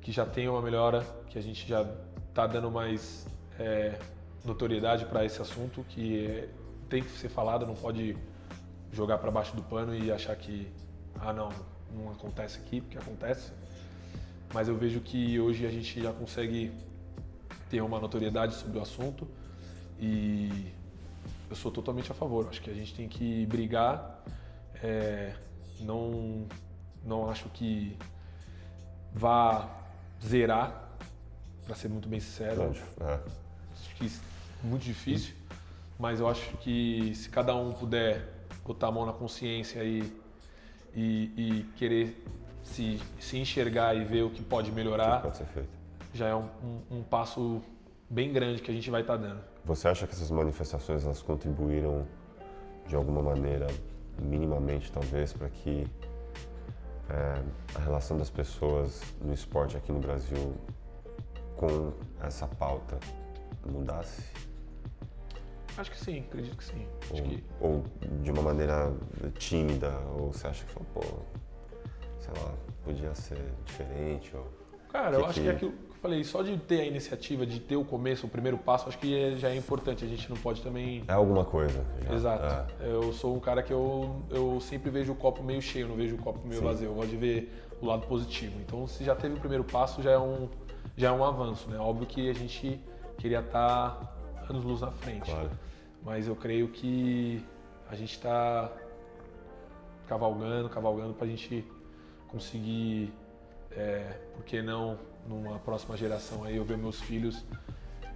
que 0.00 0.10
já 0.10 0.26
tem 0.26 0.48
uma 0.48 0.60
melhora, 0.60 1.04
que 1.28 1.38
a 1.38 1.42
gente 1.42 1.66
já 1.66 1.86
está 2.28 2.46
dando 2.46 2.70
mais 2.70 3.26
é, 3.58 3.98
notoriedade 4.44 5.04
para 5.06 5.24
esse 5.24 5.40
assunto, 5.40 5.84
que 5.88 6.26
é, 6.26 6.48
tem 6.88 7.02
que 7.02 7.10
ser 7.10 7.28
falado, 7.28 7.66
não 7.66 7.74
pode 7.74 8.16
jogar 8.92 9.18
para 9.18 9.30
baixo 9.30 9.54
do 9.54 9.62
pano 9.62 9.94
e 9.94 10.10
achar 10.10 10.34
que, 10.36 10.70
ah 11.20 11.32
não, 11.32 11.50
não 11.92 12.10
acontece 12.10 12.58
aqui, 12.58 12.80
porque 12.80 12.98
acontece. 12.98 13.52
Mas 14.56 14.68
eu 14.68 14.74
vejo 14.74 15.00
que 15.00 15.38
hoje 15.38 15.66
a 15.66 15.70
gente 15.70 16.00
já 16.00 16.14
consegue 16.14 16.72
ter 17.68 17.82
uma 17.82 18.00
notoriedade 18.00 18.54
sobre 18.54 18.78
o 18.78 18.80
assunto 18.80 19.28
e 20.00 20.72
eu 21.50 21.54
sou 21.54 21.70
totalmente 21.70 22.10
a 22.10 22.14
favor. 22.14 22.48
Acho 22.48 22.62
que 22.62 22.70
a 22.70 22.72
gente 22.72 22.94
tem 22.94 23.06
que 23.06 23.44
brigar. 23.44 24.24
É, 24.82 25.34
não, 25.80 26.46
não 27.04 27.28
acho 27.28 27.50
que 27.50 27.98
vá 29.12 29.68
zerar, 30.24 30.90
para 31.66 31.76
ser 31.76 31.88
muito 31.88 32.08
bem 32.08 32.18
sincero. 32.18 32.62
É. 32.62 33.20
Acho 33.74 33.94
que 33.96 34.06
é 34.06 34.66
muito 34.66 34.84
difícil, 34.84 35.34
mas 35.98 36.18
eu 36.18 36.26
acho 36.26 36.56
que 36.62 37.14
se 37.14 37.28
cada 37.28 37.54
um 37.54 37.74
puder 37.74 38.26
botar 38.64 38.86
a 38.86 38.90
mão 38.90 39.04
na 39.04 39.12
consciência 39.12 39.84
e, 39.84 40.00
e, 40.94 41.32
e 41.36 41.62
querer 41.76 42.24
se, 42.66 43.00
se 43.18 43.38
enxergar 43.38 43.94
e 43.94 44.04
ver 44.04 44.22
o 44.22 44.30
que 44.30 44.42
pode 44.42 44.72
melhorar, 44.72 45.22
que 45.22 45.28
pode 45.28 45.68
já 46.12 46.28
é 46.28 46.34
um, 46.34 46.48
um, 46.62 46.98
um, 46.98 47.02
passo 47.02 47.62
bem 48.08 48.32
grande 48.32 48.62
que 48.62 48.70
a 48.70 48.74
gente 48.74 48.90
vai 48.90 49.02
estar 49.02 49.18
tá 49.18 49.22
dando. 49.28 49.40
Você 49.64 49.88
acha 49.88 50.06
que 50.06 50.14
essas 50.14 50.30
manifestações 50.30 51.04
elas 51.04 51.22
contribuíram 51.22 52.06
de 52.86 52.96
alguma 52.96 53.22
maneira, 53.22 53.66
minimamente 54.18 54.90
talvez, 54.90 55.32
para 55.32 55.48
que 55.48 55.86
é, 57.10 57.42
a 57.74 57.78
relação 57.80 58.16
das 58.16 58.30
pessoas 58.30 59.02
no 59.20 59.32
esporte 59.32 59.76
aqui 59.76 59.92
no 59.92 60.00
Brasil 60.00 60.54
com 61.56 61.92
essa 62.22 62.46
pauta 62.46 62.98
mudasse? 63.64 64.22
Acho 65.76 65.90
que 65.90 65.98
sim, 65.98 66.20
acredito 66.20 66.56
que 66.56 66.64
sim. 66.64 66.86
Ou, 67.10 67.22
que... 67.22 67.44
ou, 67.60 67.84
de 68.22 68.30
uma 68.30 68.42
maneira 68.42 68.92
tímida, 69.38 69.92
ou 70.18 70.32
você 70.32 70.46
acha 70.46 70.64
que 70.64 70.72
foi, 70.72 70.82
pô, 70.94 71.02
sei 72.26 72.42
lá, 72.42 72.52
podia 72.84 73.14
ser 73.14 73.38
diferente? 73.64 74.36
Ou... 74.36 74.46
Cara, 74.88 75.16
que 75.16 75.22
eu 75.22 75.24
acho 75.26 75.34
que... 75.34 75.40
que 75.42 75.48
é 75.48 75.52
aquilo 75.52 75.72
que 75.72 75.90
eu 75.90 75.96
falei, 76.00 76.24
só 76.24 76.42
de 76.42 76.56
ter 76.56 76.80
a 76.80 76.84
iniciativa, 76.84 77.46
de 77.46 77.60
ter 77.60 77.76
o 77.76 77.84
começo, 77.84 78.26
o 78.26 78.28
primeiro 78.28 78.58
passo, 78.58 78.88
acho 78.88 78.98
que 78.98 79.16
é, 79.16 79.36
já 79.36 79.48
é 79.48 79.56
importante. 79.56 80.04
A 80.04 80.08
gente 80.08 80.28
não 80.28 80.36
pode 80.36 80.62
também. 80.62 81.04
É 81.06 81.12
alguma 81.12 81.44
coisa. 81.44 81.84
Já. 82.04 82.14
Exato. 82.14 82.74
É. 82.80 82.88
Eu 82.88 83.12
sou 83.12 83.36
um 83.36 83.40
cara 83.40 83.62
que 83.62 83.72
eu, 83.72 84.22
eu 84.30 84.60
sempre 84.60 84.90
vejo 84.90 85.12
o 85.12 85.16
copo 85.16 85.42
meio 85.42 85.62
cheio, 85.62 85.88
não 85.88 85.96
vejo 85.96 86.16
o 86.16 86.18
copo 86.18 86.40
meio 86.46 86.60
Sim. 86.60 86.66
vazio. 86.66 86.88
Eu 86.88 86.94
gosto 86.94 87.10
de 87.10 87.16
ver 87.16 87.52
o 87.80 87.86
lado 87.86 88.06
positivo. 88.06 88.58
Então, 88.60 88.86
se 88.86 89.04
já 89.04 89.14
teve 89.14 89.34
o 89.34 89.40
primeiro 89.40 89.64
passo, 89.64 90.02
já 90.02 90.12
é 90.12 90.18
um, 90.18 90.48
já 90.96 91.08
é 91.08 91.12
um 91.12 91.24
avanço, 91.24 91.68
né? 91.68 91.78
Óbvio 91.78 92.06
que 92.06 92.30
a 92.30 92.34
gente 92.34 92.80
queria 93.18 93.40
estar 93.40 93.90
tá 93.90 94.16
anos 94.48 94.64
luz 94.64 94.80
na 94.80 94.90
frente. 94.90 95.30
Claro. 95.30 95.50
Mas 96.02 96.28
eu 96.28 96.36
creio 96.36 96.68
que 96.68 97.44
a 97.90 97.94
gente 97.94 98.12
está 98.12 98.70
cavalgando, 100.06 100.68
cavalgando 100.68 101.14
para 101.14 101.26
a 101.26 101.30
gente 101.30 101.64
conseguir, 102.36 103.14
é, 103.70 104.12
por 104.34 104.44
que 104.44 104.60
não, 104.60 104.98
numa 105.26 105.58
próxima 105.58 105.96
geração 105.96 106.44
aí 106.44 106.56
eu 106.56 106.64
ver 106.64 106.76
meus 106.76 107.00
filhos. 107.00 107.46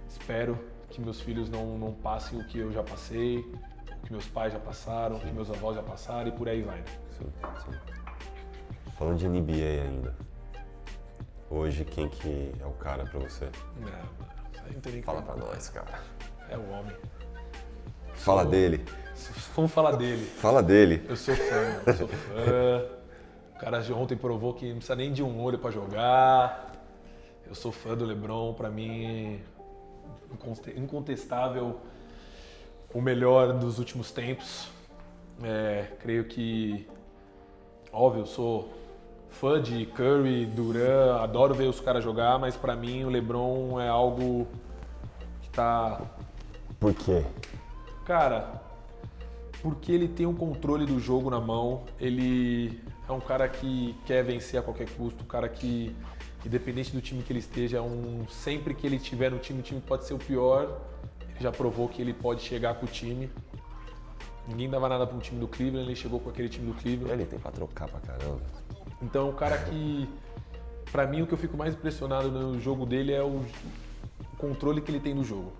Espero 0.07 0.59
que 0.89 1.01
meus 1.01 1.19
filhos 1.19 1.49
não, 1.49 1.77
não 1.77 1.91
passem 1.91 2.39
o 2.39 2.45
que 2.45 2.59
eu 2.59 2.71
já 2.71 2.83
passei, 2.83 3.39
o 3.39 4.05
que 4.05 4.11
meus 4.11 4.27
pais 4.27 4.53
já 4.53 4.59
passaram, 4.59 5.15
sim. 5.15 5.23
o 5.23 5.27
que 5.27 5.33
meus 5.33 5.49
avós 5.49 5.75
já 5.75 5.81
passaram 5.81 6.27
e 6.27 6.31
por 6.33 6.47
aí 6.47 6.61
vai. 6.61 6.83
Sim, 7.17 7.25
sim. 7.63 8.91
Falando 8.95 9.17
de 9.17 9.27
NBA 9.27 9.81
ainda, 9.87 10.15
hoje 11.49 11.83
quem 11.83 12.07
que 12.07 12.51
é 12.59 12.65
o 12.65 12.73
cara 12.73 13.05
para 13.05 13.19
você? 13.21 13.49
Não, 13.79 14.71
não 14.71 14.81
tem 14.81 14.93
nem 14.93 15.01
Fala 15.01 15.23
para 15.23 15.35
nós, 15.35 15.69
cara. 15.69 15.99
É 16.47 16.57
o 16.57 16.69
homem. 16.69 16.95
Fala 18.13 18.43
sou, 18.43 18.51
dele. 18.51 18.85
Vamos 19.55 19.71
falar 19.71 19.93
dele. 19.93 20.25
Fala 20.25 20.61
dele. 20.61 21.03
Eu 21.09 21.15
sou 21.15 21.35
fã, 21.35 21.81
eu 21.87 21.93
sou 21.95 22.07
fã. 22.07 22.97
O 23.61 23.63
cara 23.63 23.79
de 23.79 23.93
ontem 23.93 24.17
provou 24.17 24.55
que 24.55 24.69
não 24.69 24.77
precisa 24.77 24.95
nem 24.95 25.13
de 25.13 25.21
um 25.21 25.39
olho 25.39 25.59
para 25.59 25.69
jogar. 25.69 26.71
Eu 27.47 27.53
sou 27.53 27.71
fã 27.71 27.95
do 27.95 28.03
LeBron, 28.03 28.55
para 28.55 28.71
mim 28.71 29.39
incontestável 30.75 31.79
o 32.91 32.99
melhor 32.99 33.53
dos 33.53 33.77
últimos 33.77 34.11
tempos. 34.11 34.67
É, 35.43 35.91
creio 35.99 36.23
que, 36.23 36.87
óbvio, 37.93 38.23
eu 38.23 38.25
sou 38.25 38.73
fã 39.29 39.61
de 39.61 39.85
Curry, 39.85 40.47
Duran, 40.47 41.21
adoro 41.21 41.53
ver 41.53 41.67
os 41.67 41.79
caras 41.79 42.03
jogar, 42.03 42.39
mas 42.39 42.57
para 42.57 42.75
mim 42.75 43.03
o 43.03 43.11
LeBron 43.11 43.79
é 43.79 43.87
algo 43.87 44.47
que 45.39 45.49
tá. 45.51 46.01
Por 46.79 46.95
quê? 46.95 47.23
Cara, 48.05 48.59
porque 49.61 49.91
ele 49.91 50.07
tem 50.07 50.25
o 50.25 50.31
um 50.31 50.35
controle 50.35 50.83
do 50.83 50.99
jogo 50.99 51.29
na 51.29 51.39
mão, 51.39 51.83
ele 51.99 52.81
é 53.07 53.11
um 53.11 53.19
cara 53.19 53.47
que 53.47 53.95
quer 54.05 54.23
vencer 54.23 54.59
a 54.59 54.63
qualquer 54.63 54.89
custo, 54.89 55.23
um 55.23 55.27
cara 55.27 55.49
que, 55.49 55.95
independente 56.45 56.91
do 56.91 57.01
time 57.01 57.23
que 57.23 57.31
ele 57.31 57.39
esteja, 57.39 57.77
é 57.77 57.81
um, 57.81 58.25
sempre 58.29 58.73
que 58.73 58.85
ele 58.85 58.95
estiver 58.95 59.31
no 59.31 59.39
time, 59.39 59.59
o 59.59 59.63
time 59.63 59.81
pode 59.81 60.05
ser 60.05 60.13
o 60.13 60.17
pior, 60.17 60.81
ele 61.29 61.39
já 61.39 61.51
provou 61.51 61.87
que 61.87 62.01
ele 62.01 62.13
pode 62.13 62.41
chegar 62.41 62.75
com 62.75 62.85
o 62.85 62.89
time. 62.89 63.29
Ninguém 64.47 64.69
dava 64.69 64.89
nada 64.89 65.05
para 65.05 65.15
um 65.15 65.19
time 65.19 65.39
do 65.39 65.47
Cleveland, 65.47 65.87
ele 65.87 65.95
chegou 65.95 66.19
com 66.19 66.29
aquele 66.29 66.49
time 66.49 66.71
do 66.71 66.73
Cleveland. 66.81 67.13
Ele 67.13 67.25
tem 67.25 67.39
para 67.39 67.51
trocar 67.51 67.87
pra 67.87 67.99
caramba. 67.99 68.41
Então, 69.01 69.29
o 69.29 69.33
cara 69.33 69.57
que, 69.57 70.09
para 70.91 71.05
mim, 71.05 71.21
o 71.21 71.27
que 71.27 71.33
eu 71.33 71.37
fico 71.37 71.55
mais 71.55 71.73
impressionado 71.73 72.31
no 72.31 72.59
jogo 72.59 72.85
dele 72.85 73.13
é 73.13 73.21
o 73.21 73.45
controle 74.37 74.81
que 74.81 74.89
ele 74.89 74.99
tem 74.99 75.15
do 75.15 75.23
jogo 75.23 75.53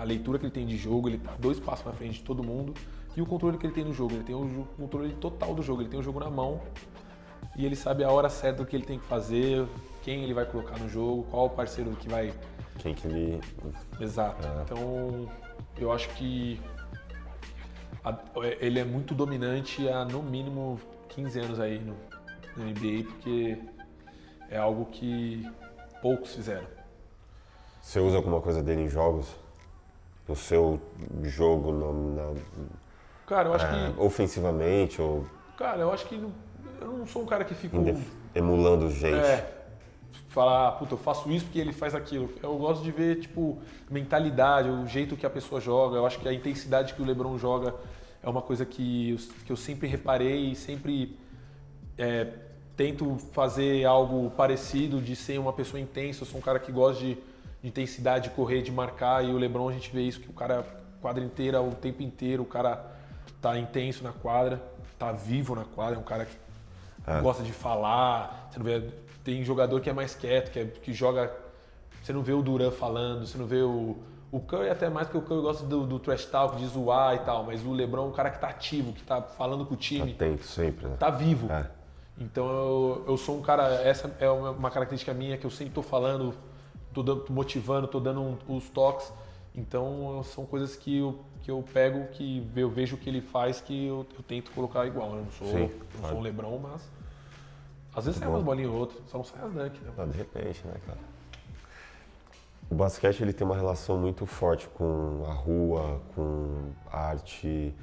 a 0.00 0.04
leitura 0.04 0.38
que 0.38 0.46
ele 0.46 0.52
tem 0.52 0.66
de 0.66 0.78
jogo, 0.78 1.10
ele 1.10 1.18
tá 1.18 1.34
dois 1.38 1.60
passos 1.60 1.84
na 1.84 1.92
frente 1.92 2.14
de 2.14 2.22
todo 2.22 2.42
mundo 2.42 2.72
e 3.16 3.22
o 3.22 3.26
controle 3.26 3.58
que 3.58 3.66
ele 3.66 3.74
tem 3.74 3.84
no 3.84 3.92
jogo. 3.92 4.14
Ele 4.14 4.24
tem 4.24 4.34
o 4.34 4.66
controle 4.76 5.12
total 5.14 5.54
do 5.54 5.62
jogo, 5.62 5.82
ele 5.82 5.88
tem 5.88 5.98
o 5.98 6.02
jogo 6.02 6.20
na 6.20 6.30
mão 6.30 6.60
e 7.56 7.66
ele 7.66 7.76
sabe 7.76 8.04
a 8.04 8.10
hora 8.10 8.28
certa 8.28 8.62
do 8.62 8.66
que 8.66 8.76
ele 8.76 8.84
tem 8.84 8.98
que 8.98 9.06
fazer, 9.06 9.66
quem 10.02 10.22
ele 10.22 10.34
vai 10.34 10.44
colocar 10.44 10.78
no 10.78 10.88
jogo, 10.88 11.24
qual 11.30 11.46
o 11.46 11.50
parceiro 11.50 11.90
que 11.92 12.08
vai. 12.08 12.32
Quem 12.78 12.94
que 12.94 13.06
ele. 13.06 13.40
Exato. 14.00 14.46
É. 14.46 14.62
Então, 14.62 15.28
eu 15.76 15.92
acho 15.92 16.08
que 16.10 16.60
a, 18.04 18.16
ele 18.60 18.78
é 18.78 18.84
muito 18.84 19.14
dominante 19.14 19.88
há 19.88 20.04
no 20.04 20.22
mínimo 20.22 20.80
15 21.08 21.40
anos 21.40 21.60
aí 21.60 21.78
no, 21.78 21.96
no 22.56 22.64
NBA, 22.64 23.04
porque 23.10 23.58
é 24.48 24.56
algo 24.56 24.86
que 24.86 25.46
poucos 26.00 26.34
fizeram. 26.34 26.66
Você 27.82 27.98
usa 27.98 28.16
alguma 28.16 28.40
coisa 28.40 28.62
dele 28.62 28.82
em 28.82 28.88
jogos? 28.88 29.34
no 30.30 30.36
seu 30.36 30.80
jogo 31.24 31.72
na, 31.72 32.22
na 32.22 32.40
cara, 33.30 33.48
eu 33.48 33.54
acho 33.54 33.64
é, 33.64 33.68
que 33.68 34.00
ofensivamente 34.00 35.00
ou 35.00 35.26
cara, 35.56 35.80
eu 35.80 35.92
acho 35.92 36.04
que 36.06 36.16
eu 36.16 36.92
não 36.98 37.06
sou 37.06 37.22
um 37.22 37.26
cara 37.26 37.44
que 37.44 37.54
fica 37.54 37.76
emulando 38.34 38.90
gente. 38.90 39.14
É, 39.14 39.58
falar, 40.28 40.72
puta, 40.72 40.94
eu 40.94 40.98
faço 40.98 41.30
isso 41.30 41.44
porque 41.44 41.58
ele 41.58 41.72
faz 41.72 41.94
aquilo. 41.94 42.30
Eu 42.42 42.56
gosto 42.56 42.82
de 42.82 42.90
ver 42.90 43.20
tipo 43.20 43.58
mentalidade, 43.90 44.68
o 44.68 44.86
jeito 44.86 45.16
que 45.16 45.24
a 45.24 45.30
pessoa 45.30 45.60
joga. 45.60 45.96
Eu 45.96 46.04
acho 46.04 46.18
que 46.18 46.28
a 46.28 46.32
intensidade 46.32 46.94
que 46.94 47.00
o 47.00 47.04
LeBron 47.04 47.38
joga 47.38 47.74
é 48.22 48.28
uma 48.28 48.42
coisa 48.42 48.66
que 48.66 49.10
eu, 49.10 49.16
que 49.46 49.52
eu 49.52 49.56
sempre 49.56 49.88
reparei 49.88 50.50
e 50.50 50.54
sempre 50.54 51.18
é, 51.96 52.26
tento 52.76 53.16
fazer 53.32 53.84
algo 53.84 54.30
parecido, 54.30 55.00
de 55.00 55.16
ser 55.16 55.38
uma 55.38 55.52
pessoa 55.52 55.80
intensa. 55.80 56.22
Eu 56.22 56.26
sou 56.26 56.38
um 56.38 56.42
cara 56.42 56.58
que 56.58 56.70
gosta 56.70 57.04
de 57.04 57.18
de 57.62 57.68
intensidade 57.68 58.28
de 58.28 58.34
correr, 58.34 58.62
de 58.62 58.72
marcar. 58.72 59.24
E 59.24 59.32
o 59.32 59.38
LeBron 59.38 59.68
a 59.68 59.72
gente 59.72 59.90
vê 59.90 60.02
isso, 60.02 60.20
que 60.20 60.28
o 60.28 60.32
cara 60.32 60.64
quadra 61.00 61.24
inteira, 61.24 61.60
o 61.60 61.74
tempo 61.74 62.02
inteiro, 62.02 62.42
o 62.42 62.46
cara 62.46 62.98
tá 63.40 63.58
intenso 63.58 64.04
na 64.04 64.12
quadra, 64.12 64.62
tá 64.98 65.12
vivo 65.12 65.54
na 65.54 65.64
quadra, 65.64 65.96
é 65.96 65.98
um 65.98 66.04
cara 66.04 66.26
que 66.26 66.36
é. 67.06 67.20
gosta 67.20 67.42
de 67.42 67.52
falar. 67.52 68.48
Você 68.50 68.58
não 68.58 68.64
vê, 68.64 68.82
tem 69.24 69.42
jogador 69.44 69.80
que 69.80 69.88
é 69.88 69.92
mais 69.92 70.14
quieto, 70.14 70.50
que, 70.50 70.58
é, 70.58 70.64
que 70.64 70.92
joga. 70.92 71.32
Você 72.02 72.12
não 72.12 72.22
vê 72.22 72.32
o 72.32 72.42
Duran 72.42 72.70
falando, 72.70 73.26
você 73.26 73.38
não 73.38 73.46
vê 73.46 73.62
o. 73.62 73.96
O 74.32 74.38
Curry 74.38 74.70
até 74.70 74.88
mais, 74.88 75.08
porque 75.08 75.18
o 75.18 75.22
Curry 75.22 75.42
gosta 75.42 75.66
do, 75.66 75.84
do 75.84 75.98
trash 75.98 76.24
talk, 76.26 76.56
de 76.56 76.64
zoar 76.68 77.16
e 77.16 77.18
tal, 77.18 77.42
mas 77.42 77.66
o 77.66 77.72
LeBron 77.72 78.04
é 78.04 78.06
um 78.06 78.12
cara 78.12 78.30
que 78.30 78.38
tá 78.38 78.46
ativo, 78.46 78.92
que 78.92 79.02
tá 79.02 79.20
falando 79.20 79.66
com 79.66 79.74
o 79.74 79.76
time. 79.76 80.12
Atento 80.12 80.44
sempre, 80.44 80.86
né? 80.86 80.94
Tá 81.00 81.10
vivo. 81.10 81.50
É. 81.50 81.66
Então 82.16 82.48
eu, 82.48 83.04
eu 83.08 83.16
sou 83.16 83.38
um 83.38 83.42
cara, 83.42 83.64
essa 83.82 84.14
é 84.20 84.30
uma 84.30 84.70
característica 84.70 85.12
minha 85.12 85.36
que 85.36 85.44
eu 85.44 85.50
sempre 85.50 85.72
tô 85.72 85.82
falando, 85.82 86.32
tô, 86.94 87.02
dando, 87.02 87.22
tô 87.22 87.32
motivando, 87.32 87.88
tô 87.88 87.98
dando 87.98 88.20
um, 88.20 88.38
os 88.46 88.68
toques. 88.68 89.12
Então 89.60 90.22
são 90.24 90.46
coisas 90.46 90.74
que 90.74 90.98
eu, 90.98 91.20
que 91.42 91.50
eu 91.50 91.62
pego, 91.72 92.06
que 92.08 92.46
eu 92.56 92.70
vejo 92.70 92.96
o 92.96 92.98
que 92.98 93.08
ele 93.08 93.20
faz, 93.20 93.60
que 93.60 93.86
eu, 93.86 94.06
eu 94.16 94.22
tento 94.22 94.50
colocar 94.52 94.86
igual. 94.86 95.16
Eu 95.16 95.24
não 95.24 95.30
sou, 95.32 95.46
Sim, 95.46 95.70
não 96.00 96.08
sou 96.08 96.18
um 96.18 96.22
Lebron, 96.22 96.58
mas 96.58 96.82
às 97.94 98.04
vezes 98.04 98.20
sai 98.20 98.28
umas 98.28 98.42
bolinhas 98.42 98.70
ou 98.70 98.78
outras, 98.78 99.02
só 99.08 99.18
não 99.18 99.24
sai 99.24 99.44
as 99.44 99.52
dunk, 99.52 99.80
né? 99.80 99.92
Ah, 99.98 100.06
de 100.06 100.16
repente, 100.16 100.66
né, 100.66 100.74
cara? 100.86 100.98
O 102.70 102.74
basquete 102.74 103.20
ele 103.20 103.32
tem 103.32 103.44
uma 103.44 103.56
relação 103.56 103.98
muito 103.98 104.24
forte 104.26 104.68
com 104.68 105.24
a 105.28 105.32
rua, 105.32 106.00
com 106.14 106.70
a 106.90 106.98
arte 106.98 107.74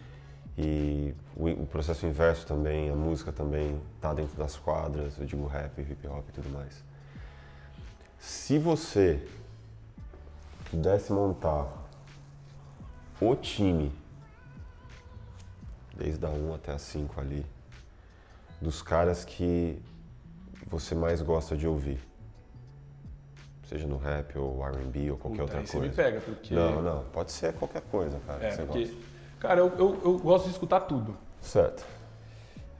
e 0.57 1.13
o, 1.35 1.49
o 1.49 1.67
processo 1.67 2.05
inverso 2.05 2.47
também, 2.47 2.89
a 2.89 2.95
música 2.95 3.31
também 3.31 3.79
está 3.95 4.13
dentro 4.13 4.35
das 4.37 4.55
quadras, 4.55 5.17
eu 5.19 5.25
digo 5.25 5.45
rap, 5.45 5.79
hip 5.79 6.07
hop 6.07 6.27
e 6.29 6.31
tudo 6.31 6.49
mais. 6.49 6.83
Se 8.17 8.57
você 8.57 9.21
pudesse 10.69 11.11
montar 11.11 11.67
o 13.19 13.35
time, 13.35 13.91
desde 15.95 16.25
a 16.25 16.29
1 16.29 16.53
até 16.53 16.73
a 16.73 16.77
5 16.77 17.19
ali, 17.19 17.45
dos 18.61 18.81
caras 18.81 19.25
que 19.25 19.81
você 20.67 20.93
mais 20.93 21.21
gosta 21.21 21.55
de 21.55 21.67
ouvir, 21.67 21.99
seja 23.65 23.87
no 23.87 23.97
rap 23.97 24.37
ou 24.37 24.63
R&B 24.65 25.11
ou 25.11 25.17
qualquer 25.17 25.43
Puta, 25.43 25.57
outra 25.57 25.57
coisa. 25.57 25.71
Você 25.71 25.79
me 25.79 25.89
pega, 25.89 26.21
porque... 26.21 26.53
Não, 26.53 26.81
não, 26.81 27.03
pode 27.05 27.31
ser 27.31 27.53
qualquer 27.53 27.81
coisa, 27.83 28.19
cara, 28.25 28.43
é, 28.43 28.55
porque, 28.55 28.85
gosta. 28.85 28.97
Cara, 29.39 29.59
eu, 29.61 29.69
eu, 29.77 30.01
eu 30.03 30.19
gosto 30.19 30.45
de 30.45 30.51
escutar 30.51 30.81
tudo. 30.81 31.15
Certo. 31.41 31.85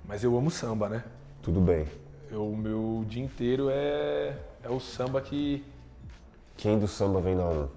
Mas 0.06 0.24
eu 0.24 0.38
amo 0.38 0.50
samba, 0.50 0.90
né? 0.90 1.04
Tudo 1.42 1.62
bem. 1.62 1.88
O 2.32 2.56
meu 2.56 3.06
dia 3.08 3.24
inteiro 3.24 3.70
é, 3.70 4.38
é 4.64 4.70
o 4.70 4.80
samba 4.80 5.22
que... 5.22 5.64
Quem 6.56 6.80
do 6.80 6.88
samba 6.88 7.22
vem 7.22 7.36
na 7.36 7.46
1? 7.46 7.77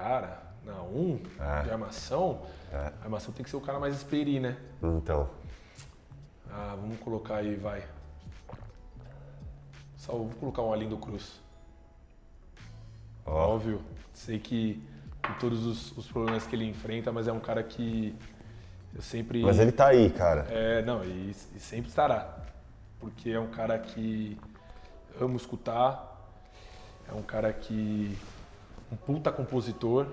Cara, 0.00 0.38
na 0.64 0.80
1, 0.80 1.20
é. 1.38 1.62
de 1.64 1.70
armação, 1.70 2.40
é. 2.72 2.76
a 2.76 3.04
armação 3.04 3.34
tem 3.34 3.44
que 3.44 3.50
ser 3.50 3.56
o 3.56 3.60
cara 3.60 3.78
mais 3.78 3.94
experi, 3.94 4.40
né? 4.40 4.56
Então. 4.82 5.28
Ah, 6.50 6.74
vamos 6.80 6.98
colocar 7.00 7.36
aí, 7.36 7.54
vai. 7.54 7.84
Só 9.98 10.12
vou 10.12 10.30
colocar 10.40 10.62
um 10.62 10.72
Alindo 10.72 10.96
Cruz. 10.96 11.38
Oh. 13.26 13.32
Óbvio, 13.32 13.82
sei 14.14 14.38
que, 14.38 14.82
que 15.22 15.38
todos 15.38 15.66
os, 15.66 15.94
os, 15.98 16.08
problemas 16.08 16.46
que 16.46 16.56
ele 16.56 16.64
enfrenta, 16.64 17.12
mas 17.12 17.28
é 17.28 17.32
um 17.32 17.38
cara 17.38 17.62
que 17.62 18.16
eu 18.94 19.02
sempre. 19.02 19.42
Mas 19.42 19.58
ele 19.58 19.70
tá 19.70 19.88
aí, 19.88 20.08
cara. 20.08 20.46
É, 20.48 20.80
não, 20.80 21.04
e, 21.04 21.36
e 21.54 21.60
sempre 21.60 21.90
estará. 21.90 22.38
Porque 22.98 23.28
é 23.28 23.38
um 23.38 23.50
cara 23.50 23.78
que 23.78 24.38
amo 25.20 25.36
escutar, 25.36 26.26
é 27.06 27.12
um 27.12 27.22
cara 27.22 27.52
que 27.52 28.16
um 28.90 28.96
puta 28.96 29.30
compositor. 29.30 30.06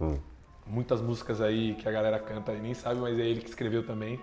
Hum. 0.00 0.18
Muitas 0.66 1.00
músicas 1.00 1.40
aí 1.40 1.74
que 1.74 1.88
a 1.88 1.92
galera 1.92 2.18
canta 2.18 2.52
e 2.52 2.60
nem 2.60 2.74
sabe, 2.74 3.00
mas 3.00 3.18
é 3.18 3.22
ele 3.22 3.40
que 3.40 3.48
escreveu 3.48 3.86
também. 3.86 4.20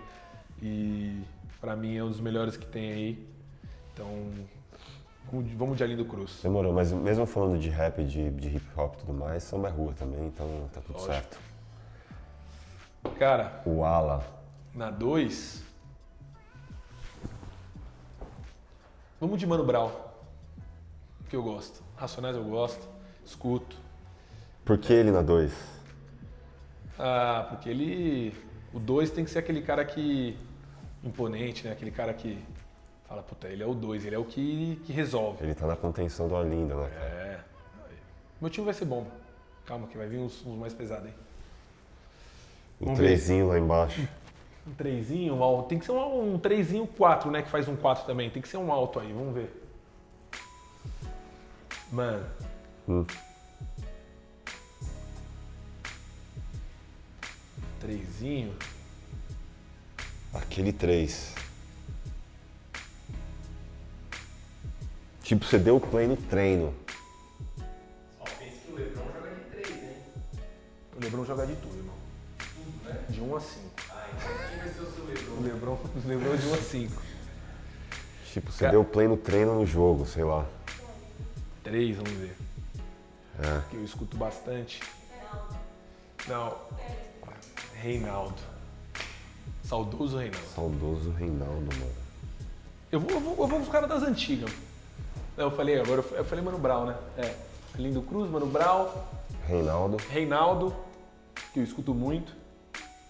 E 0.60 1.22
para 1.60 1.74
mim 1.74 1.96
é 1.96 2.04
um 2.04 2.08
dos 2.08 2.20
melhores 2.20 2.56
que 2.56 2.66
tem 2.66 2.92
aí. 2.92 3.28
Então, 3.92 4.08
vamos 5.56 5.76
de 5.76 5.84
Alindo 5.84 6.04
Cruz. 6.04 6.40
Demorou, 6.42 6.72
mas 6.72 6.92
mesmo 6.92 7.24
falando 7.26 7.58
de 7.58 7.70
rap, 7.70 8.02
de, 8.04 8.30
de 8.30 8.56
hip 8.56 8.66
hop 8.76 8.94
e 8.94 8.98
tudo 8.98 9.14
mais, 9.14 9.42
samba 9.42 9.68
é 9.68 9.70
rua 9.70 9.92
também, 9.94 10.26
então 10.26 10.68
tá 10.72 10.80
tudo 10.80 10.98
Lógico. 10.98 11.12
certo. 11.12 11.38
Cara. 13.18 13.62
O 13.64 13.84
Ala. 13.84 14.24
Na 14.74 14.90
2. 14.90 15.62
Vamos 19.20 19.38
de 19.38 19.46
Mano 19.46 19.64
Brown. 19.64 19.90
Que 21.28 21.36
eu 21.36 21.42
gosto. 21.42 21.82
Racionais 21.96 22.36
eu 22.36 22.44
gosto 22.44 22.93
escuto. 23.24 23.76
Por 24.64 24.78
que 24.78 24.92
ele 24.92 25.10
na 25.10 25.22
2? 25.22 25.52
Ah, 26.98 27.46
porque 27.48 27.68
ele. 27.68 28.34
O 28.72 28.78
2 28.78 29.10
tem 29.10 29.24
que 29.24 29.30
ser 29.30 29.38
aquele 29.40 29.62
cara 29.62 29.84
que. 29.84 30.36
imponente, 31.02 31.64
né? 31.64 31.72
Aquele 31.72 31.90
cara 31.90 32.14
que 32.14 32.38
fala, 33.06 33.22
puta, 33.22 33.48
ele 33.48 33.62
é 33.62 33.66
o 33.66 33.74
2, 33.74 34.06
ele 34.06 34.14
é 34.14 34.18
o 34.18 34.24
que, 34.24 34.80
que 34.84 34.92
resolve. 34.92 35.44
Ele 35.44 35.54
tá 35.54 35.66
na 35.66 35.76
contenção 35.76 36.28
do 36.28 36.36
Alinda, 36.36 36.74
né? 36.74 36.90
É. 36.94 37.40
Meu 38.40 38.50
time 38.50 38.64
vai 38.64 38.74
ser 38.74 38.84
bom. 38.84 39.06
Calma, 39.64 39.86
que 39.86 39.96
vai 39.96 40.06
vir 40.06 40.18
uns, 40.18 40.44
uns 40.44 40.58
mais 40.58 40.74
pesados 40.74 41.06
aí. 41.06 41.14
Um 42.80 42.94
trezinho 42.94 43.48
lá 43.48 43.58
embaixo. 43.58 44.06
Um 44.66 44.72
trezinho, 44.72 45.42
um, 45.42 45.62
tem 45.62 45.78
que 45.78 45.84
ser 45.84 45.92
um, 45.92 46.34
um 46.34 46.38
trezinho 46.38 46.86
4, 46.86 47.30
né? 47.30 47.42
Que 47.42 47.50
faz 47.50 47.68
um 47.68 47.76
4 47.76 48.04
também. 48.04 48.30
Tem 48.30 48.42
que 48.42 48.48
ser 48.48 48.56
um 48.56 48.72
alto 48.72 48.98
aí, 48.98 49.12
vamos 49.12 49.34
ver. 49.34 49.62
Mano, 51.92 52.26
Hum. 52.86 53.06
Trezinho. 57.80 58.54
Aquele 60.34 60.72
três. 60.72 61.34
Tipo, 65.22 65.44
você 65.44 65.58
deu 65.58 65.80
play 65.80 66.06
no 66.06 66.16
treino. 66.16 66.74
Só 68.18 68.24
pense 68.38 68.58
que 68.58 68.72
o 68.72 68.76
Lebron 68.76 69.06
joga 69.06 69.30
de 69.30 69.44
três, 69.50 69.70
hein? 69.70 69.96
O 70.94 71.00
Lebron 71.02 71.24
joga 71.24 71.46
de 71.46 71.56
tudo, 71.56 71.76
irmão. 71.76 71.94
Tudo, 72.38 72.88
né? 72.88 73.04
De 73.08 73.20
1 73.20 73.30
um 73.30 73.36
a 73.36 73.40
5. 73.40 73.60
Ah, 73.88 74.08
então 74.12 74.48
quem 74.50 74.58
vai 74.58 74.68
ser 74.68 74.80
o 74.82 74.92
seu 74.92 75.04
Lebron? 75.06 75.34
O 75.36 75.42
Lebron, 75.42 75.72
o 75.72 76.08
Lebron 76.08 76.36
de 76.36 76.46
1 76.46 76.50
um 76.50 76.54
a 76.54 76.58
5. 76.58 77.02
Tipo, 78.32 78.52
você 78.52 78.64
Ca... 78.64 78.70
deu 78.70 78.84
play 78.84 79.08
no 79.08 79.16
treino 79.16 79.54
no 79.54 79.64
jogo, 79.64 80.04
sei 80.04 80.24
lá. 80.24 80.46
3, 81.62 81.96
vamos 81.96 82.12
ver 82.12 82.43
é. 83.38 83.62
que 83.70 83.76
eu 83.76 83.84
escuto 83.84 84.16
bastante. 84.16 84.80
Não, 86.28 86.56
Reinaldo. 87.74 88.34
Saudoso 89.64 90.16
Reinaldo. 90.18 90.46
Saudoso 90.54 91.10
Reinaldo, 91.10 91.76
mano. 91.76 91.92
Eu 92.92 93.00
vou, 93.00 93.10
eu 93.10 93.20
vou, 93.20 93.30
eu 93.32 93.46
vou 93.46 93.58
com 93.58 93.62
os 93.62 93.68
caras 93.68 93.88
das 93.88 94.02
antigas. 94.02 94.50
Eu 95.36 95.50
falei 95.50 95.80
agora, 95.80 96.04
eu 96.12 96.24
falei 96.24 96.44
Mano 96.44 96.58
Brown, 96.58 96.86
né? 96.86 96.96
É. 97.18 97.34
Lindo 97.76 98.02
Cruz, 98.02 98.30
Mano 98.30 98.46
Brown. 98.46 98.88
Reinaldo. 99.46 99.96
Reinaldo, 100.08 100.74
que 101.52 101.58
eu 101.58 101.64
escuto 101.64 101.92
muito. 101.92 102.32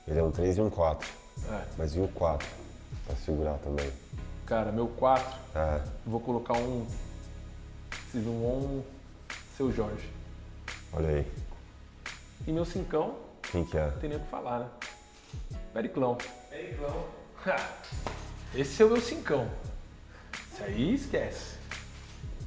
Ele 0.09 0.19
é 0.19 0.23
um 0.23 0.31
3 0.31 0.57
e 0.57 0.61
um 0.61 0.71
4. 0.71 1.09
É. 1.51 1.65
Mas 1.77 1.95
e 1.95 2.01
o 2.01 2.09
4? 2.09 2.49
Pra 3.07 3.17
segurar 3.17 3.59
também. 3.59 3.91
Cara, 4.47 4.73
meu 4.73 4.89
4. 4.89 5.39
É. 5.55 5.81
Vou 6.07 6.21
colocar 6.21 6.55
um. 6.55 6.87
Preciso 7.91 8.31
um. 8.31 8.83
Seu 9.57 9.73
Jorge. 9.73 10.09
Olha 10.93 11.09
aí. 11.09 11.27
E 12.47 12.53
meu 12.53 12.65
cincão. 12.65 13.15
Quem 13.43 13.65
que 13.65 13.77
é? 13.79 13.87
Não 13.87 13.99
tem 13.99 14.11
nem 14.11 14.19
o 14.19 14.23
que 14.23 14.29
falar, 14.29 14.59
né? 14.61 14.67
Periclão. 15.73 16.19
Periclão. 16.51 17.05
Esse 18.55 18.83
é 18.83 18.87
o 18.87 18.91
meu 18.91 19.01
cincão. 19.01 19.49
Isso 20.53 20.65
aí 20.65 20.95
esquece. 20.95 21.57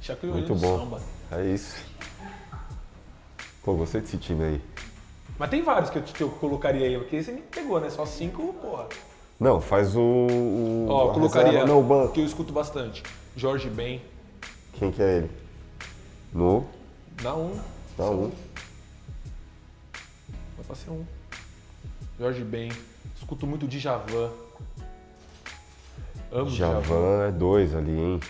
Já 0.02 0.16
que 0.16 0.24
eu 0.24 0.32
Muito 0.32 0.54
bom. 0.54 0.78
Samba. 0.78 1.02
É 1.32 1.44
isso. 1.46 1.82
Pô, 3.62 3.74
gostei 3.74 4.00
desse 4.00 4.18
time 4.18 4.44
aí. 4.44 4.60
Mas 5.38 5.50
tem 5.50 5.62
vários 5.62 5.90
que 5.90 5.98
eu, 5.98 6.02
que 6.02 6.22
eu 6.22 6.30
colocaria 6.30 6.86
aí, 6.86 6.98
porque 6.98 7.22
você 7.22 7.32
me 7.32 7.42
pegou, 7.42 7.80
né? 7.80 7.90
Só 7.90 8.04
cinco, 8.04 8.52
porra. 8.54 8.86
Não, 9.38 9.60
faz 9.60 9.94
o. 9.94 10.00
o 10.00 10.86
Ó, 10.88 11.12
colocaria. 11.12 11.64
No 11.64 11.82
banco. 11.82 12.12
Que 12.12 12.20
eu 12.20 12.24
escuto 12.24 12.52
bastante. 12.52 13.02
Jorge 13.36 13.70
Ben. 13.70 14.02
Quem 14.74 14.90
que 14.90 15.02
é 15.02 15.18
ele? 15.18 15.30
No? 16.32 16.66
Na 17.22 17.34
um. 17.34 17.60
Dá 17.96 18.10
um. 18.10 18.30
Vai 20.56 20.66
pra 20.66 20.76
ser 20.76 20.90
um. 20.90 21.04
Jorge 22.18 22.44
Ben. 22.44 22.70
Escuto 23.16 23.46
muito 23.46 23.66
de 23.66 23.80
Javan. 23.80 24.30
Amo 26.30 26.50
Javan. 26.50 26.82
Javan 26.82 27.28
é 27.28 27.32
dois 27.32 27.74
ali, 27.74 27.98
hein? 27.98 28.20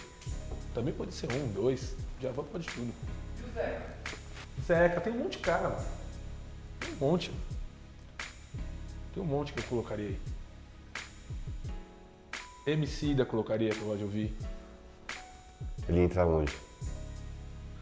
Também 0.75 0.95
pode 0.95 1.13
ser 1.13 1.31
um, 1.33 1.53
dois. 1.53 1.95
Javan 2.21 2.45
pode 2.45 2.67
tudo. 2.67 2.93
E 3.39 3.43
o 3.43 3.53
Zeca? 3.53 3.95
Zeca, 4.67 5.01
tem 5.01 5.13
um 5.13 5.19
monte 5.19 5.33
de 5.33 5.39
cara, 5.39 5.69
mano. 5.69 5.87
Tem 6.81 6.93
um 6.95 6.97
monte. 6.97 7.31
Tem 9.13 9.23
um 9.23 9.27
monte 9.27 9.53
que 9.53 9.61
eu 9.61 9.65
colocaria 9.65 10.07
aí. 10.07 10.19
MC 12.67 13.15
da 13.15 13.27
colocaria 13.27 13.71
que 13.71 13.81
eu 13.81 13.87
gosto 13.87 13.99
de 13.99 14.05
ouvir. 14.05 14.37
Ele 15.89 16.01
entra 16.01 16.27
onde? 16.27 16.68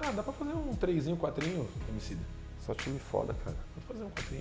Ah, 0.07 0.13
dá 0.13 0.23
pra 0.23 0.33
fazer 0.33 0.53
um 0.53 0.73
3, 0.75 1.09
4, 1.19 1.45
homicida. 1.89 2.21
Só 2.65 2.73
time 2.75 2.97
foda, 2.99 3.35
cara. 3.45 3.57
Vou 3.75 3.85
fazer 3.89 4.05
um 4.05 4.11
4. 4.11 4.37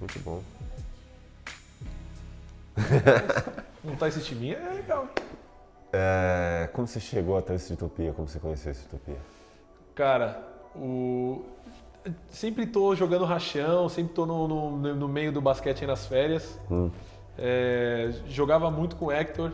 Muito 0.00 0.18
bom. 0.20 0.42
montar 3.82 4.08
esse 4.08 4.20
time 4.20 4.52
é 4.52 4.68
legal. 4.74 5.08
É, 5.92 6.68
como 6.74 6.86
você 6.86 7.00
chegou 7.00 7.38
até 7.38 7.54
o 7.54 7.56
Streetopia? 7.56 8.12
Como 8.12 8.28
você 8.28 8.38
conheceu 8.38 8.70
o 8.70 8.74
Streetopia? 8.74 9.16
Cara, 9.94 10.46
o... 10.76 11.42
sempre 12.28 12.66
tô 12.66 12.94
jogando 12.94 13.24
rachão, 13.24 13.88
sempre 13.88 14.12
tô 14.12 14.26
no, 14.26 14.46
no, 14.46 14.94
no 14.94 15.08
meio 15.08 15.32
do 15.32 15.40
basquete 15.40 15.86
nas 15.86 16.06
férias. 16.06 16.58
Hum. 16.70 16.90
É, 17.38 18.12
jogava 18.26 18.70
muito 18.70 18.96
com 18.96 19.06
o 19.06 19.12
Hector. 19.12 19.52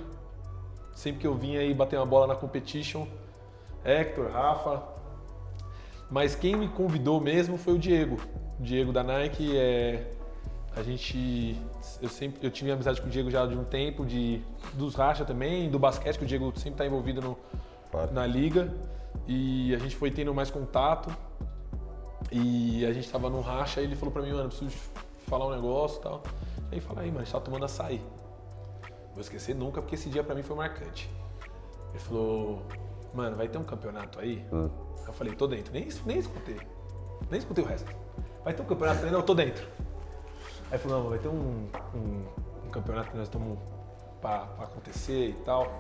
Sempre 0.97 1.21
que 1.21 1.27
eu 1.29 1.35
vinha 1.37 1.61
aí 1.61 1.73
bater 1.73 1.97
uma 1.97 2.07
bola 2.07 2.27
na 2.27 2.35
competition. 2.35 3.07
Hector, 3.85 4.31
Rafa. 4.33 4.96
Mas 6.11 6.35
quem 6.35 6.55
me 6.57 6.69
convidou 6.69 7.21
mesmo 7.21 7.57
foi 7.59 7.75
o 7.75 7.79
Diego. 7.79 8.17
O 8.59 8.63
Diego 8.63 8.93
da 8.93 9.03
Nike 9.03 9.57
é. 9.57 10.11
A 10.75 10.83
gente. 10.83 11.57
Eu 12.01 12.09
sempre 12.09 12.47
eu 12.47 12.51
tive 12.51 12.71
amizade 12.71 13.01
com 13.01 13.07
o 13.07 13.11
Diego 13.11 13.31
já 13.31 13.47
de 13.47 13.57
um 13.57 13.65
tempo, 13.65 14.05
de, 14.05 14.43
dos 14.75 14.95
racha 14.95 15.25
também, 15.25 15.71
do 15.71 15.79
basquete, 15.79 16.19
que 16.19 16.25
o 16.25 16.27
Diego 16.27 16.47
sempre 16.55 16.73
está 16.73 16.87
envolvido 16.87 17.21
no, 17.23 17.39
Claro. 17.91 18.13
na 18.13 18.27
liga. 18.27 18.73
E 19.27 19.75
a 19.75 19.79
gente 19.79 19.97
foi 19.97 20.11
tendo 20.11 20.35
mais 20.35 20.51
contato. 20.51 21.15
E 22.31 22.85
a 22.85 22.93
gente 22.93 23.11
tava 23.11 23.31
num 23.31 23.41
racha 23.41 23.81
e 23.81 23.85
ele 23.85 23.97
falou 23.97 24.13
pra 24.13 24.23
mim, 24.23 24.33
mano, 24.33 24.49
preciso 24.49 24.77
falar 25.27 25.47
um 25.47 25.55
negócio 25.55 25.99
e 25.99 26.03
tal. 26.03 26.23
Aí 26.71 26.81
fala 26.81 27.01
aí, 27.01 27.09
mano, 27.09 27.21
a 27.21 27.25
gente 27.25 27.33
tá 27.33 27.41
tomando 27.41 27.65
açaí. 27.65 28.03
Vou 29.13 29.21
esquecer 29.21 29.55
nunca, 29.55 29.81
porque 29.81 29.95
esse 29.95 30.11
dia 30.11 30.23
pra 30.23 30.35
mim 30.35 30.43
foi 30.43 30.57
marcante. 30.57 31.09
Ele 31.91 31.99
falou, 32.01 32.63
mano, 33.15 33.37
vai 33.37 33.49
ter 33.49 33.57
um 33.59 33.65
campeonato 33.65 34.19
aí? 34.21 34.45
Hum. 34.53 34.69
Eu 35.17 35.19
falei, 35.19 35.35
tô 35.35 35.47
dentro. 35.47 35.73
Nem, 35.73 35.89
nem 36.05 36.19
escutei. 36.19 36.59
Nem 37.31 37.39
escutei 37.39 37.65
o 37.65 37.67
resto. 37.67 37.91
Vai 38.45 38.53
ter 38.53 38.61
um 38.61 38.67
campeonato? 38.67 39.07
Não, 39.07 39.13
eu 39.13 39.23
tô 39.23 39.35
dentro. 39.35 39.67
Aí 40.71 40.79
falou, 40.79 41.03
não, 41.03 41.09
vai 41.09 41.19
ter 41.19 41.29
um, 41.29 41.69
um, 41.95 42.23
um 42.67 42.71
campeonato 42.71 43.11
que 43.11 43.17
nós 43.17 43.27
estamos 43.27 43.59
pra, 44.21 44.41
pra 44.41 44.67
acontecer 44.67 45.31
e 45.31 45.33
tal. 45.43 45.73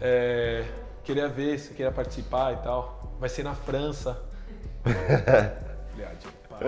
É, 0.00 0.64
queria 1.02 1.28
ver 1.28 1.58
se 1.58 1.70
queria 1.70 1.90
participar 1.90 2.52
e 2.52 2.56
tal. 2.58 3.16
Vai 3.18 3.28
ser 3.28 3.42
na 3.42 3.56
França. 3.56 4.22
Falei, 4.84 6.06
ah, 6.06 6.28
para. 6.48 6.66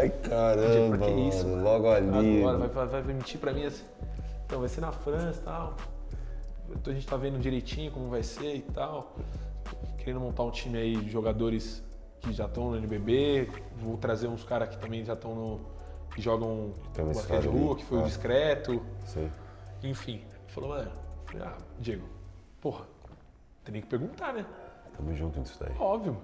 Ai, 0.00 0.08
caramba, 0.28 0.98
pra 0.98 1.06
que 1.06 1.12
isso, 1.12 1.46
mano, 1.46 1.56
mano? 1.58 1.64
logo 1.64 1.90
ali. 1.92 2.40
Agora, 2.40 2.58
vai, 2.58 2.68
vai, 2.68 2.86
vai 3.02 3.14
mentir 3.14 3.38
pra 3.38 3.52
mim 3.52 3.66
assim. 3.66 3.84
Então, 4.46 4.58
vai 4.58 4.68
ser 4.68 4.80
na 4.80 4.90
França 4.90 5.38
e 5.40 5.44
tal. 5.44 5.76
Então 6.70 6.92
a 6.92 6.96
gente 6.96 7.06
tá 7.06 7.16
vendo 7.16 7.38
direitinho 7.38 7.92
como 7.92 8.08
vai 8.08 8.24
ser 8.24 8.56
e 8.56 8.62
tal. 8.62 9.14
Querendo 10.06 10.20
montar 10.20 10.44
um 10.44 10.52
time 10.52 10.78
aí 10.78 10.96
de 10.96 11.10
jogadores 11.10 11.82
que 12.20 12.32
já 12.32 12.44
estão 12.46 12.70
no 12.70 12.76
NBB. 12.76 13.50
Vou 13.76 13.96
trazer 13.96 14.28
uns 14.28 14.44
caras 14.44 14.68
que 14.68 14.78
também 14.78 15.04
já 15.04 15.14
estão 15.14 15.34
no. 15.34 15.60
que 16.14 16.22
jogam 16.22 16.72
uma 16.96 17.06
basquete 17.08 17.42
de 17.42 17.48
rua, 17.48 17.74
que 17.74 17.84
foi 17.84 17.98
o 17.98 18.02
É. 18.02 18.04
discreto. 18.04 18.80
Sei. 19.04 19.28
Enfim. 19.82 20.22
Ele 20.22 20.52
falou, 20.52 20.70
mano, 20.70 20.92
falei, 21.24 21.44
ah, 21.48 21.56
Diego, 21.80 22.06
porra, 22.60 22.84
tem 23.64 23.80
que 23.80 23.88
perguntar, 23.88 24.32
né? 24.32 24.46
Tamo 24.96 25.12
junto 25.16 25.40
nisso 25.40 25.58
daí. 25.58 25.74
Óbvio. 25.76 26.16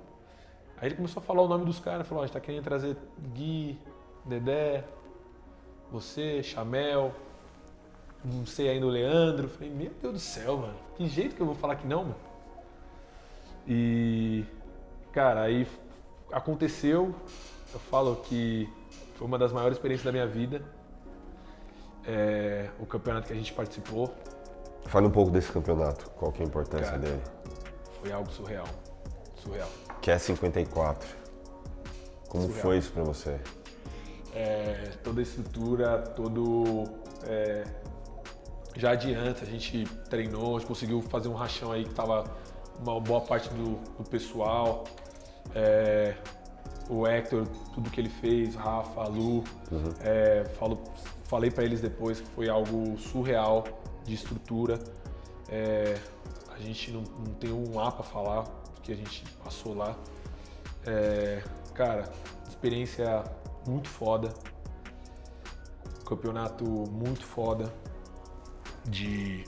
Aí 0.80 0.86
ele 0.86 0.94
começou 0.94 1.20
a 1.20 1.24
falar 1.24 1.42
o 1.42 1.48
nome 1.48 1.64
dos 1.64 1.80
caras, 1.80 2.06
falou, 2.06 2.20
ó, 2.20 2.22
a 2.22 2.26
gente 2.28 2.34
tá 2.34 2.40
querendo 2.40 2.62
trazer 2.62 2.96
Gui, 3.34 3.80
Dedé, 4.24 4.84
você, 5.90 6.40
Chamel, 6.40 7.12
não 8.24 8.46
sei 8.46 8.68
ainda 8.68 8.86
o 8.86 8.90
Leandro. 8.90 9.48
Falei, 9.48 9.70
meu 9.70 9.90
Deus 10.00 10.12
do 10.14 10.20
céu, 10.20 10.58
mano, 10.58 10.78
que 10.94 11.04
jeito 11.08 11.34
que 11.34 11.42
eu 11.42 11.46
vou 11.46 11.56
falar 11.56 11.74
que 11.74 11.86
não, 11.88 12.04
mano? 12.04 12.31
E, 13.66 14.44
cara, 15.12 15.42
aí 15.42 15.66
aconteceu, 16.30 17.14
eu 17.72 17.80
falo 17.80 18.16
que 18.16 18.68
foi 19.14 19.26
uma 19.26 19.38
das 19.38 19.52
maiores 19.52 19.76
experiências 19.76 20.04
da 20.04 20.12
minha 20.12 20.26
vida. 20.26 20.62
É, 22.04 22.68
o 22.80 22.86
campeonato 22.86 23.28
que 23.28 23.32
a 23.32 23.36
gente 23.36 23.52
participou 23.52 24.12
Fale 24.86 25.06
um 25.06 25.10
pouco 25.10 25.30
desse 25.30 25.50
campeonato. 25.52 26.10
Qual 26.10 26.32
que 26.32 26.42
é 26.42 26.44
a 26.44 26.48
importância 26.48 26.86
Cara. 26.86 26.98
dele? 26.98 27.22
foi 28.00 28.10
algo 28.10 28.30
surreal. 28.32 28.66
Surreal. 29.36 29.68
Que 30.00 30.10
é 30.10 30.18
54. 30.18 31.08
Como 32.28 32.44
Surreal. 32.44 32.62
foi 32.62 32.78
isso 32.78 32.90
pra 32.90 33.04
você? 33.04 33.38
É, 34.34 34.90
toda 35.04 35.20
a 35.20 35.22
estrutura, 35.22 35.98
todo. 35.98 36.84
é, 37.24 37.64
já 38.74 38.90
adianta, 38.90 39.42
a 39.42 39.46
gente 39.46 39.84
treinou, 40.08 40.56
a 40.56 40.58
gente 40.58 40.66
conseguiu 40.66 41.00
fazer 41.02 41.28
um 41.28 41.34
rachão 41.34 41.70
aí 41.70 41.84
que 41.84 41.94
tava 41.94 42.24
uma 42.80 43.00
boa 43.00 43.20
parte 43.20 43.48
do, 43.50 43.78
do 43.96 44.08
pessoal. 44.08 44.84
É, 45.54 46.16
o 46.88 47.06
Hector, 47.06 47.46
tudo 47.74 47.90
que 47.90 48.00
ele 48.00 48.08
fez, 48.08 48.54
Rafa, 48.54 49.04
Lu, 49.04 49.44
é, 50.00 50.44
falo, 50.58 50.78
falei 51.24 51.50
para 51.50 51.64
eles 51.64 51.80
depois 51.80 52.20
que 52.20 52.28
foi 52.30 52.48
algo 52.48 52.98
surreal 52.98 53.64
de 54.04 54.14
estrutura. 54.14 54.78
É, 55.48 55.98
a 56.54 56.58
gente 56.58 56.90
não, 56.90 57.02
não 57.02 57.34
tem 57.34 57.52
um 57.52 57.78
A 57.80 57.90
para 57.90 58.04
falar 58.04 58.42
do 58.42 58.80
que 58.82 58.92
a 58.92 58.96
gente 58.96 59.24
passou 59.44 59.74
lá. 59.74 59.96
É, 60.86 61.42
cara, 61.74 62.10
experiência 62.48 63.24
muito 63.66 63.88
foda. 63.88 64.32
Campeonato 66.06 66.64
muito 66.64 67.24
foda. 67.24 67.72
De 68.84 69.44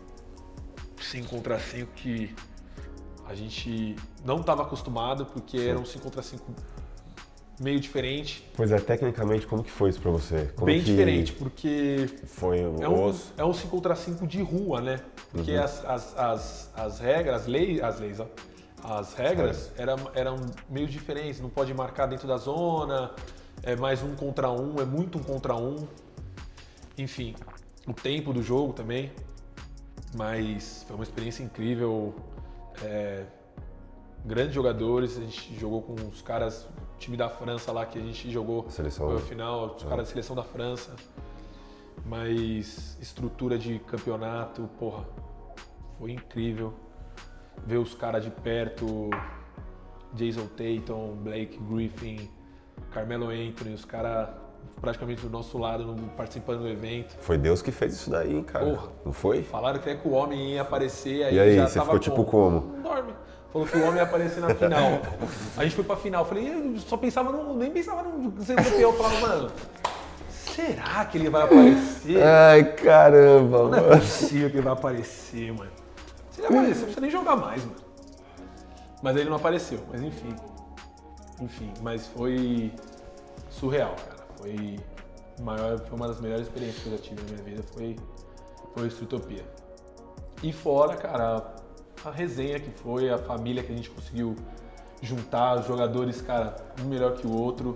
5 1.01 1.29
contra 1.29 1.59
5 1.59 1.91
que 1.93 2.35
a 3.27 3.35
gente 3.35 3.97
não 4.25 4.41
estava 4.41 4.63
acostumado, 4.63 5.27
porque 5.27 5.59
era 5.59 5.79
um 5.79 5.85
5 5.85 6.03
contra 6.03 6.23
5 6.23 6.53
meio 7.61 7.79
diferente. 7.79 8.49
Pois 8.57 8.71
é, 8.73 8.79
tecnicamente, 8.79 9.47
como 9.47 9.63
que 9.63 9.71
foi 9.71 9.91
isso 9.91 10.01
pra 10.01 10.11
você? 10.11 10.51
Como 10.57 10.67
bem 10.67 10.81
diferente, 10.81 11.33
porque 11.33 12.09
Foi 12.27 12.61
é 12.61 12.89
um, 12.89 13.05
osso? 13.05 13.33
é 13.37 13.45
um 13.45 13.55
5 13.55 13.69
contra 13.69 13.95
5 13.95 14.27
de 14.27 14.43
rua, 14.43 14.81
né? 14.81 15.01
Porque 15.31 15.53
as, 15.53 15.85
as, 15.85 16.17
as, 16.17 16.71
as 16.75 16.99
regras, 17.01 17.43
as 17.43 17.47
leis, 17.47 17.83
as 17.83 18.01
leis, 18.01 18.21
ó, 18.21 18.27
as 18.83 19.15
regras 19.15 19.73
eram, 19.79 19.97
eram 20.15 20.37
meio 20.69 20.87
diferentes. 20.87 21.41
Não 21.41 21.49
pode 21.49 21.73
marcar 21.73 22.07
dentro 22.07 22.27
da 22.27 22.37
zona, 22.37 23.13
é 23.63 23.75
mais 23.77 24.03
um 24.03 24.15
contra 24.15 24.51
um, 24.51 24.81
é 24.81 24.85
muito 24.85 25.19
um 25.19 25.23
contra 25.23 25.55
um. 25.55 25.87
Enfim, 26.99 27.35
o 27.87 27.93
tempo 27.93 28.33
do 28.33 28.43
jogo 28.43 28.73
também. 28.73 29.13
Mas 30.17 30.85
foi 30.87 30.97
uma 30.97 31.03
experiência 31.03 31.43
incrível. 31.43 32.15
É, 32.83 33.25
grandes 34.25 34.55
jogadores, 34.55 35.17
a 35.19 35.21
gente 35.21 35.55
jogou 35.59 35.83
com 35.83 35.95
os 35.95 36.23
caras, 36.23 36.65
o 36.65 36.99
time 36.99 37.17
da 37.17 37.29
França 37.29 37.71
lá 37.73 37.85
que 37.85 37.99
a 37.99 38.03
gente 38.03 38.31
jogou 38.31 38.69
Seleção. 38.71 39.11
ao 39.11 39.19
final, 39.19 39.77
os 39.77 39.83
caras 39.83 40.07
da 40.07 40.13
seleção 40.13 40.35
da 40.35 40.43
França. 40.43 40.95
Mas 42.07 42.99
estrutura 43.01 43.59
de 43.59 43.79
campeonato, 43.81 44.69
porra, 44.79 45.07
foi 45.99 46.13
incrível. 46.13 46.75
Ver 47.67 47.79
os 47.79 47.95
caras 47.95 48.25
de 48.25 48.31
perto, 48.31 49.11
Jason 50.13 50.47
Tatum, 50.47 51.17
Blake 51.23 51.57
Griffin, 51.59 52.29
Carmelo 52.91 53.29
Anthony, 53.29 53.75
os 53.75 53.85
caras 53.85 54.29
praticamente 54.81 55.23
do 55.23 55.31
nosso 55.31 55.57
lado 55.59 55.95
participando 56.17 56.61
do 56.61 56.69
evento. 56.69 57.15
Foi 57.21 57.39
Deus 57.39 57.63
que 57.63 57.71
fez 57.71 57.95
isso 57.95 58.11
daí, 58.11 58.43
cara? 58.43 58.65
Porra. 58.67 58.89
Não 59.05 59.13
foi? 59.13 59.43
Falaram 59.43 59.79
que, 59.81 59.91
é 59.91 59.95
que 59.95 60.07
o 60.09 60.13
homem 60.13 60.53
ia 60.55 60.63
aparecer, 60.63 61.25
aí 61.25 61.35
E 61.35 61.41
aí, 61.41 61.57
já 61.57 61.69
você 61.69 61.75
tava 61.79 61.87
ficou 61.87 61.99
tipo 61.99 62.25
como? 62.25 62.61
Dorme. 62.83 63.13
Falou 63.53 63.69
que 63.69 63.77
o 63.77 63.83
homem 63.83 63.97
ia 63.97 64.03
aparecer 64.03 64.41
na 64.41 64.55
final. 64.55 65.01
A 65.57 65.63
gente 65.63 65.77
foi 65.77 65.85
pra 65.85 65.95
final. 65.97 66.23
Eu 66.23 66.29
falei, 66.29 66.49
eu 66.53 66.79
só 66.81 66.97
pensava 66.97 67.31
no. 67.31 67.55
Nem 67.57 67.71
pensava 67.71 68.03
no 68.03 68.43
ser 68.43 68.57
campeão. 68.57 68.81
Eu 68.91 68.93
falava, 68.95 69.21
mano, 69.21 69.51
será 70.29 71.05
que 71.05 71.19
ele 71.19 71.31
vai 71.31 71.43
aparecer? 71.43 72.21
Ai, 72.23 72.65
caramba, 72.75 73.69
Não 73.69 73.75
é 73.75 73.81
mano. 73.81 74.01
possível 74.01 74.51
que 74.51 74.57
ele 74.57 74.63
vai 74.63 74.73
aparecer, 74.73 75.53
mano. 75.53 75.71
Se 76.31 76.41
ele 76.41 76.49
aparecer, 76.49 76.75
não 76.75 76.83
precisa 76.83 77.01
nem 77.01 77.11
jogar 77.11 77.37
mais, 77.37 77.65
mano. 77.65 77.77
Mas 79.01 79.17
ele 79.17 79.29
não 79.31 79.37
apareceu, 79.37 79.79
mas 79.91 80.03
enfim. 80.03 80.35
Enfim, 81.41 81.73
mas 81.81 82.07
foi 82.09 82.73
surreal, 83.51 83.95
cara. 83.95 84.14
Foi, 84.45 84.79
maior, 85.43 85.79
foi 85.79 85.97
uma 85.97 86.07
das 86.07 86.21
melhores 86.21 86.47
experiências 86.47 86.83
que 86.83 86.89
eu 86.91 86.93
já 86.93 87.03
tive 87.03 87.23
na 87.23 87.33
minha 87.33 87.43
vida, 87.45 87.63
foi, 87.73 87.97
foi 88.75 88.83
o 88.85 88.87
Streetopia. 88.89 89.43
E 90.43 90.53
fora, 90.53 90.95
cara, 90.97 91.55
a 92.05 92.11
resenha 92.11 92.61
que 92.61 92.71
foi, 92.71 93.09
a 93.09 93.17
família 93.17 93.63
que 93.63 93.73
a 93.73 93.75
gente 93.75 93.89
conseguiu 93.89 94.37
juntar, 95.01 95.61
os 95.61 95.67
jogadores, 95.67 96.21
cara, 96.21 96.57
um 96.83 96.89
melhor 96.89 97.15
que 97.15 97.27
o 97.27 97.33
outro, 97.35 97.75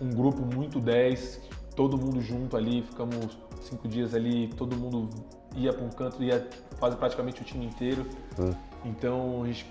um 0.00 0.08
grupo 0.10 0.40
muito 0.42 0.78
10, 0.78 1.40
todo 1.74 1.98
mundo 1.98 2.20
junto 2.22 2.56
ali, 2.56 2.82
ficamos 2.82 3.36
cinco 3.60 3.88
dias 3.88 4.14
ali, 4.14 4.46
todo 4.56 4.76
mundo 4.76 5.10
ia 5.56 5.72
para 5.72 5.84
um 5.84 5.90
canto, 5.90 6.22
ia 6.22 6.48
quase 6.78 6.96
praticamente 6.96 7.42
o 7.42 7.44
time 7.44 7.66
inteiro. 7.66 8.06
Então 8.84 9.42
a 9.42 9.46
gente 9.48 9.66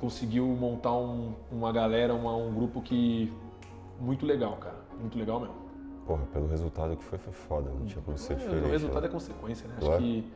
conseguiu 0.00 0.46
montar 0.46 0.92
um- 0.92 1.34
uma 1.52 1.70
galera, 1.70 2.14
uma- 2.14 2.34
um 2.34 2.50
grupo 2.54 2.80
que 2.80 3.30
muito 4.00 4.24
legal, 4.24 4.56
cara, 4.56 4.76
muito 4.98 5.18
legal 5.18 5.38
mesmo. 5.40 5.65
Porra, 6.06 6.22
pelo 6.32 6.46
resultado 6.46 6.96
que 6.96 7.02
foi, 7.04 7.18
foi 7.18 7.32
foda. 7.32 7.70
Não 7.70 7.84
tinha 7.86 8.00
como 8.02 8.16
ser 8.16 8.34
É, 8.34 8.36
diferente. 8.36 8.64
o 8.64 8.70
resultado 8.70 9.02
né? 9.02 9.08
é 9.08 9.10
consequência, 9.10 9.68
né? 9.68 9.74
Claro. 9.80 9.94
Acho 9.94 10.02
que 10.04 10.32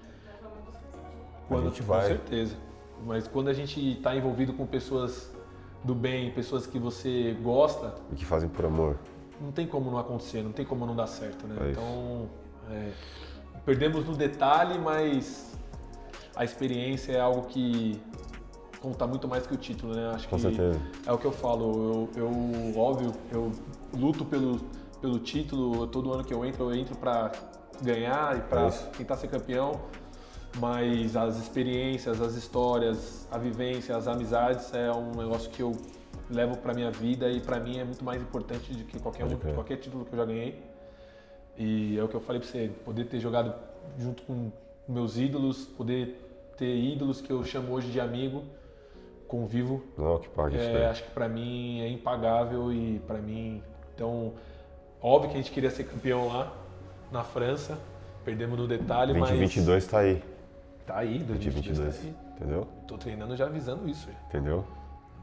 quando, 1.48 1.64
gente 1.68 1.82
vai. 1.82 2.00
Com 2.02 2.06
certeza. 2.08 2.56
Mas 3.06 3.26
quando 3.28 3.48
a 3.48 3.52
gente 3.52 3.92
está 3.92 4.14
envolvido 4.14 4.52
com 4.52 4.66
pessoas 4.66 5.32
do 5.84 5.94
bem, 5.94 6.30
pessoas 6.32 6.66
que 6.66 6.78
você 6.78 7.36
gosta, 7.42 7.94
E 8.12 8.16
que 8.16 8.24
fazem 8.24 8.48
por 8.48 8.64
amor. 8.64 8.96
não 9.40 9.50
tem 9.52 9.66
como 9.66 9.90
não 9.90 9.98
acontecer, 9.98 10.42
não 10.42 10.52
tem 10.52 10.66
como 10.66 10.84
não 10.84 10.94
dar 10.94 11.06
certo, 11.06 11.46
né? 11.46 11.56
É 11.60 11.70
então, 11.70 12.28
é, 12.70 12.90
perdemos 13.64 14.04
no 14.04 14.14
detalhe, 14.14 14.78
mas 14.78 15.56
a 16.36 16.44
experiência 16.44 17.12
é 17.12 17.20
algo 17.20 17.42
que 17.46 17.98
conta 18.82 19.06
muito 19.06 19.26
mais 19.26 19.46
que 19.46 19.54
o 19.54 19.56
título, 19.56 19.94
né? 19.94 20.10
Acho 20.14 20.28
Com 20.28 20.36
que 20.36 20.42
certeza. 20.42 20.78
é 21.06 21.12
o 21.12 21.16
que 21.16 21.24
eu 21.26 21.32
falo. 21.32 22.08
Eu, 22.16 22.28
eu 22.72 22.78
óbvio, 22.78 23.12
eu 23.32 23.50
luto 23.96 24.24
pelo, 24.26 24.60
pelo 25.00 25.18
título. 25.18 25.86
Todo 25.86 26.12
ano 26.12 26.24
que 26.24 26.32
eu 26.32 26.44
entro, 26.44 26.64
eu 26.70 26.74
entro 26.74 26.96
para 26.96 27.32
ganhar 27.82 28.36
e 28.36 28.40
para 28.42 28.64
É 28.64 28.68
isso. 28.68 28.86
tentar 28.96 29.16
ser 29.16 29.28
campeão. 29.28 29.80
Mas 30.58 31.16
as 31.16 31.38
experiências, 31.38 32.20
as 32.20 32.34
histórias, 32.34 33.26
a 33.30 33.38
vivência, 33.38 33.96
as 33.96 34.08
amizades 34.08 34.72
é 34.74 34.90
um 34.90 35.12
negócio 35.12 35.48
que 35.50 35.62
eu 35.62 35.72
levo 36.28 36.56
para 36.58 36.74
minha 36.74 36.90
vida 36.90 37.30
e 37.30 37.40
para 37.40 37.60
mim 37.60 37.78
é 37.78 37.84
muito 37.84 38.04
mais 38.04 38.20
importante 38.20 38.72
do 38.72 38.84
que 38.84 38.98
qualquer 38.98 39.24
um, 39.26 39.36
qualquer 39.54 39.76
título 39.76 40.04
que 40.04 40.12
eu 40.12 40.18
já 40.18 40.24
ganhei. 40.24 40.60
E 41.56 41.96
é 41.98 42.02
o 42.02 42.08
que 42.08 42.14
eu 42.16 42.20
falei 42.20 42.40
para 42.40 42.50
você, 42.50 42.68
poder 42.84 43.04
ter 43.04 43.20
jogado 43.20 43.54
junto 43.98 44.22
com 44.24 44.50
meus 44.88 45.16
ídolos, 45.16 45.66
poder 45.66 46.52
ter 46.56 46.74
ídolos 46.76 47.20
que 47.20 47.30
eu 47.32 47.44
chamo 47.44 47.72
hoje 47.72 47.90
de 47.90 48.00
amigo, 48.00 48.42
convivo 49.28 49.84
Não, 49.96 50.18
que 50.18 50.28
paga 50.28 50.56
isso 50.56 50.64
é, 50.68 50.72
daí. 50.72 50.84
acho 50.86 51.04
que 51.04 51.10
pra 51.10 51.28
mim 51.28 51.80
é 51.80 51.88
impagável 51.88 52.72
e 52.72 52.98
pra 53.06 53.18
mim, 53.18 53.62
então, 53.94 54.32
óbvio 55.02 55.30
que 55.30 55.36
a 55.36 55.40
gente 55.42 55.50
queria 55.52 55.70
ser 55.70 55.84
campeão 55.84 56.28
lá 56.28 56.52
na 57.10 57.22
França, 57.24 57.78
perdemos 58.24 58.58
no 58.58 58.66
detalhe, 58.68 59.12
2022 59.14 59.86
tá 59.86 59.98
aí. 60.00 60.22
mas 60.78 60.86
tá 60.86 60.98
aí, 60.98 61.18
2022 61.18 61.78
2022. 61.78 61.96
tá 61.96 62.02
aí. 62.02 62.30
Entendeu? 62.36 62.68
Tô 62.86 62.96
treinando 62.98 63.36
já 63.36 63.46
avisando 63.46 63.88
isso. 63.88 64.06
já. 64.06 64.18
Entendeu? 64.28 64.64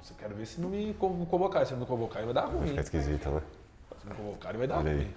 Só 0.04 0.14
quero 0.14 0.36
ver 0.36 0.46
se 0.46 0.62
não 0.62 0.70
me 0.70 0.94
con- 0.94 1.26
convocar, 1.26 1.66
se 1.66 1.74
não 1.74 1.80
me 1.82 1.86
convocar 1.86 2.24
vai 2.24 2.34
dar 2.34 2.46
ruim. 2.46 2.68
Fica 2.68 2.82
esquisita, 2.82 3.30
né? 3.30 3.42
Se 4.00 4.08
não 4.08 4.16
convocar 4.16 4.56
vai 4.56 4.68
dar 4.68 4.78
Olha 4.80 4.92
aí. 4.92 4.98
ruim. 4.98 5.14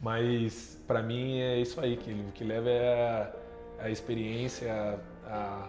Mas 0.00 0.78
pra 0.86 1.02
mim 1.02 1.38
é 1.40 1.56
isso 1.58 1.80
aí 1.80 1.96
que 1.96 2.12
o 2.12 2.32
que 2.32 2.44
leva 2.44 2.68
é 2.68 3.32
a, 3.80 3.84
a 3.86 3.90
experiência, 3.90 4.98
a- 5.26 5.66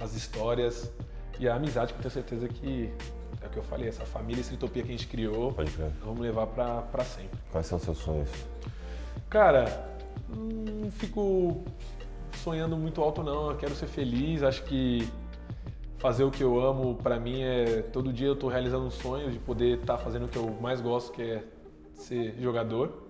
as 0.00 0.14
histórias 0.14 0.90
e 1.38 1.48
a 1.48 1.54
amizade 1.54 1.92
que 1.92 1.98
eu 1.98 2.02
tenho 2.02 2.12
certeza 2.12 2.48
que 2.48 2.92
é 3.40 3.46
o 3.46 3.50
que 3.50 3.56
eu 3.58 3.62
falei, 3.62 3.88
essa 3.88 4.04
família, 4.04 4.40
essa 4.40 4.54
utopia 4.54 4.82
que 4.82 4.88
a 4.88 4.92
gente 4.92 5.06
criou, 5.06 5.52
Pode 5.52 5.70
crer. 5.70 5.90
vamos 6.04 6.20
levar 6.20 6.46
pra 6.46 7.04
sempre. 7.04 7.38
Quais 7.52 7.66
são 7.66 7.78
os 7.78 7.84
seus 7.84 7.98
sonhos? 7.98 8.28
Cara, 9.30 9.96
não 10.28 10.90
fico 10.90 11.62
sonhando 12.42 12.76
muito 12.76 13.00
alto 13.02 13.22
não, 13.22 13.50
eu 13.50 13.56
quero 13.56 13.74
ser 13.74 13.86
feliz, 13.86 14.42
acho 14.42 14.64
que 14.64 15.08
fazer 15.98 16.24
o 16.24 16.30
que 16.30 16.42
eu 16.42 16.60
amo 16.60 16.94
pra 16.96 17.18
mim 17.18 17.42
é 17.42 17.82
todo 17.82 18.12
dia 18.12 18.28
eu 18.28 18.36
tô 18.36 18.48
realizando 18.48 18.86
um 18.86 18.90
sonho 18.90 19.30
de 19.30 19.38
poder 19.38 19.78
estar 19.80 19.98
fazendo 19.98 20.26
o 20.26 20.28
que 20.28 20.36
eu 20.38 20.48
mais 20.60 20.80
gosto, 20.80 21.12
que 21.12 21.22
é 21.22 21.44
ser 21.94 22.36
jogador 22.40 23.08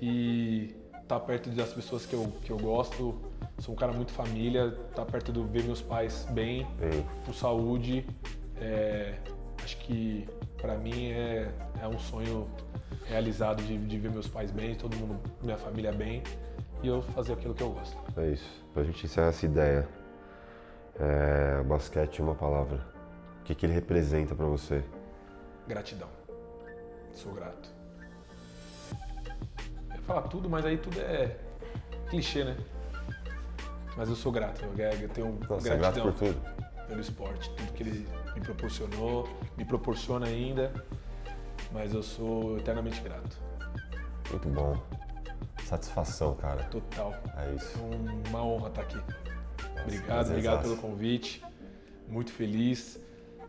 e 0.00 0.74
estar 1.10 1.20
perto 1.20 1.50
das 1.50 1.72
pessoas 1.72 2.06
que 2.06 2.14
eu, 2.14 2.32
que 2.42 2.50
eu 2.50 2.56
gosto. 2.56 3.20
Sou 3.58 3.74
um 3.74 3.76
cara 3.76 3.92
muito 3.92 4.12
família, 4.12 4.78
estar 4.88 5.04
perto 5.04 5.32
do 5.32 5.44
ver 5.44 5.64
meus 5.64 5.82
pais 5.82 6.24
bem, 6.30 6.64
Bem, 6.78 7.04
com 7.26 7.32
saúde. 7.32 8.06
é, 8.56 9.18
acho 9.62 9.76
que 9.78 10.28
pra 10.56 10.76
mim 10.76 11.10
é, 11.10 11.52
é 11.82 11.88
um 11.88 11.98
sonho 11.98 12.48
realizado 13.06 13.60
de, 13.62 13.76
de 13.76 13.98
ver 13.98 14.10
meus 14.10 14.28
pais 14.28 14.52
bem, 14.52 14.76
todo 14.76 14.96
mundo, 14.96 15.20
minha 15.42 15.58
família 15.58 15.92
bem 15.92 16.22
e 16.82 16.86
eu 16.86 17.02
fazer 17.02 17.32
aquilo 17.32 17.54
que 17.54 17.62
eu 17.62 17.70
gosto. 17.70 17.96
é 18.16 18.28
isso. 18.28 18.64
Pra 18.72 18.84
gente 18.84 19.04
encerrar 19.04 19.28
essa 19.28 19.44
ideia, 19.44 19.88
é, 20.98 21.62
basquete 21.64 22.20
em 22.20 22.22
uma 22.22 22.36
palavra. 22.36 22.80
O 23.40 23.44
que, 23.44 23.54
que 23.54 23.66
ele 23.66 23.72
representa 23.72 24.34
pra 24.34 24.46
você? 24.46 24.84
Gratidão. 25.66 26.08
Sou 27.12 27.32
grato. 27.32 27.79
Falar 30.10 30.22
tudo, 30.22 30.50
mas 30.50 30.66
aí 30.66 30.76
tudo 30.76 30.98
é 30.98 31.36
clichê, 32.08 32.42
né? 32.42 32.56
Mas 33.96 34.08
eu 34.08 34.16
sou 34.16 34.32
grato, 34.32 34.64
eu, 34.64 34.76
eu 34.76 35.08
tenho 35.08 35.38
Nossa, 35.48 35.68
é 35.68 35.76
grato 35.76 36.00
gratidão 36.00 36.12
por 36.12 36.14
tudo. 36.14 36.40
pelo 36.88 37.00
esporte, 37.00 37.48
tudo 37.50 37.72
que 37.74 37.82
ele 37.84 38.08
me 38.34 38.40
proporcionou, 38.40 39.28
me 39.56 39.64
proporciona 39.64 40.26
ainda, 40.26 40.72
mas 41.70 41.94
eu 41.94 42.02
sou 42.02 42.58
eternamente 42.58 43.00
grato. 43.02 43.38
Muito 44.32 44.48
bom. 44.48 44.76
Satisfação, 45.64 46.34
cara. 46.34 46.64
Total. 46.64 47.14
É 47.36 47.54
isso. 47.54 47.78
É 47.78 48.28
uma 48.30 48.44
honra 48.44 48.68
estar 48.68 48.82
aqui. 48.82 48.98
Obrigado, 48.98 50.06
prazerzaço. 50.06 50.30
obrigado 50.32 50.62
pelo 50.62 50.76
convite. 50.78 51.44
Muito 52.08 52.32
feliz. 52.32 52.98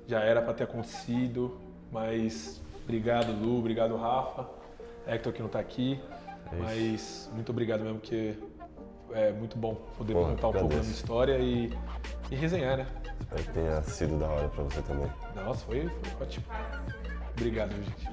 Já 0.08 0.20
era 0.20 0.44
para 0.44 0.54
ter 0.54 0.66
acontecido, 0.66 1.60
mas 1.92 2.62
obrigado, 2.84 3.32
Lu, 3.32 3.58
obrigado, 3.58 3.98
Rafa. 3.98 4.48
Hector 5.08 5.34
que 5.34 5.40
não 5.40 5.48
está 5.48 5.60
aqui, 5.60 6.00
É 6.52 6.56
mas 6.58 7.30
muito 7.34 7.52
obrigado 7.52 7.82
mesmo, 7.84 8.00
porque 8.00 8.36
é 9.14 9.32
muito 9.32 9.58
bom 9.58 9.76
poder 9.98 10.14
Porra, 10.14 10.30
contar 10.32 10.48
um 10.48 10.52
pouco 10.54 10.68
da 10.70 10.82
minha 10.82 10.92
história 10.92 11.38
e, 11.38 11.72
e 12.30 12.36
resenhar, 12.36 12.78
né? 12.78 12.88
Espero 13.20 13.44
que 13.44 13.52
tenha 13.52 13.82
sido 13.84 14.20
da 14.20 14.28
hora 14.28 14.50
pra 14.50 14.64
você 14.64 14.82
também. 14.82 15.10
Nossa, 15.36 15.66
foi, 15.66 15.88
foi 15.88 16.28
ótimo. 16.28 16.46
Obrigado, 17.38 17.72
gente. 17.72 18.08